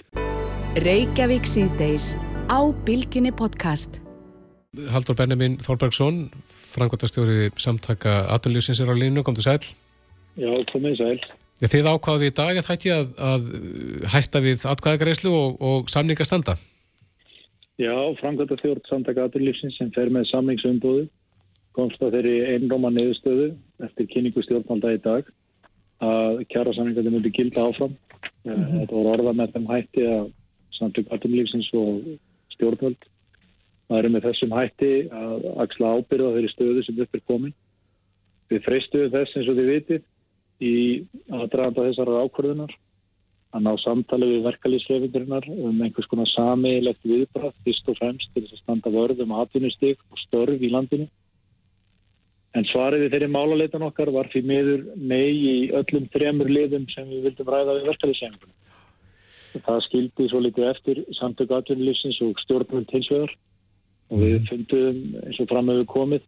Reykjavík 0.84 1.48
síðdeis 1.48 2.14
á 2.52 2.60
Bilginni 2.84 3.32
podcast. 3.32 4.02
Haldur 4.92 5.16
Benjamin 5.16 5.56
Þorbergsson, 5.64 6.26
frangotastjóri 6.44 7.48
samtaka 7.56 8.26
aðunlýfsins 8.36 8.82
er 8.84 8.92
á 8.92 8.96
línu, 8.96 9.24
kom 9.24 9.38
til 9.38 9.46
sæl. 9.48 9.62
Já, 10.36 10.52
komið 10.68 10.98
sæl. 11.00 11.20
Ja, 11.64 11.70
þið 11.72 11.88
ákváði 11.94 12.28
í 12.28 12.36
dag 12.36 12.60
að 12.60 12.68
hætti 12.68 12.92
að, 12.92 13.14
að 13.16 13.46
hætta 14.12 14.42
við 14.44 14.66
atkvæðagreyslu 14.68 15.32
og, 15.32 15.62
og 15.64 15.88
samningastanda? 15.94 16.58
Já, 17.80 17.96
frangotastjórn 18.20 18.84
samtaka 18.90 19.30
aðunlýfsins 19.30 19.80
sem 19.80 19.96
fer 19.96 20.12
með 20.12 20.28
samningsumbúðu 20.34 21.08
komst 21.76 22.04
að 22.04 22.20
þeirri 22.20 22.36
einróma 22.52 22.92
neðustöðu 22.92 23.54
eftir 23.88 24.12
kynningu 24.12 24.44
stjórnvalda 24.44 24.94
í 24.96 25.00
dag 25.08 25.32
að 26.04 26.46
kjara 26.52 26.74
samningandi 26.76 27.14
myndi 27.14 27.32
gilda 27.32 27.68
áfram. 27.70 27.96
Mm 28.46 28.54
-hmm. 28.54 28.80
Þetta 28.80 28.96
voru 28.96 29.14
orða 29.16 29.34
með 29.34 29.54
þeim 29.54 29.68
hætti 29.74 30.08
að 30.08 30.32
samtök 30.76 31.12
aðtumlífsins 31.12 31.70
og 31.74 32.02
stjórnvöld 32.56 33.06
það 33.88 34.00
er 34.00 34.10
með 34.10 34.26
þessum 34.30 34.56
hætti 34.56 34.92
að 35.14 35.46
axla 35.64 35.94
ábyrða 36.00 36.34
þeirri 36.36 36.52
stöðu 36.54 36.86
sem 36.86 37.02
upp 37.04 37.18
er 37.18 37.24
komin. 37.30 37.54
Við 38.50 38.66
freystuðum 38.66 39.14
þess 39.14 39.38
eins 39.38 39.52
og 39.52 39.60
þið 39.60 39.70
vitið 39.74 40.04
í 40.66 40.74
aðdraðanda 41.34 41.86
þessara 41.90 42.24
ákvörðunar 42.26 42.74
að 43.56 43.66
ná 43.66 43.72
samtali 43.80 44.30
við 44.34 44.48
verkalýsleifindurinnar 44.50 45.46
um 45.54 45.84
einhvers 45.86 46.10
konar 46.12 46.30
samilegt 46.34 47.06
viðbrætt 47.08 47.56
fyrst 47.66 47.92
og 47.92 48.00
fremst 48.02 48.32
til 48.34 48.44
þess 48.44 48.58
að 48.58 48.64
standa 48.64 48.94
vörðum 48.94 49.36
atvinnustík 49.40 50.02
og 50.12 50.22
störf 50.26 50.62
í 50.62 50.72
landinu. 50.74 51.08
En 52.56 52.64
svarið 52.70 53.10
þeirri 53.12 53.28
málaleitan 53.32 53.84
okkar 53.84 54.12
var 54.16 54.30
því 54.32 54.42
miður 54.48 54.84
nei 54.96 55.32
í 55.36 55.56
öllum 55.76 56.06
þremur 56.14 56.52
liðum 56.52 56.86
sem 56.94 57.10
við 57.10 57.28
vildum 57.28 57.50
ræða 57.52 57.76
við 57.80 57.90
verkalýsleifindurinnar. 57.90 58.62
Það 59.66 59.82
skildi 59.86 60.28
svo 60.32 60.42
litið 60.44 60.70
eftir 60.70 61.02
samtöku 61.16 61.56
atvinnulífsins 61.56 62.22
og 62.24 62.40
stjórnvöld 62.44 62.92
hilsvegar 62.92 63.34
og 64.12 64.22
við 64.22 64.48
fundum 64.50 65.02
eins 65.24 65.42
og 65.42 65.50
fram 65.52 65.72
hefur 65.72 65.92
komið 65.94 66.26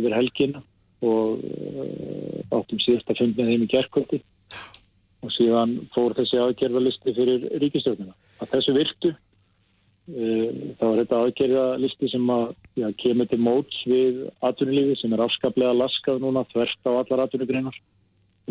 yfir 0.00 0.16
helgina 0.16 0.62
og 1.00 1.40
uh, 1.44 2.56
áttum 2.56 2.80
síðasta 2.82 3.16
fund 3.16 3.38
með 3.38 3.52
þeim 3.52 3.64
í 3.64 3.70
gerðkvöldi 3.72 4.20
og 5.24 5.32
síðan 5.36 5.76
fór 5.94 6.16
þessi 6.16 6.40
aðgerðalisti 6.40 7.14
fyrir 7.16 7.46
ríkistjórnina. 7.62 8.16
Að 8.40 8.56
þessu 8.56 8.76
virtu 8.76 9.12
uh, 9.12 9.29
þá 10.08 10.84
er 10.86 10.98
þetta 11.02 11.20
aðgerðalisti 11.20 12.10
sem 12.10 12.32
að 12.34 12.46
já, 12.80 12.88
kemur 13.02 13.28
til 13.30 13.40
móts 13.44 13.80
við 13.86 14.24
atvinnulífi 14.46 14.98
sem 15.00 15.14
er 15.14 15.22
afskaplega 15.26 15.76
laskað 15.76 16.22
núna 16.24 16.46
þvert 16.50 16.88
á 16.88 16.92
allar 16.92 17.24
atvinnugreinar. 17.26 17.76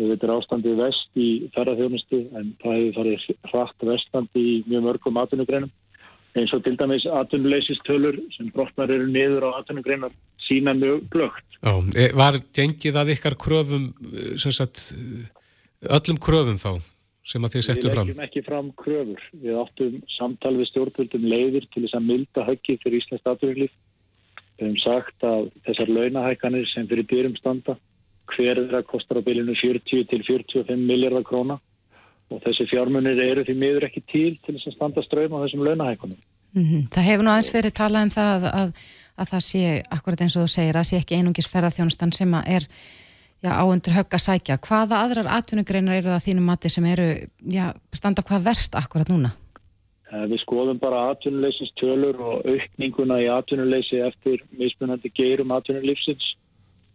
Þetta 0.00 0.26
er 0.26 0.32
ástandið 0.32 0.78
vest 0.80 1.20
í 1.20 1.28
ferðarþjónustu 1.54 2.20
en 2.38 2.54
það 2.62 2.76
hefur 2.78 2.96
farið 2.96 3.26
hratt 3.50 3.86
vestandi 3.90 4.44
í 4.54 4.56
mjög 4.70 4.86
mörgum 4.86 5.20
atvinnugreinum 5.20 5.72
eins 6.38 6.52
og 6.54 6.62
til 6.64 6.76
dæmis 6.78 7.04
atvinnuleysistölur 7.10 8.20
sem 8.36 8.50
brotnar 8.54 8.92
eru 8.94 9.08
niður 9.10 9.48
á 9.50 9.60
atvinnugreinar 9.60 10.14
sína 10.46 10.74
mjög 10.78 11.02
blögt. 11.10 11.58
Já, 11.58 11.74
e, 11.98 12.06
var 12.16 12.38
gengið 12.54 13.00
að 13.02 13.12
ykkar 13.16 13.36
kröfum, 13.36 13.90
e, 14.06 14.38
sagt, 14.38 14.94
öllum 15.82 16.20
kröfum 16.22 16.60
þá 16.62 16.78
sem 17.26 17.44
að 17.44 17.54
þið 17.54 17.64
settu 17.66 17.92
fram? 17.92 18.08
Við 18.08 18.16
leggjum 18.16 18.26
ekki 18.26 18.42
fram 18.46 18.72
kröfur. 18.80 19.22
Við 19.42 19.60
áttum 19.60 20.00
samtal 20.16 20.56
við 20.56 20.70
stjórnvöldum 20.70 21.28
leiðir 21.32 21.68
til 21.70 21.84
þess 21.84 21.98
að 21.98 22.08
milda 22.08 22.46
höggið 22.48 22.82
fyrir 22.84 23.00
Íslands 23.00 23.30
atvinnulíf. 23.32 23.74
Við 24.60 24.66
hefum 24.66 24.78
sagt 24.84 25.26
að 25.26 25.50
þessar 25.68 25.94
launahækanir 25.96 26.68
sem 26.72 26.88
fyrir 26.88 27.08
dyrum 27.10 27.36
standa 27.38 27.76
hver 28.30 28.60
þeirra 28.60 28.82
kostar 28.86 29.20
á 29.20 29.26
bylinu 29.26 29.56
40 29.58 30.06
til 30.10 30.22
45 30.26 30.86
miljardar 30.86 31.26
króna 31.26 31.58
og 32.30 32.42
þessi 32.44 32.68
fjármunir 32.70 33.18
eru 33.24 33.44
því 33.46 33.56
miður 33.58 33.88
ekki 33.88 34.04
til 34.06 34.32
til 34.44 34.54
þess 34.54 34.70
að 34.70 34.76
standa 34.76 35.04
ströym 35.06 35.34
á 35.34 35.42
þessum 35.42 35.64
launahækunum. 35.66 36.20
Mm 36.52 36.64
-hmm. 36.64 36.86
Það 36.94 37.08
hefur 37.08 37.24
nú 37.24 37.30
aðeins 37.30 37.54
verið 37.54 37.74
talað 37.74 38.02
um 38.02 38.10
það 38.10 38.30
að, 38.34 38.44
að, 38.60 38.70
að 39.16 39.30
það 39.32 39.42
sé, 39.48 39.82
akkurat 39.90 40.20
eins 40.20 40.36
og 40.36 40.42
þú 40.42 40.50
segir, 40.54 40.76
að 40.76 40.88
sé 40.88 40.96
ekki 40.96 41.16
einungis 41.16 41.50
ferðarþjónustan 41.52 42.12
sem 42.12 42.34
er 42.34 42.66
já, 43.44 43.52
á 43.56 43.64
undir 43.64 43.96
högg 43.96 44.16
að 44.16 44.24
sækja. 44.26 44.58
Hvaða 44.64 45.04
aðrar 45.04 45.30
atvinnugreinar 45.38 46.00
eru 46.00 46.12
það 46.12 46.26
þínum 46.26 46.50
mati 46.50 46.72
sem 46.72 46.88
eru, 46.90 47.08
já, 47.44 47.70
standa 47.96 48.24
hvað 48.26 48.46
verst 48.50 48.76
akkurat 48.78 49.12
núna? 49.12 49.32
Eh, 50.10 50.26
við 50.26 50.42
skoðum 50.42 50.80
bara 50.82 51.10
atvinnuleysins 51.12 51.72
tölur 51.80 52.18
og 52.18 52.46
aukninguna 52.48 53.20
í 53.22 53.30
atvinnuleysi 53.30 54.02
eftir 54.02 54.42
mismunandi 54.58 55.12
geirum 55.14 55.52
atvinnulífsins 55.54 56.34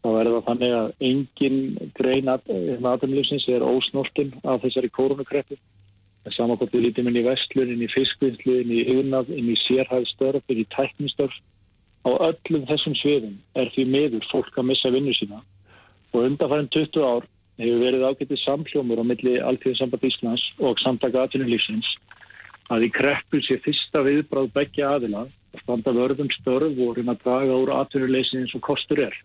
þá 0.06 0.12
er 0.20 0.30
það 0.30 0.44
þannig 0.50 0.76
að 0.78 0.92
engin 1.08 1.58
grein 1.98 2.30
aðumlýfsins 2.30 3.48
er 3.50 3.66
ósnortin 3.66 4.36
af 4.44 4.62
þessari 4.62 4.92
koronakreppu. 4.94 5.58
Samankvæmt 6.36 6.74
við 6.74 6.88
lítum 6.88 7.10
inn 7.10 7.20
í 7.22 7.26
vestlun, 7.26 7.72
inn 7.74 7.84
í 7.86 7.90
fiskvinnslu, 7.94 8.60
inn 8.64 8.72
í 8.74 8.84
unnað, 8.96 9.30
inn 9.34 9.52
í 9.54 9.58
sérhæðstörf, 9.66 10.46
inn 10.50 10.62
í 10.64 10.68
tæknistörf. 10.74 11.36
Á 12.06 12.10
öllum 12.30 12.66
þessum 12.70 12.98
sviðum 12.98 13.36
er 13.58 13.70
því 13.74 13.86
meður 13.94 14.26
fólk 14.32 14.58
að 14.58 14.70
missa 14.72 14.94
vinnu 14.94 15.14
sína 15.18 15.42
og 16.16 16.30
undanfærum 16.30 16.72
20 16.74 17.06
ár 17.06 17.28
hefur 17.60 17.84
verið 17.84 18.08
ágættið 18.10 18.42
samhljómur 18.44 19.04
á 19.04 19.06
milli 19.12 19.36
Altíðarsamband 19.52 20.08
Íslands 20.10 20.46
og 20.60 20.82
samtaka 20.84 21.28
atvinnulífsins 21.28 21.92
að 22.74 22.88
í 22.88 22.92
kreppu 22.96 23.44
sé 23.46 23.60
fyrsta 23.62 24.02
viðbráð 24.08 24.52
begja 24.56 24.96
aðila 24.96 25.28
að 25.28 25.62
standa 25.62 25.94
vörðum 25.96 26.32
störf 26.40 26.82
og 26.88 26.98
reyna 26.98 27.14
að 27.14 27.24
draga 27.28 27.62
úr 27.62 27.74
atvinnuleysin 27.78 28.46
eins 28.46 28.56
og 28.58 28.64
kostur 28.66 29.06
er 29.06 29.16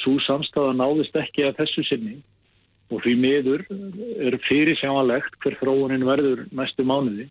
svo 0.00 0.16
samstafa 0.24 0.72
náðist 0.76 1.16
ekki 1.18 1.46
að 1.46 1.58
þessu 1.60 1.84
sinni 1.88 2.18
og 2.92 3.02
því 3.04 3.14
miður 3.20 3.64
er 4.20 4.36
fyrir 4.46 4.76
sjáanlegt 4.80 5.36
hver 5.42 5.56
þróunin 5.60 6.04
verður 6.04 6.44
næstu 6.52 6.84
mánuði. 6.84 7.28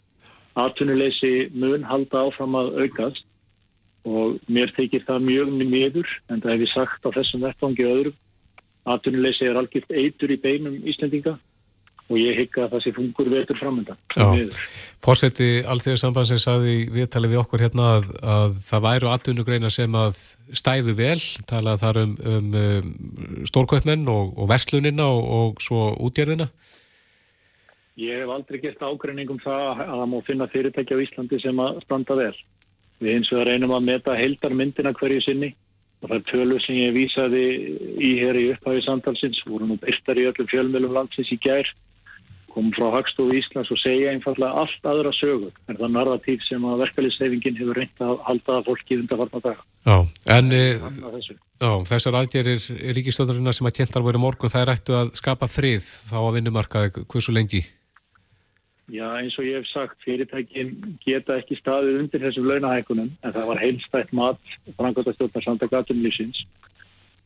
Atvinnuleysi 0.58 1.52
mun 1.54 1.86
halda 1.88 2.26
áfram 2.28 2.58
að 2.60 2.74
aukast 2.84 3.28
og 4.10 4.40
mér 4.50 4.74
tekir 4.76 5.06
það 5.06 5.28
mjög 5.28 5.54
miður 5.62 6.10
en 6.30 6.42
það 6.42 6.54
hef 6.56 6.66
ég 6.66 6.74
sagt 6.74 7.06
á 7.06 7.10
þessum 7.14 7.46
vettvangi 7.46 7.88
öðrum. 7.88 8.18
Atvinnuleysi 8.90 9.46
er 9.46 9.60
algjört 9.60 9.92
eitur 9.94 10.34
í 10.34 10.40
beinum 10.42 10.78
Íslandinga 10.90 11.38
og 12.12 12.20
ég 12.20 12.40
hygga 12.42 12.66
að 12.66 12.74
það 12.74 12.84
sé 12.84 12.92
fungur 12.96 13.30
vetur 13.32 13.60
framöndan. 13.60 14.00
Fórseti 15.02 15.50
Alþjóðarsambansins 15.72 16.44
saði 16.44 16.76
viðtali 16.92 17.30
við 17.32 17.42
okkur 17.44 17.64
hérna 17.64 17.88
að, 17.98 18.10
að 18.20 18.58
það 18.66 18.86
væru 18.88 19.12
atvinnugreina 19.12 19.72
sem 19.74 19.96
að 19.96 20.18
stæðu 20.58 20.96
vel, 20.98 21.20
talað 21.50 21.86
þar 21.86 22.02
um, 22.02 22.16
um, 22.34 22.50
um 22.58 23.46
stórkvöpmenn 23.48 24.04
og, 24.12 24.34
og 24.36 24.52
verslunina 24.52 25.08
og, 25.08 25.24
og 25.38 25.64
svo 25.64 25.92
útgjörðina. 26.10 26.50
Ég 28.02 28.24
hef 28.24 28.34
aldrei 28.34 28.60
gert 28.64 28.84
ágreining 28.84 29.32
um 29.32 29.40
það 29.44 29.66
að 29.72 29.82
það 29.94 30.08
má 30.12 30.20
finna 30.28 30.52
fyrirtæki 30.52 30.96
á 30.98 31.04
Íslandi 31.06 31.42
sem 31.44 31.64
að 31.64 31.82
standa 31.86 32.18
vel. 32.18 32.34
Við 33.02 33.18
eins 33.18 33.32
og 33.34 33.46
reynum 33.48 33.76
að 33.76 33.88
meta 33.88 34.16
heildarmyndina 34.18 34.94
hverju 34.98 35.24
sinni 35.26 35.56
og 36.02 36.10
það 36.10 36.18
er 36.18 36.28
tölur 36.32 36.66
sem 36.66 36.80
ég 36.82 36.96
vísaði 36.98 37.46
í 38.02 38.12
hér 38.20 38.40
í 38.42 38.50
upphæfi 38.56 38.84
samtalsins, 38.88 39.44
voru 39.48 39.70
nú 39.70 39.78
byrtar 39.82 40.20
í 40.20 40.28
öllum 40.32 40.50
fjölmjölum 40.50 40.96
landsins 40.98 41.32
í 41.34 41.40
gær 41.42 41.70
komum 42.52 42.72
frá 42.76 42.90
Hagstofu 42.98 43.36
Íslands 43.38 43.72
og 43.72 43.80
segja 43.80 44.12
einfallega 44.12 44.64
allt 44.64 44.88
aðra 44.92 45.12
sögur 45.16 45.52
en 45.72 45.78
það 45.80 45.94
narratív 45.96 46.46
sem 46.48 46.66
að 46.68 46.84
verkefliðsefingin 46.84 47.60
hefur 47.60 47.80
reynd 47.80 48.04
að 48.04 48.16
halda 48.28 48.58
fólki 48.68 48.98
undanfarnar 49.00 49.46
daga. 49.46 49.68
Já, 49.88 49.98
en 50.38 50.56
e, 50.56 50.64
já, 51.62 51.72
þessar 51.94 52.20
aðgerir 52.22 52.66
ríkistöðurina 52.98 53.56
sem 53.56 53.70
að 53.70 53.78
kjentar 53.80 54.06
voru 54.06 54.22
morgun, 54.22 54.52
það 54.52 54.66
er 54.66 54.74
ættu 54.76 54.98
að 55.00 55.14
skapa 55.22 55.50
frið 55.52 55.88
þá 56.10 56.18
að 56.22 56.34
vinnumarkaði 56.40 57.06
hversu 57.06 57.36
lengi? 57.36 57.64
Já, 58.92 59.06
eins 59.22 59.38
og 59.40 59.46
ég 59.48 59.56
hef 59.56 59.68
sagt, 59.72 60.02
fyrirtækin 60.04 60.98
geta 61.06 61.38
ekki 61.40 61.56
staðið 61.62 62.00
undir 62.02 62.24
þessum 62.26 62.48
launahækunum 62.50 63.12
en 63.24 63.34
það 63.38 63.46
var 63.48 63.62
heilstætt 63.62 64.10
mat 64.18 64.56
frangotastjórnar 64.76 65.46
samtakatum 65.46 66.02
lífsins 66.04 66.42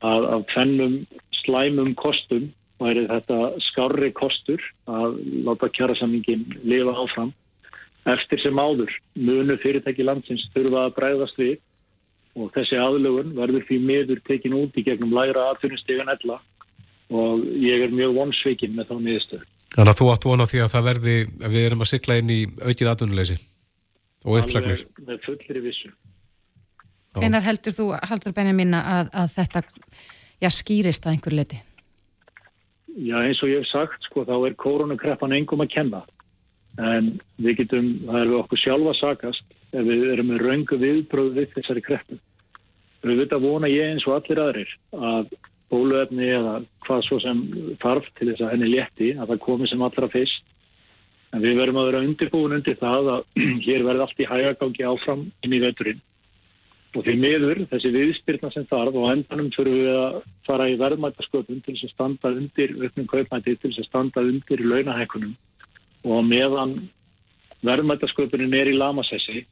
að 0.06 0.28
af 0.36 0.44
tvennum 0.52 1.00
slæmum 1.40 1.96
kostum 1.98 2.52
væri 2.84 3.08
þetta 3.10 3.40
skarri 3.72 4.12
kostur 4.14 4.62
að 4.86 5.18
láta 5.48 5.72
kjærasamningin 5.74 6.44
lifa 6.68 6.94
áfram. 7.02 7.34
Eftir 8.14 8.44
sem 8.44 8.62
áður 8.62 8.94
munu 9.18 9.58
fyrirtæki 9.64 10.06
landsins 10.06 10.46
þurfa 10.54 10.86
að 10.86 10.96
bræðast 11.00 11.42
við 11.42 11.58
og 12.36 12.54
þessi 12.54 12.78
aðlögun 12.78 13.34
verður 13.40 13.66
því 13.66 13.80
miður 13.90 14.22
tekin 14.30 14.60
út 14.60 14.78
í 14.78 14.86
gegnum 14.86 15.18
læra 15.18 15.50
aðfyrirstegan 15.56 16.14
ella 16.14 16.38
og 17.10 17.42
ég 17.58 17.88
er 17.88 17.96
mjög 17.96 18.18
vonsveikin 18.20 18.78
með 18.78 18.92
þá 18.92 18.98
miðstöð. 19.10 19.46
Þannig 19.76 19.92
að 19.92 20.00
þú 20.00 20.08
átt 20.14 20.26
vona 20.30 20.48
því 20.48 20.64
að 20.64 20.72
það 20.72 20.88
verði, 20.88 21.16
að 21.44 21.56
við 21.56 21.68
erum 21.68 21.84
að 21.84 21.92
sykla 21.92 22.18
inn 22.22 22.32
í 22.32 22.40
aukið 22.64 22.90
aðunuleysi 22.92 23.38
og 24.26 24.38
uppsagnir. 24.40 24.84
Alveg 24.86 25.08
með 25.10 25.24
fullri 25.26 25.64
vissu. 25.66 25.92
Einar 27.20 27.44
heldur 27.46 27.76
þú, 27.76 27.86
haldur 28.10 28.36
beinir 28.36 28.56
minna 28.56 28.82
að, 28.92 29.10
að 29.16 29.34
þetta 29.36 29.64
já, 30.44 30.50
skýrist 30.52 31.06
að 31.08 31.16
einhver 31.16 31.36
leti? 31.36 31.62
Já 32.96 33.18
eins 33.20 33.42
og 33.44 33.52
ég 33.52 33.64
hef 33.64 33.72
sagt 33.72 34.08
sko 34.08 34.24
þá 34.28 34.36
er 34.48 34.56
koronakreppan 34.60 35.36
engum 35.36 35.64
að 35.64 35.74
kenna 35.74 36.02
en 36.80 37.14
við 37.40 37.62
getum, 37.62 37.90
það 38.08 38.22
er 38.22 38.32
við 38.32 38.38
okkur 38.42 38.62
sjálfa 38.62 38.94
sakast 39.00 39.56
ef 39.76 39.84
við 39.88 40.06
erum 40.14 40.32
með 40.32 40.44
raungu 40.44 40.80
viðbröð 40.80 41.34
við 41.36 41.52
þessari 41.56 41.84
kreppu. 41.84 42.20
Við 43.06 43.22
veit 43.22 43.36
að 43.36 43.46
vona 43.46 43.70
ég 43.72 43.94
eins 43.94 44.08
og 44.08 44.16
allir 44.18 44.42
aðrir 44.42 44.72
að 44.96 45.36
bóluefni 45.76 46.32
eða 46.40 46.58
hvað 46.88 47.06
svo 47.06 47.22
sem 47.24 47.46
þarf 47.84 48.10
til 48.18 48.32
þess 48.32 48.48
að 48.48 48.52
henni 48.56 48.74
létti 48.74 49.14
að 49.14 49.36
það 49.36 49.46
komi 49.46 49.70
sem 49.70 49.86
allra 49.86 50.12
fyrst. 50.16 50.52
En 51.36 51.44
við 51.44 51.60
verðum 51.60 51.82
að 51.82 51.88
vera 51.92 52.04
undirbúin 52.08 52.58
undir 52.58 52.82
það 52.82 53.14
að 53.20 53.46
hér 53.68 53.88
verði 53.88 54.06
allt 54.08 54.20
í 54.24 54.30
hægagangi 54.34 54.90
áfram 54.90 55.26
inn 55.44 55.58
í 55.60 55.64
veiturinn 55.68 56.04
Og 56.96 57.04
því 57.04 57.16
miður, 57.20 57.60
þessi 57.68 57.90
viðspyrna 57.92 58.50
sem 58.54 58.66
þarf 58.70 58.96
og 58.96 59.10
endanum 59.12 59.50
fyrir 59.52 59.74
við 59.82 59.98
að 60.00 60.20
fara 60.48 60.68
í 60.72 60.78
verðmætasköpun 60.80 61.60
til 61.66 61.74
þess 61.74 61.90
að 61.90 61.92
standa 61.92 62.32
undir 62.32 62.72
auknum 62.78 63.10
kaupmæti, 63.12 63.56
til 63.60 63.72
þess 63.72 63.82
að 63.82 63.90
standa 63.90 64.24
undir 64.24 64.64
í 64.64 64.70
launahækunum 64.72 65.34
og 66.06 66.24
meðan 66.30 66.78
verðmætasköpunin 67.68 68.56
er 68.56 68.72
í 68.72 68.78
lamasessi, 68.80 69.44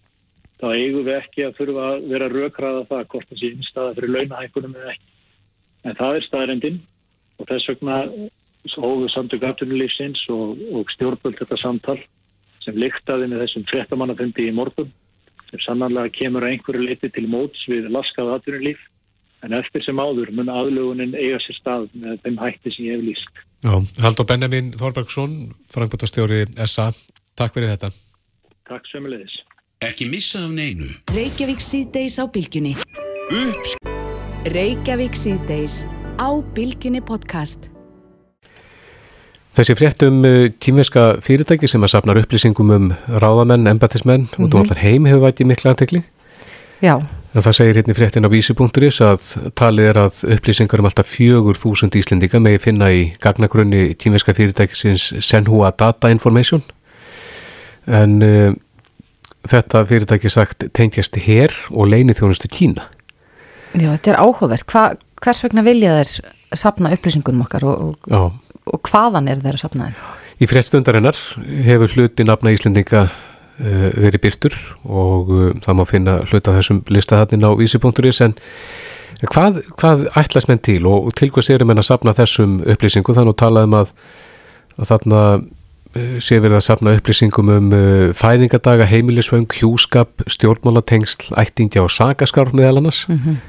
þá 0.62 0.68
eigum 0.72 1.04
við 1.04 1.18
ekki 1.18 1.48
að 1.50 1.58
þurfa 1.60 1.90
að 1.90 2.08
vera 2.14 2.32
raukraða 2.32 2.86
það 2.94 3.06
hvort 3.12 3.32
það 3.34 3.42
sé 3.42 3.52
innstaða 3.58 3.98
fyrir 3.98 4.16
launahækunum 4.16 4.80
eða 4.80 4.94
ekki. 4.96 5.13
En 5.84 5.98
það 6.00 6.18
er 6.18 6.28
staðrendin 6.28 6.82
og 7.40 7.50
þess 7.50 7.70
vegna 7.72 8.00
hóðu 8.80 9.10
samtök 9.12 9.44
aftunulífsins 9.44 10.22
og, 10.32 10.60
og 10.72 10.92
stjórnböld 10.96 11.40
þetta 11.42 11.60
samtal 11.60 12.00
sem 12.64 12.78
lyktaði 12.80 13.28
með 13.28 13.44
þessum 13.44 13.66
fréttamannafundi 13.68 14.48
í 14.48 14.56
morgun 14.56 14.92
sem 15.52 15.62
sannanlega 15.66 16.14
kemur 16.16 16.46
að 16.46 16.56
einhverju 16.56 16.88
leiti 16.88 17.12
til 17.14 17.28
móts 17.30 17.66
við 17.70 17.90
laskað 17.94 18.38
atvinnulíf 18.38 18.82
en 19.44 19.56
eftir 19.58 19.84
sem 19.84 20.00
áður 20.00 20.32
mun 20.38 20.52
aðlugunin 20.52 21.18
eiga 21.20 21.42
sér 21.44 21.60
stað 21.60 21.90
með 22.00 22.22
þeim 22.24 22.40
hætti 22.40 22.74
sem 22.74 22.88
ég 22.88 22.98
hef 22.98 23.08
líst. 23.10 23.42
Já, 23.64 23.74
Haldur 24.04 24.28
Benjamin 24.28 24.72
Þorbergsson, 24.80 25.36
frangbútastjóri 25.72 26.46
SA, 26.64 26.90
takk 27.40 27.56
fyrir 27.56 27.76
þetta. 27.76 27.92
Takk 28.72 28.88
sömulegis. 28.92 29.42
Ekki 29.84 30.08
missa 30.08 30.46
af 30.48 30.56
neinu. 30.56 30.88
Reykjavík 31.12 31.64
síðdeis 31.64 32.20
á 32.20 32.26
bylgjunni. 32.32 32.78
Ups. 33.28 33.76
Reykjavík 34.44 35.14
síðdeis 35.16 35.86
á 36.20 36.28
bylgjunni 36.52 37.00
podcast. 37.00 37.70
Þessi 39.56 39.76
frétt 39.80 40.04
um 40.04 40.18
tímeska 40.60 41.22
fyrirtæki 41.24 41.70
sem 41.72 41.84
að 41.86 41.94
sapnar 41.94 42.20
upplýsingum 42.20 42.74
um 42.76 42.90
ráðamenn, 43.08 43.70
embatismenn 43.72 44.26
mm 44.26 44.28
-hmm. 44.28 44.44
og 44.44 44.50
dómar 44.52 44.82
heim 44.84 45.06
hefur 45.06 45.24
vætið 45.24 45.48
mikla 45.48 45.72
aðtekli. 45.72 46.04
Já. 46.82 47.00
En 47.34 47.42
það 47.42 47.56
segir 47.56 47.76
hérna 47.76 47.94
í 47.94 47.96
fréttin 47.96 48.28
á 48.28 48.34
vísi.is 48.36 49.02
að 49.02 49.22
talið 49.56 49.86
er 49.90 49.98
að 49.98 50.14
upplýsingar 50.36 50.80
um 50.80 50.86
alltaf 50.86 51.08
fjögur 51.08 51.56
þúsund 51.56 51.96
íslendinga 51.96 52.40
megi 52.40 52.60
finna 52.60 52.92
í 52.92 53.14
gagnagrunni 53.20 53.96
tímeska 53.96 54.34
fyrirtækisins 54.34 55.14
Senhua 55.20 55.72
Data 55.72 56.10
Information. 56.10 56.62
En 57.88 58.22
uh, 58.22 58.54
þetta 59.48 59.86
fyrirtæki 59.86 60.30
sagt 60.30 60.64
tengjast 60.74 61.16
hér 61.16 61.52
og 61.72 61.88
leini 61.88 62.14
þjónustu 62.14 62.48
Kína. 62.52 62.93
Já, 63.74 63.90
þetta 63.90 64.12
er 64.14 64.20
áhugavert. 64.22 64.66
Hva, 64.70 64.84
hvers 65.24 65.44
vegna 65.46 65.64
vilja 65.66 65.96
þeir 66.00 66.34
sapna 66.60 66.92
upplýsingunum 66.94 67.46
okkar 67.48 67.66
og, 67.66 68.10
og, 68.14 68.58
og 68.70 68.90
hvaðan 68.90 69.30
er 69.32 69.42
þeir 69.42 69.58
að 69.58 69.64
sapna 69.64 69.90
þeir? 69.90 70.02
Í 70.42 70.50
fréttstundarinnar 70.50 71.20
hefur 71.66 71.94
hluti 71.96 72.26
nafna 72.28 72.54
Íslendinga 72.54 73.06
uh, 73.08 73.88
verið 74.04 74.22
byrtur 74.26 74.58
og 74.84 75.32
uh, 75.34 75.48
það 75.64 75.80
má 75.80 75.84
finna 75.90 76.18
hluta 76.28 76.56
þessum 76.58 76.84
listahatnin 76.92 77.46
á 77.46 77.52
vísi.is 77.58 78.22
en 78.26 78.36
hvað, 79.30 79.64
hvað 79.80 80.06
ætlas 80.20 80.50
menn 80.50 80.62
til 80.66 80.84
og 80.90 81.14
til 81.18 81.32
hvers 81.34 81.52
erum 81.54 81.72
menn 81.72 81.82
að 81.82 81.90
sapna 81.92 82.16
þessum 82.18 82.60
upplýsingum 82.76 83.18
þannig 83.18 83.38
að 83.38 83.42
talaðum 83.46 83.78
að, 83.80 83.96
að 84.78 84.92
þarna 84.92 85.24
uh, 85.40 86.16
sé 86.20 86.42
verið 86.44 86.60
að 86.60 86.68
sapna 86.68 86.96
upplýsingum 87.00 87.54
um 87.58 87.74
fæðingadaga, 88.20 88.90
heimilisvöng, 88.90 89.50
hjúskap, 89.62 90.28
stjórnmálatengsl, 90.38 91.34
ættingja 91.42 91.86
og 91.86 91.94
sagaskár 91.94 92.54
meðal 92.54 92.84
annars. 92.84 93.06
Mm 93.08 93.22
-hmm. 93.22 93.42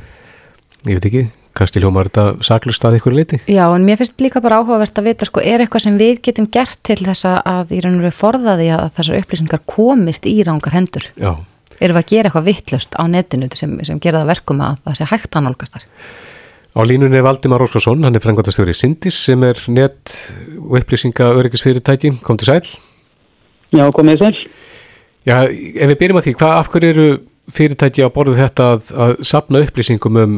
Ég 0.85 0.99
veit 0.99 1.07
ekki, 1.09 1.23
kannski 1.57 1.81
hljómar 1.81 2.11
þetta 2.11 2.45
saklust 2.45 2.83
að 2.85 2.99
ykkur 2.99 3.15
leiti? 3.17 3.39
Já, 3.49 3.65
en 3.73 3.87
mér 3.87 3.97
finnst 4.01 4.21
líka 4.21 4.43
bara 4.45 4.59
áhugavert 4.61 4.99
að 5.01 5.07
vita, 5.09 5.29
sko, 5.29 5.41
er 5.41 5.65
eitthvað 5.65 5.87
sem 5.87 5.97
við 5.97 6.21
getum 6.27 6.49
gert 6.53 6.77
til 6.85 6.99
þess 7.01 7.25
að 7.31 7.73
í 7.73 7.81
raun 7.81 7.97
og 7.97 8.05
veru 8.05 8.19
forðaði 8.19 8.69
að 8.77 8.85
þessar 8.99 9.19
upplýsingar 9.23 9.65
komist 9.71 10.29
í 10.29 10.37
rángar 10.45 10.77
hendur? 10.77 11.09
Já. 11.17 11.33
Erum 11.81 11.97
við 11.97 12.03
að 12.03 12.13
gera 12.13 12.29
eitthvað 12.29 12.49
vittlust 12.51 13.01
á 13.01 13.03
netinu 13.09 13.49
sem, 13.57 13.75
sem 13.89 14.03
gera 14.03 14.21
það 14.21 14.35
verkum 14.35 14.63
að 14.63 14.85
það 14.85 15.01
sé 15.01 15.11
hægt 15.15 15.41
að 15.41 15.47
nálgast 15.49 15.79
þar? 15.79 15.89
Á 16.75 16.81
línunni 16.85 17.17
er 17.17 17.25
Valdimar 17.25 17.63
Óskarsson, 17.65 18.05
hann 18.05 18.19
er 18.19 18.23
frangvandastjóri 18.23 18.75
Sindis 18.75 19.17
sem 19.29 19.43
er 19.47 19.59
net 19.73 20.15
og 20.59 20.75
upplýsinga 20.81 21.33
öryggisfyrirtæki. 21.39 22.17
Kom 22.27 22.37
til 22.37 22.51
sæl? 22.51 22.65
Já, 23.73 23.87
komið 23.95 24.25
sæl. 24.25 24.41
Já, 25.25 25.37
ef 25.49 25.93
við 25.93 26.01
byrjum 26.01 26.19
að 26.21 26.27
því, 26.27 26.35
hvað 26.41 26.59
af 26.59 26.71
hverju 26.73 26.91
eru 26.93 27.07
fyrirtæki 27.53 28.05
á 28.05 28.09
borðu 28.13 28.39
þetta 28.39 28.71
að, 28.75 28.91
að 28.97 29.15
sapna 29.27 29.63
upplýsingum 29.65 30.21
um 30.21 30.37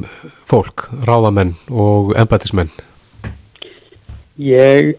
fólk, 0.48 0.88
ráðamenn 1.06 1.54
og 1.70 2.14
embatismenn? 2.18 2.72
Ég 4.42 4.96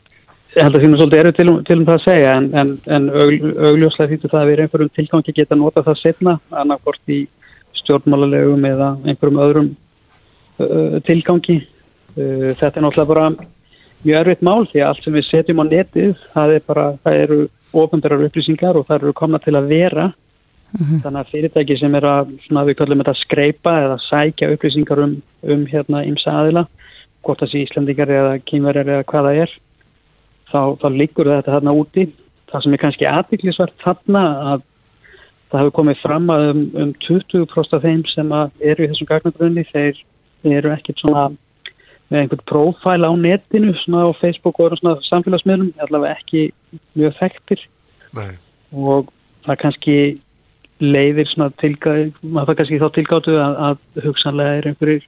held 0.58 0.76
að 0.76 0.82
því 0.82 0.92
nú 0.92 1.00
svolítið 1.00 1.22
eru 1.22 1.34
til, 1.38 1.50
til 1.68 1.78
um 1.78 1.88
það 1.88 1.98
að 1.98 2.06
segja 2.06 2.36
en, 2.40 2.48
en, 2.58 2.72
en 2.98 3.10
augljóslega 3.14 4.12
þýttu 4.14 4.32
það 4.32 4.40
að 4.40 4.50
við 4.50 4.62
einhverjum 4.64 4.94
tilgangi 4.96 5.36
geta 5.38 5.58
nota 5.60 5.84
það 5.86 6.00
setna 6.02 6.38
annarkort 6.64 7.14
í 7.14 7.20
stjórnmálulegum 7.82 8.66
eða 8.72 8.94
einhverjum 9.06 9.44
öðrum 9.44 9.70
uh, 10.64 10.98
tilgangi. 11.08 11.60
Uh, 12.18 12.54
þetta 12.58 12.74
er 12.74 12.88
náttúrulega 12.88 13.12
bara 13.12 13.28
mjög 14.06 14.22
erfitt 14.22 14.46
mál 14.46 14.66
því 14.72 14.82
að 14.82 14.90
allt 14.92 15.06
sem 15.06 15.18
við 15.18 15.28
setjum 15.28 15.62
á 15.62 15.66
netið 15.68 16.16
það, 16.34 16.56
er 16.56 16.66
bara, 16.72 16.88
það 17.04 17.22
eru 17.26 17.40
ofnbærar 17.78 18.26
upplýsingar 18.28 18.80
og 18.80 18.88
það 18.88 19.02
eru 19.02 19.14
komna 19.18 19.42
til 19.44 19.56
að 19.58 19.70
vera 19.72 20.08
Mm 20.72 20.86
-hmm. 20.86 21.02
Þannig 21.04 21.20
að 21.20 21.32
fyrirtæki 21.32 21.78
sem 21.80 21.96
er 21.96 22.06
að, 22.06 22.32
svona 22.48 22.66
við 22.66 22.78
kallum 22.78 23.00
þetta 23.00 23.14
skreipa 23.14 23.74
eða 23.86 23.98
sækja 24.10 24.52
upplýsingar 24.54 25.00
um, 25.00 25.22
um 25.44 25.66
hérna 25.66 26.04
ímsa 26.04 26.32
aðila, 26.32 26.68
hvort 27.24 27.40
það 27.40 27.52
sé 27.52 27.58
Íslandingar 27.64 28.10
eða 28.10 28.34
kýmverjar 28.44 28.88
eða 28.88 29.04
hvaða 29.04 29.32
er, 29.44 29.52
þá, 30.52 30.62
þá 30.82 30.88
liggur 30.92 31.26
þetta 31.26 31.56
þarna 31.56 31.72
úti. 31.72 32.10
Það 32.52 32.64
sem 32.64 32.74
er 32.74 32.84
kannski 32.84 33.06
aðbygglisvart 33.06 33.74
þarna 33.84 34.24
að 34.54 34.62
það 35.50 35.60
hefur 35.60 35.78
komið 35.80 35.98
fram 36.04 36.30
að 36.30 36.50
um, 36.52 36.62
um 36.76 36.94
20% 37.08 37.74
af 37.74 37.84
þeim 37.84 38.06
sem 38.12 38.32
eru 38.60 38.84
í 38.84 38.90
þessum 38.92 39.10
gagnagrunni, 39.12 39.64
þeir 39.72 39.96
eru 40.44 40.72
ekkert 40.76 41.00
svona 41.00 41.30
með 42.08 42.22
einhvern 42.22 42.46
prófæl 42.48 43.04
á 43.04 43.12
netinu, 43.20 43.74
svona 43.84 44.08
á 44.08 44.12
Facebook 44.20 44.60
og 44.60 44.78
svona 44.80 44.96
samfélagsmiðlum, 45.08 45.74
allavega 45.84 46.16
ekki 46.16 46.52
mjög 46.96 47.18
þekktir 47.20 47.64
Nei. 48.16 48.38
og 48.72 49.12
það 49.48 49.60
kannski 49.64 49.98
leiðir 50.84 51.30
svona 51.32 51.54
tilgáð, 51.62 52.12
maður 52.22 52.52
það 52.52 52.60
kannski 52.60 52.82
þá 52.82 52.90
tilgáttu 52.98 53.38
að, 53.42 53.56
að 53.68 54.04
hugsanlega 54.06 54.58
er 54.60 54.68
einhverjir 54.72 55.08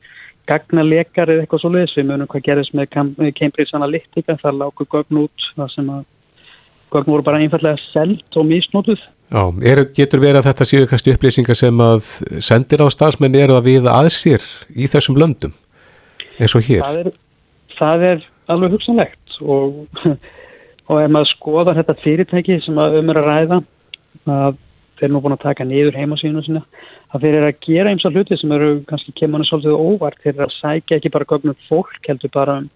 gagnalekar 0.49 1.30
eða 1.30 1.43
eitthvað 1.43 1.61
svo 1.63 1.72
leiðis, 1.74 1.95
við 1.97 2.07
munum 2.09 2.30
hvað 2.30 2.45
gerðist 2.47 2.76
með 2.78 2.89
Cambridge 3.38 3.76
Analytica, 3.78 4.38
það 4.41 4.57
lágur 4.63 4.89
gögn 4.89 5.22
út, 5.26 5.47
það 5.57 5.72
sem 5.76 5.91
að 5.93 6.03
gögn 6.93 7.13
voru 7.13 7.26
bara 7.26 7.41
einfallega 7.43 7.78
selt 7.91 8.39
og 8.39 8.47
misnótuð. 8.49 9.01
Já, 9.30 9.43
er, 9.72 9.84
getur 9.93 10.24
verið 10.24 10.41
að 10.41 10.47
þetta 10.49 10.67
séu 10.72 10.89
kannski 10.89 11.13
upplýsingar 11.13 11.57
sem 11.57 11.84
að 11.86 12.07
sendir 12.41 12.82
á 12.82 12.88
stafsmenni 12.89 13.43
eru 13.43 13.59
að 13.59 13.67
við 13.70 13.89
aðsýr 13.91 14.45
í 14.74 14.89
þessum 14.89 15.20
löndum, 15.22 15.53
eins 16.39 16.55
og 16.57 16.65
hér? 16.65 16.82
Það 16.82 17.01
er, 17.03 17.11
það 17.78 18.05
er 18.09 18.26
alveg 18.49 18.74
hugsanlegt 18.74 19.38
og, 19.43 19.84
og 20.89 21.03
ef 21.03 21.13
maður 21.13 21.32
skoðar 21.36 21.78
þetta 21.84 21.97
fyrirtæki 22.01 22.57
sem 22.65 22.82
að 22.82 22.97
um 23.03 23.13
er 23.13 23.22
að 23.22 23.30
ræða, 23.30 23.61
að 24.34 24.57
þeir 25.00 25.14
nú 25.14 25.22
búin 25.24 25.36
að 25.36 25.45
taka 25.45 25.68
niður 25.68 25.97
heimasíðinu 25.97 26.43
sinna 26.45 26.64
að 27.14 27.26
þeir 27.26 27.38
eru 27.39 27.50
að 27.50 27.60
gera 27.66 27.93
eins 27.93 28.06
og 28.06 28.16
hluti 28.16 28.38
sem 28.38 28.54
eru 28.56 28.70
kannski 28.89 29.16
kemur 29.18 29.45
svolítið 29.47 29.80
óvart. 29.80 30.20
Þeir 30.24 30.34
eru 30.36 30.47
að 30.47 30.56
sækja 30.60 31.00
ekki 31.00 31.14
bara 31.16 31.30
gögnum 31.30 31.58
fólk 31.68 32.10
heldur 32.10 32.34
bara 32.34 32.58
um, 32.62 32.70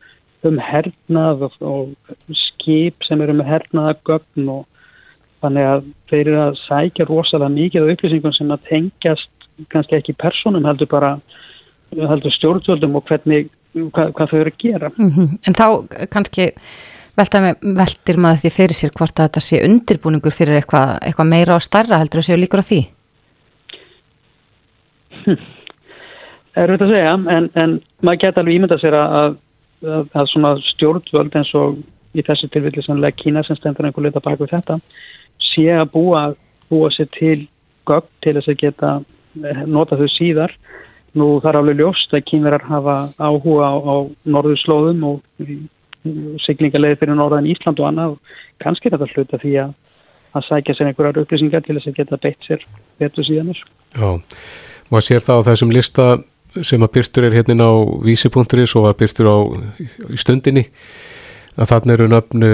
um 0.47 0.59
hernað 0.59 1.47
og, 1.47 1.57
og 1.61 2.37
skip 2.37 3.07
sem 3.07 3.21
eru 3.21 3.35
með 3.37 3.51
hernaða 3.51 3.97
gögn 4.07 4.51
og 4.55 4.65
þannig 5.43 5.69
að 5.69 5.87
þeir 6.11 6.23
eru 6.25 6.41
að 6.47 6.59
sækja 6.63 7.09
rosalega 7.09 7.55
mikið 7.57 7.83
af 7.83 7.95
upplýsingum 7.95 8.37
sem 8.37 8.53
að 8.55 8.67
tengjast 8.69 9.49
kannski 9.73 9.99
ekki 9.99 10.15
personum 10.17 10.65
heldur 10.65 10.89
bara 10.89 11.17
heldur 11.93 12.33
stjórnvöldum 12.33 12.97
og 12.97 13.05
hvernig 13.09 13.51
hvað, 13.73 14.13
hvað 14.17 14.31
þau 14.31 14.39
eru 14.39 14.53
að 14.53 14.59
gera. 14.63 14.89
Mm 14.97 15.11
-hmm. 15.11 15.37
En 15.47 15.53
þá 15.59 15.67
kannski 16.09 16.49
veltir 17.17 18.17
maður 18.17 18.41
því 18.41 18.51
fyrir 18.53 18.77
sér 18.77 18.93
hvort 18.97 19.19
að 19.19 19.27
þetta 19.27 19.43
sé 19.45 19.61
undirbúningur 19.65 20.33
fyrir 20.33 20.59
eitthvað 20.59 20.95
eitthva 21.05 21.25
meira 21.27 21.57
og 21.57 21.65
starra 21.65 21.99
heldur 22.01 22.23
að 22.23 22.29
séu 22.29 22.39
líkur 22.41 22.63
á 22.63 22.69
því? 22.69 22.81
Hm. 25.23 25.41
Það 26.53 26.63
er 26.63 26.73
verið 26.73 26.85
að 26.85 26.93
segja 26.93 27.13
en, 27.37 27.49
en 27.63 27.75
maður 28.05 28.21
geta 28.23 28.41
alveg 28.41 28.57
ímynda 28.57 28.79
sér 28.81 28.97
að, 28.97 29.37
að, 29.83 30.07
að 30.13 30.31
svona 30.33 30.53
stjórnvöld 30.73 31.37
eins 31.39 31.53
og 31.57 31.81
í 32.13 32.25
þessu 32.25 32.49
tilvilli 32.53 32.83
sannlega 32.85 33.17
Kína 33.21 33.43
sem 33.45 33.57
stendur 33.57 33.87
einhver 33.87 34.05
leita 34.05 34.21
bak 34.23 34.41
við 34.41 34.53
þetta 34.53 34.77
sé 35.53 35.65
að 35.73 35.89
búa, 35.93 36.23
búa 36.69 36.91
sér 36.93 37.09
til 37.13 37.47
gögn 37.89 38.09
til 38.23 38.35
þess 38.37 38.51
að 38.53 38.59
geta 38.61 38.91
eh, 39.01 39.63
nota 39.65 39.97
þau 39.99 40.09
síðar 40.13 40.53
nú 41.17 41.37
þar 41.43 41.61
alveg 41.61 41.81
ljóst 41.81 42.13
að 42.13 42.25
Kínarar 42.29 42.65
hafa 42.65 42.97
áhuga 43.21 43.69
á, 43.69 43.73
á 43.77 43.95
norðu 44.25 44.57
slóðum 44.61 45.03
og 45.09 45.47
siglingarleði 46.43 46.99
fyrir 46.99 47.19
norðan 47.19 47.49
Ísland 47.49 47.79
og 47.79 47.89
annað 47.89 48.09
og 48.15 48.19
kannski 48.63 48.89
er 48.89 48.97
þetta 48.97 49.13
hluta 49.13 49.41
því 49.43 49.53
að 49.63 49.71
að 50.33 50.41
sækja 50.47 50.73
sér 50.77 50.87
einhverjar 50.89 51.21
upplýsingar 51.21 51.61
til 51.65 51.75
þess 51.77 51.89
að 51.91 51.97
geta 51.99 52.17
beitt 52.21 52.41
sér 52.47 52.61
betur 53.01 53.23
síðanir. 53.27 53.59
Já, 53.93 54.09
maður 54.89 55.05
sér 55.07 55.21
það 55.25 55.37
á 55.37 55.47
þessum 55.49 55.73
lista 55.73 56.05
sem 56.61 56.85
að 56.85 56.93
byrtur 56.97 57.23
er 57.27 57.35
hérna 57.37 57.65
á 57.69 57.71
vísi.is 58.05 58.75
og 58.79 58.83
að 58.89 58.99
byrtur 59.01 59.27
á 59.29 59.37
stundinni 60.21 60.63
að 61.53 61.69
þarna 61.69 61.91
eru 61.97 62.07
nöfnu 62.09 62.51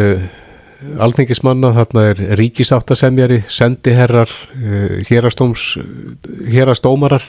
alþengismanna, 1.04 1.70
þarna 1.76 2.02
er 2.14 2.18
ríkisáttasemjari, 2.40 3.40
sendiherrar, 3.52 4.32
eh, 4.56 4.92
hérastómarar 5.08 7.24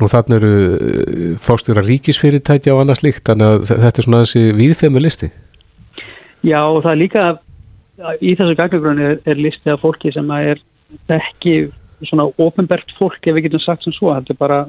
Nú 0.00 0.08
þannig 0.08 0.36
eru 0.38 0.52
eh, 0.54 1.34
fórstjóra 1.44 1.84
ríkisfyrirtækja 1.86 2.74
og 2.74 2.82
annað 2.84 3.02
slíkt, 3.02 3.24
þannig 3.28 3.50
að 3.50 3.64
þetta 3.70 4.02
er 4.02 4.06
svona 4.06 4.22
þessi 4.24 4.44
viðfemu 4.58 5.02
listi. 5.04 5.30
Já 6.46 6.60
og 6.62 6.80
það 6.84 6.92
er 6.92 7.00
líka, 7.02 7.24
í 8.24 8.32
þessu 8.38 8.56
gagnagrunni 8.56 9.08
er, 9.10 9.18
er 9.28 9.42
listi 9.44 9.72
af 9.72 9.82
fólki 9.84 10.12
sem 10.14 10.32
er 10.38 10.62
ekki 11.12 11.56
svona 12.08 12.30
ofinbært 12.40 12.94
fólk 12.96 13.28
ef 13.28 13.36
við 13.36 13.48
getum 13.48 13.62
sagt 13.62 13.84
sem 13.84 13.92
svo, 13.92 14.14
þetta 14.16 14.32
er 14.32 14.40
bara, 14.40 14.62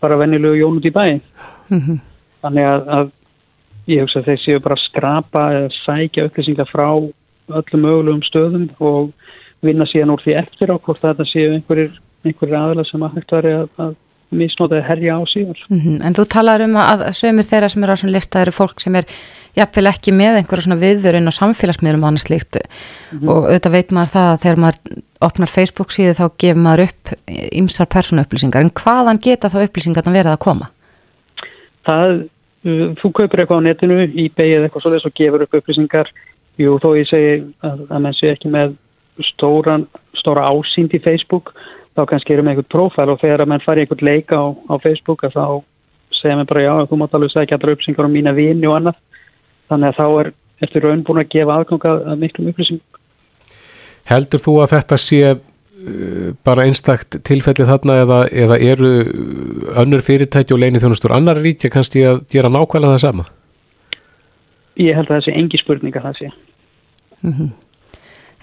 bara 0.00 0.18
venjulegu 0.22 0.62
jónut 0.62 0.88
í 0.88 0.94
bæin. 0.94 1.20
Mm 1.68 1.80
-hmm. 1.80 2.00
Þannig 2.44 2.70
að, 2.70 2.88
að 2.96 3.12
ég 3.92 4.00
hugsa 4.00 4.22
að 4.22 4.30
þeir 4.30 4.40
séu 4.40 4.64
bara 4.64 4.78
að 4.78 4.86
skrapa 4.88 5.44
eða 5.58 5.70
sækja 5.84 6.26
upplýsingar 6.30 6.70
frá 6.72 6.88
öllum 7.52 7.82
mögulegum 7.84 8.24
stöðum 8.24 8.70
og, 8.80 9.12
vinna 9.64 9.86
síðan 9.88 10.14
úr 10.14 10.22
því 10.24 10.36
eftir 10.42 10.72
á 10.72 10.76
hvort 10.76 11.02
þetta 11.02 11.26
séu 11.28 11.52
einhverjir, 11.54 11.94
einhverjir 12.26 12.58
aðeila 12.58 12.86
sem 12.88 13.04
að 13.04 13.18
hægt 13.18 13.34
væri 13.36 13.54
að, 13.56 13.94
að 14.32 14.38
misnóta 14.40 14.78
að 14.80 14.86
herja 14.88 15.16
á 15.16 15.22
síðan. 15.30 15.58
Mm 15.70 16.02
En 16.04 16.14
þú 16.14 16.24
talar 16.28 16.60
um 16.64 16.74
að 16.80 17.04
sömur 17.14 17.44
þeirra 17.46 17.68
sem 17.70 17.82
eru 17.84 17.92
á 17.94 18.00
svona 18.00 18.16
lista 18.16 18.40
eru 18.42 18.52
fólk 18.52 18.80
sem 18.80 18.94
er 18.96 19.04
jafnvel 19.54 19.86
ekki 19.86 20.12
með 20.12 20.40
einhverja 20.40 20.66
svona 20.66 20.80
viðvörun 20.82 21.30
og 21.30 21.36
samfélagsmiðlum 21.36 22.02
og 22.02 22.08
annað 22.10 22.24
slíkt 22.26 22.56
Mhm. 23.12 23.28
og 23.28 23.44
auðvitað 23.46 23.70
veit 23.76 23.90
maður 23.94 24.14
það 24.14 24.28
að 24.32 24.40
þegar 24.42 24.62
maður 24.64 25.02
opnar 25.20 25.48
Facebook 25.48 25.90
síðu 25.94 26.14
þá 26.18 26.24
gefur 26.38 26.62
maður 26.62 26.82
upp 26.88 27.12
ymsar 27.52 27.86
persónu 27.86 28.24
upplýsingar 28.24 28.60
en 28.64 28.70
hvaðan 28.70 29.20
geta 29.22 29.48
þá 29.48 29.58
upplýsingar 29.68 30.02
þannig 30.02 30.24
verið 30.24 30.34
að 30.34 30.44
koma? 30.46 30.68
Það, 31.86 32.28
uh, 32.64 32.86
þú 33.00 33.10
kaupir 33.12 33.40
eitthvað 33.44 33.60
á 33.60 33.66
netinu, 33.68 33.98
eBay 34.08 34.54
eða 34.56 34.68
eitthvað 34.68 34.82
svoleiðis 34.86 35.06
og 35.08 35.14
gefur 35.14 35.42
upp 35.44 35.54
upplýsingar. 35.60 36.08
Jú, 36.58 36.78
þó 36.78 36.88
ég 36.98 37.08
segi 37.10 37.44
að, 37.66 37.80
að 37.90 38.00
menn 38.04 38.14
sé 38.14 38.30
ekki 38.32 38.50
með 38.50 38.74
stóran, 39.34 39.86
stóra 40.18 40.46
ásýnd 40.50 40.94
í 40.94 41.00
Facebook, 41.02 41.52
þá 41.94 42.02
kannski 42.10 42.34
erum 42.34 42.48
við 42.48 42.54
einhvern 42.54 42.72
prófæl 42.74 43.12
og 43.12 43.20
þegar 43.22 43.44
að 43.44 43.50
menn 43.52 43.64
fari 43.64 43.84
einhvern 43.84 44.08
leika 44.08 44.40
á, 44.40 44.46
á 44.50 44.74
Facebook 44.82 45.24
að 45.26 45.36
þá 45.38 45.46
segja 46.18 46.38
mér 46.38 46.48
bara 46.50 46.64
já, 46.64 46.72
þú 46.90 46.98
mátt 47.00 47.14
alveg 47.16 47.32
segja 47.32 47.46
ekki 47.46 47.56
allar 47.58 47.74
upplýsingar 47.74 48.08
um 48.08 48.14
mína 48.14 48.34
vini 48.34 48.68
og 48.68 48.78
annað. 48.78 49.00
Þannig 49.70 49.90
að 49.90 49.98
þá 49.98 50.06
er 50.20 50.30
eftir 50.64 50.86
raun 50.86 51.02
búin 51.06 51.22
að 51.22 51.32
gefa 51.34 51.56
aðgang 51.58 51.88
að, 51.90 52.04
miklum 52.20 52.50
upplýsingum. 52.52 53.00
Heldur 54.08 54.42
þú 54.44 54.54
að 54.62 54.72
þetta 54.74 54.98
sé 55.00 55.20
uh, 55.32 56.28
bara 56.44 56.66
einstakt 56.68 57.18
tilfelli 57.28 57.68
þarna 57.68 57.98
eða, 58.02 58.20
eða 58.44 58.60
eru 58.72 58.92
önnur 59.84 60.04
fyrirtæki 60.04 60.56
og 60.56 60.62
leini 60.64 60.82
þjónustur 60.82 61.14
annar 61.16 61.40
ríkja 61.40 61.72
kannski 61.72 62.04
að 62.08 62.24
gera 62.32 62.52
nákvæmlega 62.52 62.96
það 62.96 63.04
sama? 63.06 63.28
Ég 64.80 64.96
held 64.98 65.08
að 65.08 65.20
það 65.20 65.26
sé 65.28 65.36
engi 65.38 65.60
spurning 65.62 65.96
að 65.96 66.08
það 66.08 66.20
sé. 66.20 66.32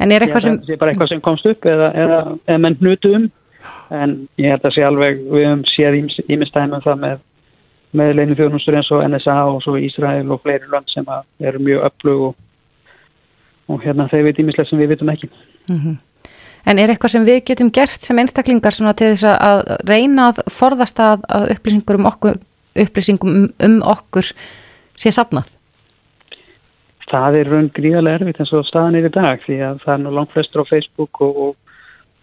En 0.01 0.09
er 0.15 0.23
eitthvað 0.23 0.39
Ég 0.39 0.47
sem, 0.47 0.55
held 0.55 0.63
að 0.63 0.65
Það 0.65 0.71
sé 0.71 0.81
bara 0.81 0.93
eitthvað 0.93 1.11
sem 1.11 1.21
komst 1.21 1.49
upp 1.51 1.67
eða, 1.69 1.91
eða, 2.03 2.19
eða 2.47 2.61
menn 2.63 2.77
hnutu 2.79 3.15
um 3.17 3.29
en 3.91 4.15
ég 4.41 4.53
held 4.53 4.67
að 4.67 4.75
sé 4.75 4.85
alveg 4.85 5.23
við 5.31 5.47
höfum 5.47 5.65
séð 5.71 5.97
ímestæmi 6.31 6.77
um 6.77 6.85
það 6.85 7.01
með, 7.05 7.17
með 8.01 8.13
leinu 8.19 8.37
þjóðnustur 8.39 8.77
eins 8.79 8.91
og 8.93 9.03
NSA 9.07 9.39
og 9.49 9.59
svo 9.65 9.75
Ísrael 9.79 10.29
og 10.31 10.43
fleiri 10.45 10.69
land 10.71 10.91
sem 10.93 11.07
eru 11.39 11.63
mjög 11.63 11.89
öflug 11.89 12.23
og, 12.29 12.37
og 13.71 13.83
hérna 13.85 14.09
þeir 14.11 14.29
veit 14.29 14.41
ímislegt 14.43 14.71
sem 14.71 14.81
við 14.81 14.95
vitum 14.95 15.11
ekki. 15.13 15.31
en 16.65 16.79
er 16.79 16.93
eitthvað 16.93 17.15
sem 17.15 17.25
við 17.25 17.43
getum 17.49 17.71
gert 17.73 18.05
sem 18.05 18.19
einstaklingar 18.21 18.75
svona 18.75 18.93
til 18.97 19.13
þess 19.13 19.29
að 19.31 19.63
reyna 19.89 20.29
að 20.31 20.43
forðast 20.53 20.99
að, 21.01 21.25
að 21.29 21.55
upplýsingur 21.55 21.99
um 21.99 22.09
okkur 22.11 22.39
upplýsingum 22.75 23.31
um, 23.31 23.47
um 23.65 23.81
okkur 23.93 24.31
sé 24.99 25.11
safnað? 25.15 25.49
Það 27.11 27.37
er 27.41 27.49
raun 27.51 27.71
gríðarlega 27.75 28.21
erfitt 28.21 28.39
eins 28.39 28.53
og 28.55 28.67
staðan 28.69 28.99
er 28.99 29.09
í 29.09 29.11
dag 29.11 29.41
því 29.43 29.57
að 29.67 29.81
það 29.83 29.93
er 29.93 30.03
nú 30.05 30.13
langt 30.15 30.31
flestur 30.35 30.63
á 30.63 30.65
Facebook 30.69 31.21
og, 31.25 31.41
og, 31.47 31.70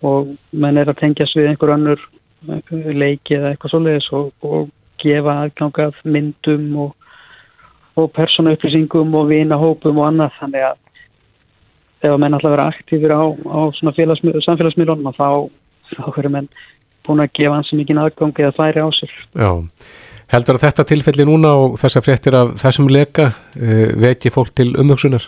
og 0.06 0.34
menn 0.52 0.78
er 0.78 0.90
að 0.90 1.00
tengjast 1.02 1.36
við 1.36 1.50
einhver 1.50 1.74
önnur 1.74 2.02
eh, 2.48 2.74
leiki 2.94 3.38
eða 3.38 3.52
eitthvað 3.52 3.74
svoleiðis 3.74 4.10
og, 4.16 4.32
og 4.46 4.68
gefa 5.02 5.36
aðgangað 5.44 5.98
myndum 6.04 6.68
og, 6.84 6.92
og 7.98 8.10
persónaupplýsingum 8.16 9.14
og 9.18 9.30
vinahópum 9.32 9.98
og 9.98 10.10
annað 10.10 10.36
þannig 10.40 10.66
að 10.70 10.84
ef 12.08 12.18
menn 12.22 12.36
alltaf 12.36 12.54
vera 12.54 12.68
aktífur 12.70 13.14
á, 13.14 13.22
á 13.26 13.60
samfélagsmiðlunum 13.80 15.16
þá, 15.16 15.48
þá 15.94 16.04
eru 16.12 16.34
menn 16.34 16.50
búin 17.06 17.24
að 17.24 17.32
gefa 17.38 17.56
hans 17.56 17.72
mikið 17.74 18.02
aðgang 18.04 18.38
eða 18.44 18.54
færi 18.58 18.84
á 18.84 18.88
sér. 18.94 19.16
Já, 19.34 19.50
heldur 20.34 20.58
að 20.58 20.66
þetta 20.66 20.86
tilfelli 20.92 21.26
núna 21.26 21.54
og 21.58 21.78
þessar 21.80 22.04
fréttir 22.06 22.38
af 22.38 22.54
þessum 22.62 22.90
leka 22.92 23.30
uh, 23.32 23.88
veki 23.98 24.32
fólk 24.34 24.54
til 24.54 24.74
umhugsunar? 24.78 25.26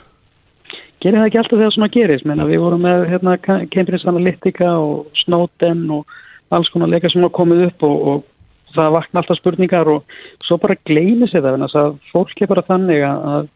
Gerir 1.01 1.21
það 1.21 1.29
ekki 1.29 1.41
alltaf 1.41 1.59
þegar 1.59 1.77
svona 1.77 1.93
gerist? 1.95 2.27
Menna 2.29 2.49
við 2.49 2.63
vorum 2.65 2.85
með 2.85 3.07
hérna, 3.11 3.37
Cambridge 3.43 4.09
Analytica 4.09 4.73
og 4.81 5.09
Snowden 5.23 5.87
og 5.97 6.19
alls 6.55 6.71
konar 6.73 6.91
leika 6.91 7.11
sem 7.11 7.25
var 7.25 7.33
komið 7.35 7.69
upp 7.69 7.87
og, 7.87 7.97
og 8.11 8.75
það 8.75 8.95
vakna 8.97 9.23
alltaf 9.23 9.39
spurningar 9.41 9.91
og 9.91 10.15
svo 10.47 10.59
bara 10.63 10.79
gleymi 10.89 11.29
sér 11.31 11.45
það 11.45 11.57
þannig 11.57 11.77
að 11.81 11.97
fólk 12.13 12.43
er 12.43 12.51
bara 12.51 12.67
þannig 12.69 13.05
að, 13.07 13.49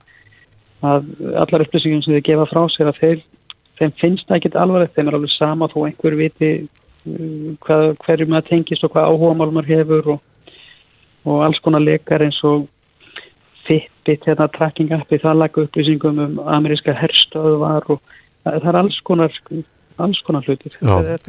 að 0.91 1.09
allar 1.45 1.67
upplýsingum 1.67 2.05
sem 2.05 2.17
þið 2.17 2.27
gefa 2.31 2.49
frá 2.51 2.63
sér 2.73 2.91
að 2.91 3.01
þeir, 3.03 3.25
þeim 3.81 3.97
finnst 4.01 4.29
það 4.29 4.39
ekkit 4.41 4.61
alvarlegt, 4.63 4.95
þeim 4.97 5.11
er 5.11 5.19
alveg 5.19 5.35
sama 5.35 5.71
þó 5.73 5.79
einhver 5.89 6.19
viti 6.19 6.53
uh, 6.65 7.51
hvað, 7.67 7.89
hverju 8.05 8.31
maður 8.31 8.49
tengist 8.51 8.87
og 8.87 8.95
hvað 8.95 9.11
áhuga 9.11 9.35
mál 9.41 9.51
maður 9.51 9.73
hefur 9.75 10.15
og, 10.17 10.55
og 11.29 11.45
alls 11.47 11.61
konar 11.65 11.85
leikar 11.85 12.25
eins 12.27 12.41
og 12.47 12.69
Fitbit, 14.05 14.27
hérna 14.29 14.49
tracking 14.53 14.93
appi, 14.93 15.19
það 15.23 15.39
laga 15.41 15.63
upplýsingum 15.65 16.19
um 16.21 16.41
ameríska 16.53 16.93
herstöðvar 16.93 17.87
og 17.89 18.01
það 18.45 18.69
er 18.69 18.77
alls 18.77 18.99
konar, 19.05 19.33
alls 19.99 20.21
konar 20.27 20.45
hlutir. 20.45 20.75
Þetta 20.81 21.15
er 21.15 21.23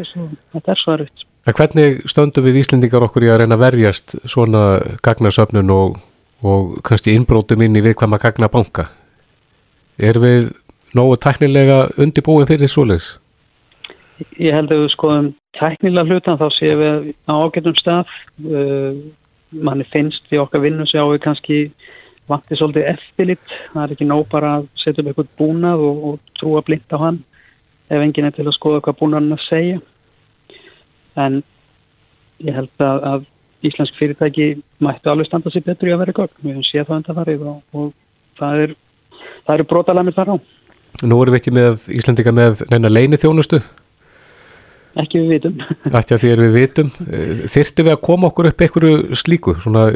þetta 0.52 0.72
er 0.72 0.82
svo. 0.82 0.98
En 1.46 1.54
hvernig 1.56 2.04
stöndum 2.10 2.44
við 2.44 2.60
Íslendingar 2.64 3.06
okkur 3.06 3.24
í 3.24 3.32
að 3.32 3.44
reyna 3.44 3.56
að 3.56 3.64
verjast 3.64 4.18
svona 4.28 4.64
gagnasöfnun 5.06 5.72
og, 5.72 6.00
og 6.44 6.80
kannski 6.84 7.16
innbrótum 7.16 7.62
inn 7.62 7.78
í 7.78 7.84
viðkvæma 7.86 8.20
gagnabanka? 8.20 8.90
Er 9.96 10.20
við 10.20 10.52
nógu 10.98 11.20
tæknilega 11.22 11.86
undibúin 12.02 12.50
fyrir 12.50 12.72
svoleiðis? 12.72 13.14
Ég 14.40 14.56
held 14.56 14.72
að 14.72 14.84
við 14.84 14.96
skoðum 14.96 15.36
tæknilega 15.60 16.10
hlutan 16.10 16.42
þá 16.42 16.48
séum 16.58 16.82
við 16.82 17.14
á 17.30 17.34
ágætum 17.40 17.78
stað. 17.80 18.18
Uh, 18.44 19.06
manni 19.56 19.86
finnst 19.94 20.34
í 20.34 20.42
okkar 20.42 20.66
vinnu 20.66 20.84
sjáum 20.90 21.14
við 21.14 21.22
kannski 21.24 21.60
vanti 22.30 22.58
svolítið 22.58 22.90
eftirlit. 22.94 23.56
Það 23.74 23.84
er 23.84 23.94
ekki 23.96 24.08
nóg 24.10 24.26
bara 24.32 24.56
að 24.60 24.68
setja 24.82 25.04
upp 25.04 25.12
eitthvað 25.12 25.34
búnað 25.40 25.84
og, 25.86 26.04
og 26.10 26.36
trúa 26.40 26.64
blind 26.66 26.96
á 26.96 26.98
hann 27.02 27.22
ef 27.90 28.02
enginn 28.02 28.26
er 28.26 28.34
til 28.34 28.48
að 28.48 28.58
skoða 28.58 28.82
hvað 28.86 29.00
búnaðan 29.02 29.38
að 29.38 29.46
segja. 29.46 29.82
En 31.22 31.40
ég 32.44 32.58
held 32.58 32.84
að, 32.84 33.06
að 33.12 33.30
íslensk 33.70 33.98
fyrirtæki 34.00 34.50
mættu 34.84 35.12
alveg 35.12 35.30
standa 35.30 35.54
sér 35.54 35.66
betur 35.68 35.92
í 35.92 35.96
að 35.96 36.04
vera 36.04 36.18
gögn. 36.18 36.36
Við 36.42 36.52
höfum 36.52 36.68
séð 36.68 36.90
það 36.90 37.00
undanfarið 37.00 37.48
og, 37.52 37.62
og 37.78 38.42
það 38.42 38.66
er, 38.66 38.76
það 39.46 39.56
eru 39.58 39.70
brotalamir 39.72 40.18
þar 40.18 40.34
á. 40.34 40.36
Nú 41.06 41.18
erum 41.22 41.36
við 41.36 41.42
ekki 41.42 41.56
með 41.56 41.90
Íslendinga 41.92 42.34
með 42.36 42.62
neina 42.72 42.92
leini 42.92 43.20
þjónustu, 43.20 43.60
Ekki 44.96 45.20
við 45.20 45.32
vitum. 45.34 45.56
ekki 46.00 46.16
að 46.16 46.22
því 46.22 46.30
erum 46.32 46.46
við 46.46 46.54
vitum. 46.56 46.92
Þyrftum 47.52 47.88
við 47.88 47.94
að 47.94 48.04
koma 48.08 48.30
okkur 48.30 48.48
upp 48.48 48.62
einhverju 48.64 49.18
slíku, 49.20 49.56
svona 49.60 49.90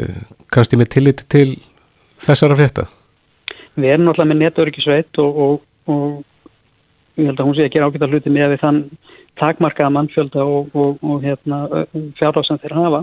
kannski 0.52 0.76
með 0.76 0.90
tillit 0.92 1.22
til 1.32 1.46
þessara 2.24 2.58
frétta? 2.58 2.86
Við 3.80 3.94
erum 3.94 4.08
náttúrulega 4.08 4.32
með 4.32 4.42
netöryggisveit 4.44 5.22
og, 5.22 5.40
og, 5.44 5.62
og 5.90 7.20
ég 7.20 7.30
held 7.30 7.40
að 7.40 7.48
hún 7.48 7.56
sé 7.56 7.66
að 7.66 7.72
gera 7.76 7.88
ágæta 7.88 8.10
hluti 8.10 8.32
með 8.34 8.54
við 8.54 8.62
þann 8.64 8.82
takmarkaða 9.40 9.94
mannfjölda 9.96 10.44
og, 10.44 10.70
og, 10.76 11.00
og 11.06 11.24
hérna, 11.24 11.62
fjárháð 12.18 12.48
sem 12.48 12.60
þeir 12.62 12.76
hafa 12.76 13.02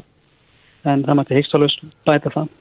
en 0.88 1.03
það 1.07 1.20
mætti 1.20 1.38
heikstálust 1.38 1.84
bæta 2.07 2.32
það. 2.34 2.53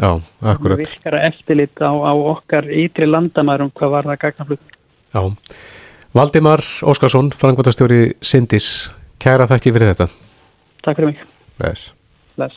Já, 0.00 0.10
akkurat. 0.52 0.78
Það 0.78 0.84
virkar 0.86 1.18
að 1.18 1.26
eftirlit 1.28 1.82
á, 1.84 1.92
á 1.92 2.12
okkar 2.32 2.70
ytri 2.72 3.08
landamærum 3.08 3.72
hvað 3.76 3.94
var 3.96 4.08
það 4.08 4.22
gagna 4.24 4.48
hluti. 4.48 4.78
Já. 5.10 5.22
Valdimar 6.16 6.64
Óskarsson, 6.90 7.30
frangvotastjóri 7.36 8.16
Sindis, 8.24 8.90
kæra 9.22 9.46
þakki 9.50 9.74
fyrir 9.76 9.92
þetta. 9.92 10.08
Takk 10.86 10.98
fyrir 10.98 11.12
mig. 11.12 11.22
Bless. 11.60 11.92
Bless. 12.38 12.56